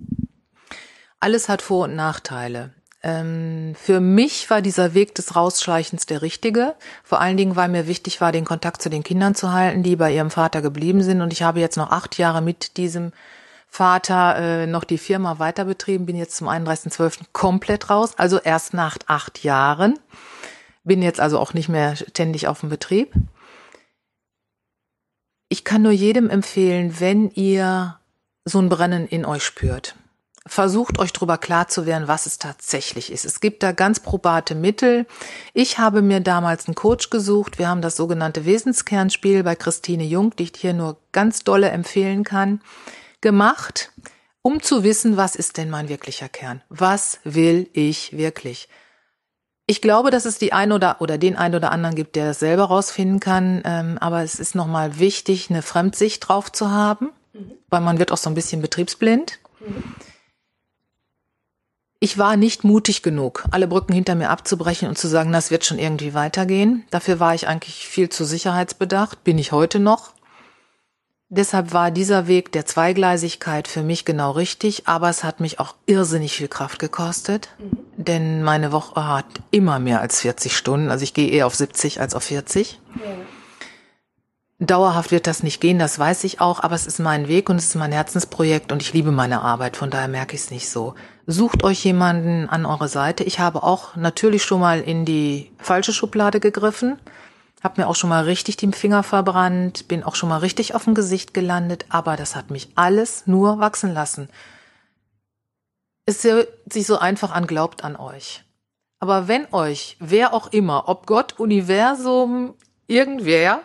Alles 1.20 1.49
hat 1.49 1.62
Vor- 1.62 1.84
und 1.84 1.97
Nachteile. 1.97 2.74
Ähm, 3.05 3.74
für 3.78 4.00
mich 4.00 4.48
war 4.48 4.62
dieser 4.62 4.94
Weg 4.94 5.14
des 5.14 5.36
Rausschleichens 5.36 6.07
der 6.07 6.22
richtige. 6.22 6.74
Vor 7.05 7.20
allen 7.20 7.36
Dingen, 7.36 7.55
weil 7.55 7.68
mir 7.68 7.86
wichtig 7.86 8.22
war, 8.22 8.32
den 8.32 8.46
Kontakt 8.46 8.80
zu 8.80 8.88
den 8.88 9.02
Kindern 9.05 9.34
zu 9.34 9.52
halten, 9.52 9.82
die 9.82 9.94
bei 9.94 10.11
ihrem 10.11 10.30
Vater 10.30 10.62
geblieben 10.62 11.02
sind. 11.02 11.20
Und 11.20 11.32
ich 11.32 11.42
habe 11.42 11.61
jetzt 11.61 11.76
noch 11.76 11.90
acht 11.90 12.16
Jahre 12.16 12.40
mit 12.40 12.78
diesem 12.78 13.12
Vater 13.68 14.36
äh, 14.36 14.66
noch 14.66 14.84
die 14.84 14.98
Firma 14.98 15.38
weiter 15.38 15.64
betrieben, 15.64 16.07
bin 16.07 16.16
jetzt 16.16 16.36
zum 16.36 16.48
31.12. 16.48 17.24
komplett 17.32 17.90
raus, 17.90 18.14
also 18.16 18.38
erst 18.38 18.72
nach 18.72 18.96
acht 19.07 19.42
Jahren. 19.42 19.98
Bin 20.84 21.02
jetzt 21.02 21.20
also 21.20 21.40
auch 21.40 21.55
nicht 21.55 21.68
mehr 21.68 21.96
ständig 21.96 22.46
auf 22.46 22.61
dem 22.61 22.68
Betrieb. 22.68 23.12
Ich 25.48 25.64
kann 25.64 25.82
nur 25.82 25.92
jedem 25.92 26.30
empfehlen, 26.30 27.00
wenn 27.00 27.30
ihr 27.30 27.98
so 28.44 28.61
ein 28.61 28.68
Brennen 28.68 29.09
in 29.09 29.24
euch 29.24 29.42
spürt, 29.42 29.96
versucht 30.47 30.99
euch 30.99 31.12
darüber 31.12 31.38
klar 31.38 31.68
zu 31.68 31.86
werden, 31.86 32.07
was 32.07 32.26
es 32.26 32.38
tatsächlich 32.38 33.11
ist. 33.11 33.24
Es 33.24 33.40
gibt 33.40 33.62
da 33.62 33.72
ganz 33.72 34.01
probate 34.01 34.55
Mittel. 34.55 35.07
Ich 35.55 35.78
habe 35.78 36.03
mir 36.03 36.20
damals 36.20 36.66
einen 36.66 36.74
Coach 36.74 37.11
gesucht. 37.11 37.59
Wir 37.59 37.68
haben 37.68 37.80
das 37.80 37.97
sogenannte 37.97 38.45
Wesenskernspiel 38.45 39.42
bei 39.42 39.57
Christine 39.57 40.05
Jung, 40.05 40.36
die 40.36 40.45
ich 40.45 40.53
hier 40.57 40.74
nur 40.74 40.99
ganz 41.12 41.45
dolle 41.45 41.70
empfehlen 41.70 42.24
kann, 42.24 42.61
gemacht, 43.22 43.92
um 44.42 44.61
zu 44.61 44.84
wissen, 44.84 45.16
was 45.16 45.34
ist 45.34 45.57
denn 45.57 45.70
mein 45.70 45.88
wirklicher 45.88 46.28
Kern? 46.28 46.62
Was 46.68 47.20
will 47.24 47.70
ich 47.72 48.14
wirklich? 48.14 48.68
Ich 49.66 49.80
glaube, 49.80 50.11
dass 50.11 50.26
es 50.26 50.36
die 50.36 50.53
ein 50.53 50.72
oder 50.72 51.01
oder 51.01 51.16
den 51.16 51.36
ein 51.36 51.55
oder 51.55 51.72
anderen 51.72 51.97
gibt, 51.97 52.16
der 52.16 52.26
das 52.26 52.38
selber 52.38 52.64
rausfinden 52.64 53.18
kann. 53.18 53.62
Ähm, 53.64 53.97
aber 53.99 54.22
es 54.22 54.38
ist 54.38 54.55
nochmal 54.55 54.99
wichtig, 54.99 55.49
eine 55.49 55.62
Fremdsicht 55.62 56.28
drauf 56.28 56.53
zu 56.53 56.70
haben, 56.70 57.12
mhm. 57.32 57.53
weil 57.70 57.80
man 57.80 57.99
wird 57.99 58.12
auch 58.12 58.18
so 58.18 58.28
ein 58.28 58.34
bisschen 58.34 58.61
betriebsblind. 58.61 59.38
Mhm. 59.61 59.82
Ich 62.05 62.18
war 62.18 62.36
nicht 62.36 62.64
mutig 62.64 63.02
genug, 63.02 63.46
alle 63.50 63.66
Brücken 63.66 63.94
hinter 63.94 64.14
mir 64.14 64.28
abzubrechen 64.28 64.88
und 64.88 64.98
zu 64.98 65.09
sagen, 65.09 65.32
das 65.32 65.50
wird 65.50 65.64
schon 65.64 65.78
irgendwie 65.78 66.12
weitergehen. 66.12 66.84
Dafür 66.90 67.18
war 67.18 67.34
ich 67.34 67.48
eigentlich 67.48 67.88
viel 67.88 68.11
zu 68.11 68.26
sicherheitsbedacht, 68.26 69.24
bin 69.24 69.38
ich 69.38 69.52
heute 69.52 69.80
noch. 69.80 70.12
Deshalb 71.30 71.72
war 71.72 71.90
dieser 71.90 72.26
Weg 72.26 72.52
der 72.52 72.66
Zweigleisigkeit 72.66 73.68
für 73.68 73.82
mich 73.82 74.05
genau 74.05 74.32
richtig, 74.32 74.86
aber 74.86 75.09
es 75.09 75.24
hat 75.24 75.40
mich 75.40 75.59
auch 75.61 75.76
irrsinnig 75.86 76.36
viel 76.36 76.48
Kraft 76.48 76.78
gekostet, 76.78 77.48
mhm. 77.59 77.78
denn 77.96 78.42
meine 78.42 78.70
Woche 78.70 79.09
hat 79.09 79.24
immer 79.50 79.78
mehr 79.78 80.02
als 80.02 80.20
40 80.20 80.55
Stunden, 80.55 80.90
also 80.90 81.05
ich 81.05 81.14
gehe 81.14 81.30
eher 81.30 81.46
auf 81.46 81.55
70 81.55 82.02
als 82.02 82.14
auf 82.14 82.24
40. 82.24 82.80
Ja. 82.96 83.00
Dauerhaft 84.61 85.11
wird 85.11 85.26
das 85.26 85.42
nicht 85.42 85.62
gehen, 85.62 85.78
das 85.78 85.98
weiß 85.98 86.24
ich 86.24 86.42
auch, 86.42 86.61
aber 86.61 86.74
es 86.74 86.86
ist 86.86 87.00
mein 87.00 87.28
Weg 87.28 87.48
und 87.48 87.57
es 87.57 87.64
ist 87.64 87.74
mein 87.76 87.92
Herzensprojekt 87.92 88.72
und 88.72 88.82
ich 88.82 88.92
liebe 88.92 89.11
meine 89.11 89.40
Arbeit, 89.40 89.78
von 89.78 89.90
daher 89.90 90.09
merke 90.09 90.36
ich 90.36 90.42
es 90.42 90.50
nicht 90.50 90.68
so. 90.68 90.94
Sucht 91.27 91.64
euch 91.64 91.83
jemanden 91.85 92.51
an 92.51 92.66
eure 92.66 92.89
Seite. 92.89 93.25
Ich 93.25 93.39
habe 93.39 93.62
auch 93.62 93.97
natürlich 93.97 94.45
schon 94.45 94.61
mal 94.61 94.81
in 94.81 95.07
die 95.07 95.51
falsche 95.59 95.93
Schublade 95.93 96.39
gegriffen, 96.39 96.99
habe 97.62 97.81
mir 97.81 97.89
auch 97.89 97.97
schon 97.97 98.11
mal 98.11 98.25
richtig 98.25 98.59
den 98.59 98.75
Finger 98.75 99.03
verbrannt, 99.03 99.89
bin 99.89 100.03
auch 100.03 100.16
schon 100.16 100.29
mal 100.29 100.39
richtig 100.39 100.75
auf 100.75 100.85
dem 100.85 100.95
Gesicht 100.95 101.33
gelandet, 101.33 101.87
aber 101.89 102.16
das 102.16 102.37
hat 102.37 102.51
mich 102.51 102.68
alles 102.75 103.27
nur 103.27 103.59
wachsen 103.59 103.95
lassen. 103.95 104.29
Es 106.05 106.22
hört 106.25 106.49
sich 106.70 106.87
so 106.87 106.99
einfach 106.99 107.33
an, 107.33 107.47
glaubt 107.47 107.85
an 107.85 107.97
euch. 107.97 108.45
Aber 109.01 109.27
wenn 109.27 109.51
euch, 109.53 109.97
wer 110.01 110.35
auch 110.35 110.49
immer, 110.53 110.89
ob 110.89 111.07
Gott, 111.07 111.39
Universum, 111.39 112.55
irgendwer, 112.87 113.62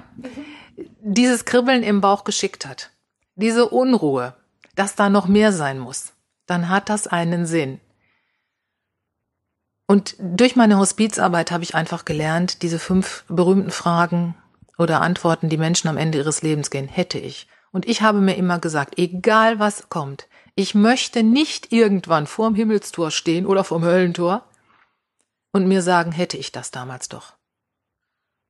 dieses 1.02 1.44
Kribbeln 1.44 1.84
im 1.84 2.00
Bauch 2.00 2.24
geschickt 2.24 2.66
hat, 2.66 2.92
diese 3.36 3.68
Unruhe, 3.68 4.34
dass 4.76 4.96
da 4.96 5.10
noch 5.10 5.28
mehr 5.28 5.52
sein 5.52 5.78
muss, 5.78 6.14
dann 6.50 6.70
hat 6.70 6.90
das 6.90 7.08
einen 7.08 7.46
Sinn. 7.46 7.80
Und 9.88 10.16
durch 10.20 10.56
meine 10.56 10.78
Hospizarbeit 10.78 11.52
habe 11.52 11.64
ich 11.64 11.74
einfach 11.74 12.06
gelernt, 12.06 12.62
diese 12.62 12.78
fünf 12.80 13.24
berühmten 13.28 13.72
Fragen 13.72 14.36
oder 14.78 15.02
Antworten, 15.02 15.50
die 15.50 15.58
Menschen 15.58 15.88
am 15.88 15.98
Ende 15.98 16.20
ihres 16.20 16.42
Lebens 16.42 16.70
gehen, 16.70 16.88
hätte 16.88 17.18
ich. 17.18 17.48
Und 17.72 17.88
ich 17.88 18.02
habe 18.02 18.22
mir 18.22 18.36
immer 18.36 18.60
gesagt, 18.60 18.98
egal 18.98 19.60
was 19.60 19.90
kommt, 19.90 20.28
ich 20.56 20.76
möchte 20.76 21.24
nicht 21.24 21.72
irgendwann 21.72 22.28
vorm 22.28 22.54
Himmelstor 22.54 23.12
stehen 23.12 23.46
oder 23.46 23.64
vorm 23.64 23.84
Höllentor 23.84 24.44
und 25.52 25.68
mir 25.68 25.82
sagen, 25.82 26.12
hätte 26.12 26.38
ich 26.38 26.52
das 26.52 26.72
damals 26.72 27.10
doch. 27.10 27.34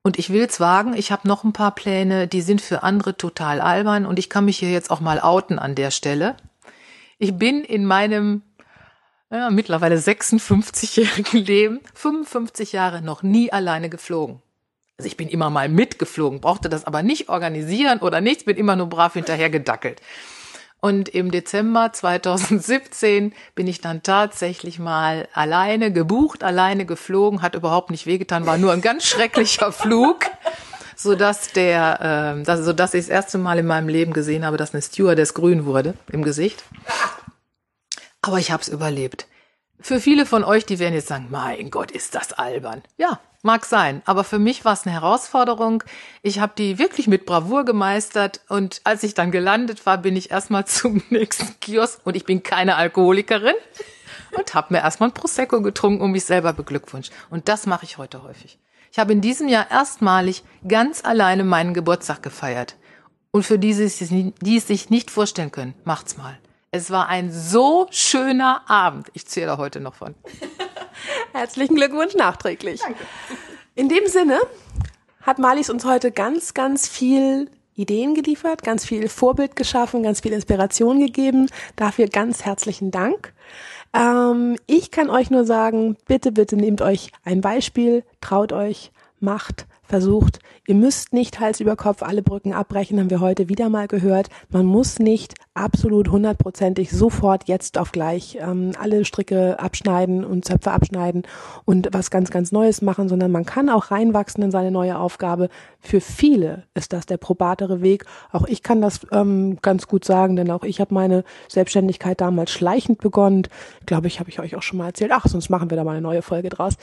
Und 0.01 0.17
ich 0.17 0.29
will's 0.29 0.59
wagen, 0.59 0.93
ich 0.93 1.11
habe 1.11 1.27
noch 1.27 1.43
ein 1.43 1.53
paar 1.53 1.75
Pläne, 1.75 2.27
die 2.27 2.41
sind 2.41 2.61
für 2.61 2.83
andere 2.83 3.15
total 3.17 3.61
albern 3.61 4.05
und 4.05 4.17
ich 4.17 4.29
kann 4.29 4.45
mich 4.45 4.57
hier 4.57 4.71
jetzt 4.71 4.91
auch 4.91 5.01
mal 5.01 5.19
outen 5.19 5.59
an 5.59 5.75
der 5.75 5.91
Stelle. 5.91 6.35
Ich 7.21 7.37
bin 7.37 7.65
in 7.65 7.83
meinem 7.83 8.43
ja, 9.29 9.49
mittlerweile 9.49 9.97
56-jährigen 9.97 11.43
Leben 11.43 11.81
55 11.93 12.71
Jahre 12.71 13.01
noch 13.01 13.23
nie 13.23 13.51
alleine 13.51 13.89
geflogen. 13.89 14.41
Also 14.97 15.07
ich 15.07 15.17
bin 15.17 15.27
immer 15.27 15.49
mal 15.49 15.67
mitgeflogen, 15.67 16.39
brauchte 16.39 16.69
das 16.69 16.85
aber 16.85 17.03
nicht 17.03 17.27
organisieren 17.27 17.99
oder 17.99 18.21
nichts, 18.21 18.45
bin 18.45 18.55
immer 18.55 18.77
nur 18.77 18.87
brav 18.87 19.13
hinterher 19.13 19.49
gedackelt. 19.49 20.01
Und 20.79 21.09
im 21.09 21.29
Dezember 21.29 21.91
2017 21.91 23.33
bin 23.53 23.67
ich 23.67 23.81
dann 23.81 24.01
tatsächlich 24.01 24.79
mal 24.79 25.27
alleine 25.33 25.91
gebucht, 25.91 26.41
alleine 26.41 26.85
geflogen, 26.85 27.41
hat 27.41 27.53
überhaupt 27.53 27.91
nicht 27.91 28.05
wehgetan, 28.05 28.45
war 28.45 28.57
nur 28.57 28.71
ein 28.71 28.81
ganz 28.81 29.03
schrecklicher 29.05 29.73
Flug, 29.73 30.25
so 30.99 31.15
dass 31.15 31.53
der, 31.53 32.43
äh, 32.45 32.57
so 32.57 32.73
dass 32.73 32.93
ich 32.93 33.05
das 33.05 33.09
erste 33.09 33.37
Mal 33.37 33.59
in 33.59 33.65
meinem 33.65 33.87
Leben 33.87 34.11
gesehen 34.11 34.45
habe, 34.45 34.57
dass 34.57 34.73
eine 34.73 34.81
Stewardess 34.81 35.33
grün 35.33 35.65
wurde 35.65 35.93
im 36.11 36.23
Gesicht. 36.23 36.63
Aber 38.21 38.37
ich 38.37 38.51
habe 38.51 38.61
es 38.61 38.67
überlebt. 38.67 39.25
Für 39.79 40.01
viele 40.01 40.25
von 40.25 40.43
euch, 40.43 40.65
die 40.65 40.77
werden 40.77 40.93
jetzt 40.93 41.07
sagen, 41.07 41.27
mein 41.29 41.71
Gott, 41.71 41.91
ist 41.91 42.15
das 42.15 42.33
albern. 42.33 42.83
Ja, 42.97 43.19
Mag 43.41 43.63
sein, 43.63 44.01
aber 44.03 44.25
für 44.25 44.37
mich 44.37 44.65
war 44.65 44.73
es 44.73 44.85
eine 44.85 44.91
Herausforderung. 44.91 45.81
Ich 46.21 46.41
habe 46.41 46.51
die 46.57 46.77
wirklich 46.77 47.07
mit 47.07 47.25
Bravour 47.25 47.63
gemeistert 47.63 48.41
und 48.49 48.81
als 48.83 49.01
ich 49.03 49.13
dann 49.13 49.31
gelandet 49.31 49.85
war, 49.85 49.97
bin 49.97 50.17
ich 50.17 50.29
erstmal 50.29 50.65
zum 50.67 51.01
nächsten 51.09 51.57
Kiosk 51.61 52.01
und 52.03 52.17
ich 52.17 52.25
bin 52.25 52.43
keine 52.43 52.75
Alkoholikerin 52.75 53.55
und 54.37 54.53
habe 54.53 54.73
mir 54.73 54.81
erstmal 54.81 55.07
ein 55.07 55.13
Prosecco 55.13 55.61
getrunken 55.61 56.03
und 56.03 56.11
mich 56.11 56.25
selber 56.25 56.51
beglückwünscht. 56.51 57.13
Und 57.29 57.47
das 57.47 57.65
mache 57.65 57.85
ich 57.85 57.97
heute 57.97 58.23
häufig. 58.23 58.59
Ich 58.91 58.99
habe 58.99 59.13
in 59.13 59.21
diesem 59.21 59.47
Jahr 59.47 59.69
erstmalig 59.69 60.43
ganz 60.67 61.03
alleine 61.03 61.43
meinen 61.43 61.73
Geburtstag 61.73 62.23
gefeiert. 62.23 62.75
Und 63.31 63.43
für 63.43 63.59
die, 63.59 63.73
die 63.73 64.57
es 64.57 64.67
sich 64.67 64.89
nicht 64.89 65.11
vorstellen 65.11 65.51
können, 65.51 65.75
macht's 65.83 66.17
mal. 66.17 66.37
Es 66.71 66.91
war 66.91 67.07
ein 67.07 67.31
so 67.31 67.87
schöner 67.91 68.69
Abend. 68.69 69.09
Ich 69.13 69.25
zähle 69.25 69.57
heute 69.57 69.79
noch 69.79 69.95
von. 69.95 70.15
Herzlichen 71.33 71.75
Glückwunsch 71.75 72.15
nachträglich. 72.15 72.81
Danke. 72.81 73.03
In 73.75 73.89
dem 73.89 74.07
Sinne 74.07 74.39
hat 75.21 75.39
Malis 75.39 75.69
uns 75.69 75.85
heute 75.85 76.11
ganz, 76.11 76.53
ganz 76.53 76.87
viel 76.87 77.49
Ideen 77.75 78.13
geliefert, 78.13 78.63
ganz 78.63 78.85
viel 78.85 79.07
Vorbild 79.09 79.55
geschaffen, 79.55 80.03
ganz 80.03 80.19
viel 80.19 80.33
Inspiration 80.33 80.99
gegeben. 80.99 81.49
Dafür 81.75 82.07
ganz 82.07 82.43
herzlichen 82.45 82.91
Dank. 82.91 83.33
Ähm, 83.93 84.55
ich 84.67 84.91
kann 84.91 85.09
euch 85.09 85.29
nur 85.29 85.45
sagen, 85.45 85.97
bitte, 86.07 86.31
bitte 86.31 86.55
nehmt 86.55 86.81
euch 86.81 87.11
ein 87.23 87.41
Beispiel, 87.41 88.03
traut 88.21 88.53
euch, 88.53 88.91
macht, 89.19 89.67
versucht. 89.89 90.39
Ihr 90.67 90.75
müsst 90.75 91.13
nicht 91.13 91.39
Hals 91.39 91.59
über 91.59 91.75
Kopf 91.75 92.03
alle 92.03 92.21
Brücken 92.21 92.53
abbrechen, 92.53 92.99
haben 92.99 93.09
wir 93.09 93.19
heute 93.19 93.49
wieder 93.49 93.69
mal 93.69 93.87
gehört. 93.87 94.29
Man 94.49 94.65
muss 94.65 94.99
nicht 94.99 95.33
absolut 95.55 96.09
hundertprozentig 96.09 96.91
sofort 96.91 97.47
jetzt 97.47 97.77
auf 97.77 97.91
gleich 97.91 98.37
ähm, 98.39 98.71
alle 98.79 99.03
Stricke 99.03 99.59
abschneiden 99.59 100.23
und 100.23 100.45
Zöpfe 100.45 100.71
abschneiden 100.71 101.23
und 101.65 101.89
was 101.91 102.11
ganz, 102.11 102.29
ganz 102.29 102.51
Neues 102.51 102.81
machen, 102.81 103.09
sondern 103.09 103.31
man 103.31 103.45
kann 103.45 103.69
auch 103.69 103.91
reinwachsen 103.91 104.43
in 104.43 104.51
seine 104.51 104.71
neue 104.71 104.97
Aufgabe. 104.97 105.49
Für 105.79 106.01
viele 106.01 106.63
ist 106.75 106.93
das 106.93 107.05
der 107.07 107.17
probatere 107.17 107.81
Weg. 107.81 108.05
Auch 108.31 108.45
ich 108.47 108.63
kann 108.63 108.81
das 108.81 109.01
ähm, 109.11 109.57
ganz 109.61 109.87
gut 109.87 110.05
sagen, 110.05 110.35
denn 110.35 110.51
auch 110.51 110.63
ich 110.63 110.79
habe 110.79 110.93
meine 110.93 111.23
Selbstständigkeit 111.47 112.21
damals 112.21 112.51
schleichend 112.51 112.99
begonnen. 112.99 113.43
Glaube 113.85 114.07
ich, 114.07 114.19
habe 114.19 114.29
ich 114.29 114.39
euch 114.39 114.55
auch 114.55 114.63
schon 114.63 114.77
mal 114.77 114.87
erzählt. 114.87 115.11
Ach, 115.13 115.25
sonst 115.27 115.49
machen 115.49 115.69
wir 115.69 115.77
da 115.77 115.83
mal 115.83 115.91
eine 115.91 116.01
neue 116.01 116.21
Folge 116.21 116.49
draus. 116.49 116.75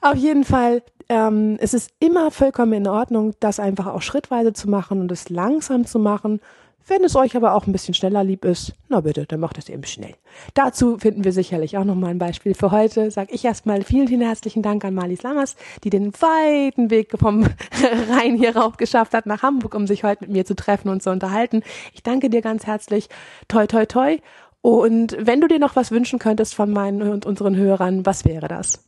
Auf 0.00 0.16
jeden 0.16 0.44
Fall, 0.44 0.82
ähm, 1.08 1.56
es 1.60 1.74
ist 1.74 1.90
immer 1.98 2.30
vollkommen 2.52 2.74
in 2.74 2.88
Ordnung, 2.88 3.34
das 3.40 3.58
einfach 3.58 3.86
auch 3.86 4.02
schrittweise 4.02 4.52
zu 4.52 4.68
machen 4.68 5.00
und 5.00 5.10
es 5.10 5.30
langsam 5.30 5.86
zu 5.86 5.98
machen 5.98 6.40
wenn 6.88 7.04
es 7.04 7.14
euch 7.14 7.36
aber 7.36 7.54
auch 7.54 7.66
ein 7.66 7.72
bisschen 7.72 7.94
schneller 7.94 8.24
lieb 8.24 8.44
ist, 8.44 8.72
na 8.88 9.00
bitte, 9.00 9.24
dann 9.24 9.38
macht 9.38 9.56
es 9.56 9.68
eben 9.68 9.84
schnell. 9.84 10.14
Dazu 10.54 10.98
finden 10.98 11.22
wir 11.22 11.32
sicherlich 11.32 11.78
auch 11.78 11.84
nochmal 11.84 12.10
ein 12.10 12.18
Beispiel. 12.18 12.54
Für 12.54 12.72
heute 12.72 13.10
sage 13.10 13.32
ich 13.32 13.44
erstmal 13.44 13.82
vielen, 13.84 14.08
vielen 14.08 14.22
herzlichen 14.22 14.62
Dank 14.62 14.84
an 14.84 14.92
Marlies 14.92 15.22
Lammers, 15.22 15.54
die 15.84 15.90
den 15.90 16.12
weiten 16.12 16.90
Weg 16.90 17.12
vom 17.18 17.44
Rhein 18.10 18.36
hier 18.36 18.56
rauf 18.56 18.78
geschafft 18.78 19.14
hat 19.14 19.26
nach 19.26 19.42
Hamburg, 19.42 19.74
um 19.74 19.86
sich 19.86 20.02
heute 20.02 20.24
mit 20.24 20.32
mir 20.32 20.44
zu 20.44 20.56
treffen 20.56 20.88
und 20.88 21.02
zu 21.02 21.10
unterhalten. 21.10 21.62
Ich 21.94 22.02
danke 22.02 22.30
dir 22.30 22.42
ganz 22.42 22.66
herzlich. 22.66 23.08
Toi, 23.46 23.68
toi, 23.68 23.86
toi. 23.86 24.18
Und 24.60 25.16
wenn 25.20 25.40
du 25.40 25.46
dir 25.46 25.60
noch 25.60 25.76
was 25.76 25.92
wünschen 25.92 26.18
könntest 26.18 26.54
von 26.54 26.72
meinen 26.72 27.02
und 27.02 27.26
unseren 27.26 27.56
Hörern, 27.56 28.04
was 28.04 28.24
wäre 28.24 28.48
das? 28.48 28.84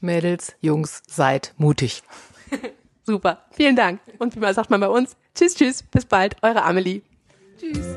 Mädels, 0.00 0.54
Jungs, 0.60 1.02
seid 1.06 1.54
mutig. 1.58 2.02
Super. 3.08 3.38
Vielen 3.52 3.74
Dank. 3.74 4.00
Und 4.18 4.36
wie 4.36 4.38
mal 4.38 4.52
sagt 4.52 4.68
man 4.68 4.80
bei 4.80 4.88
uns, 4.88 5.16
tschüss, 5.34 5.54
tschüss, 5.54 5.82
bis 5.82 6.04
bald, 6.04 6.36
eure 6.42 6.62
Amelie. 6.62 7.00
Tschüss. 7.58 7.96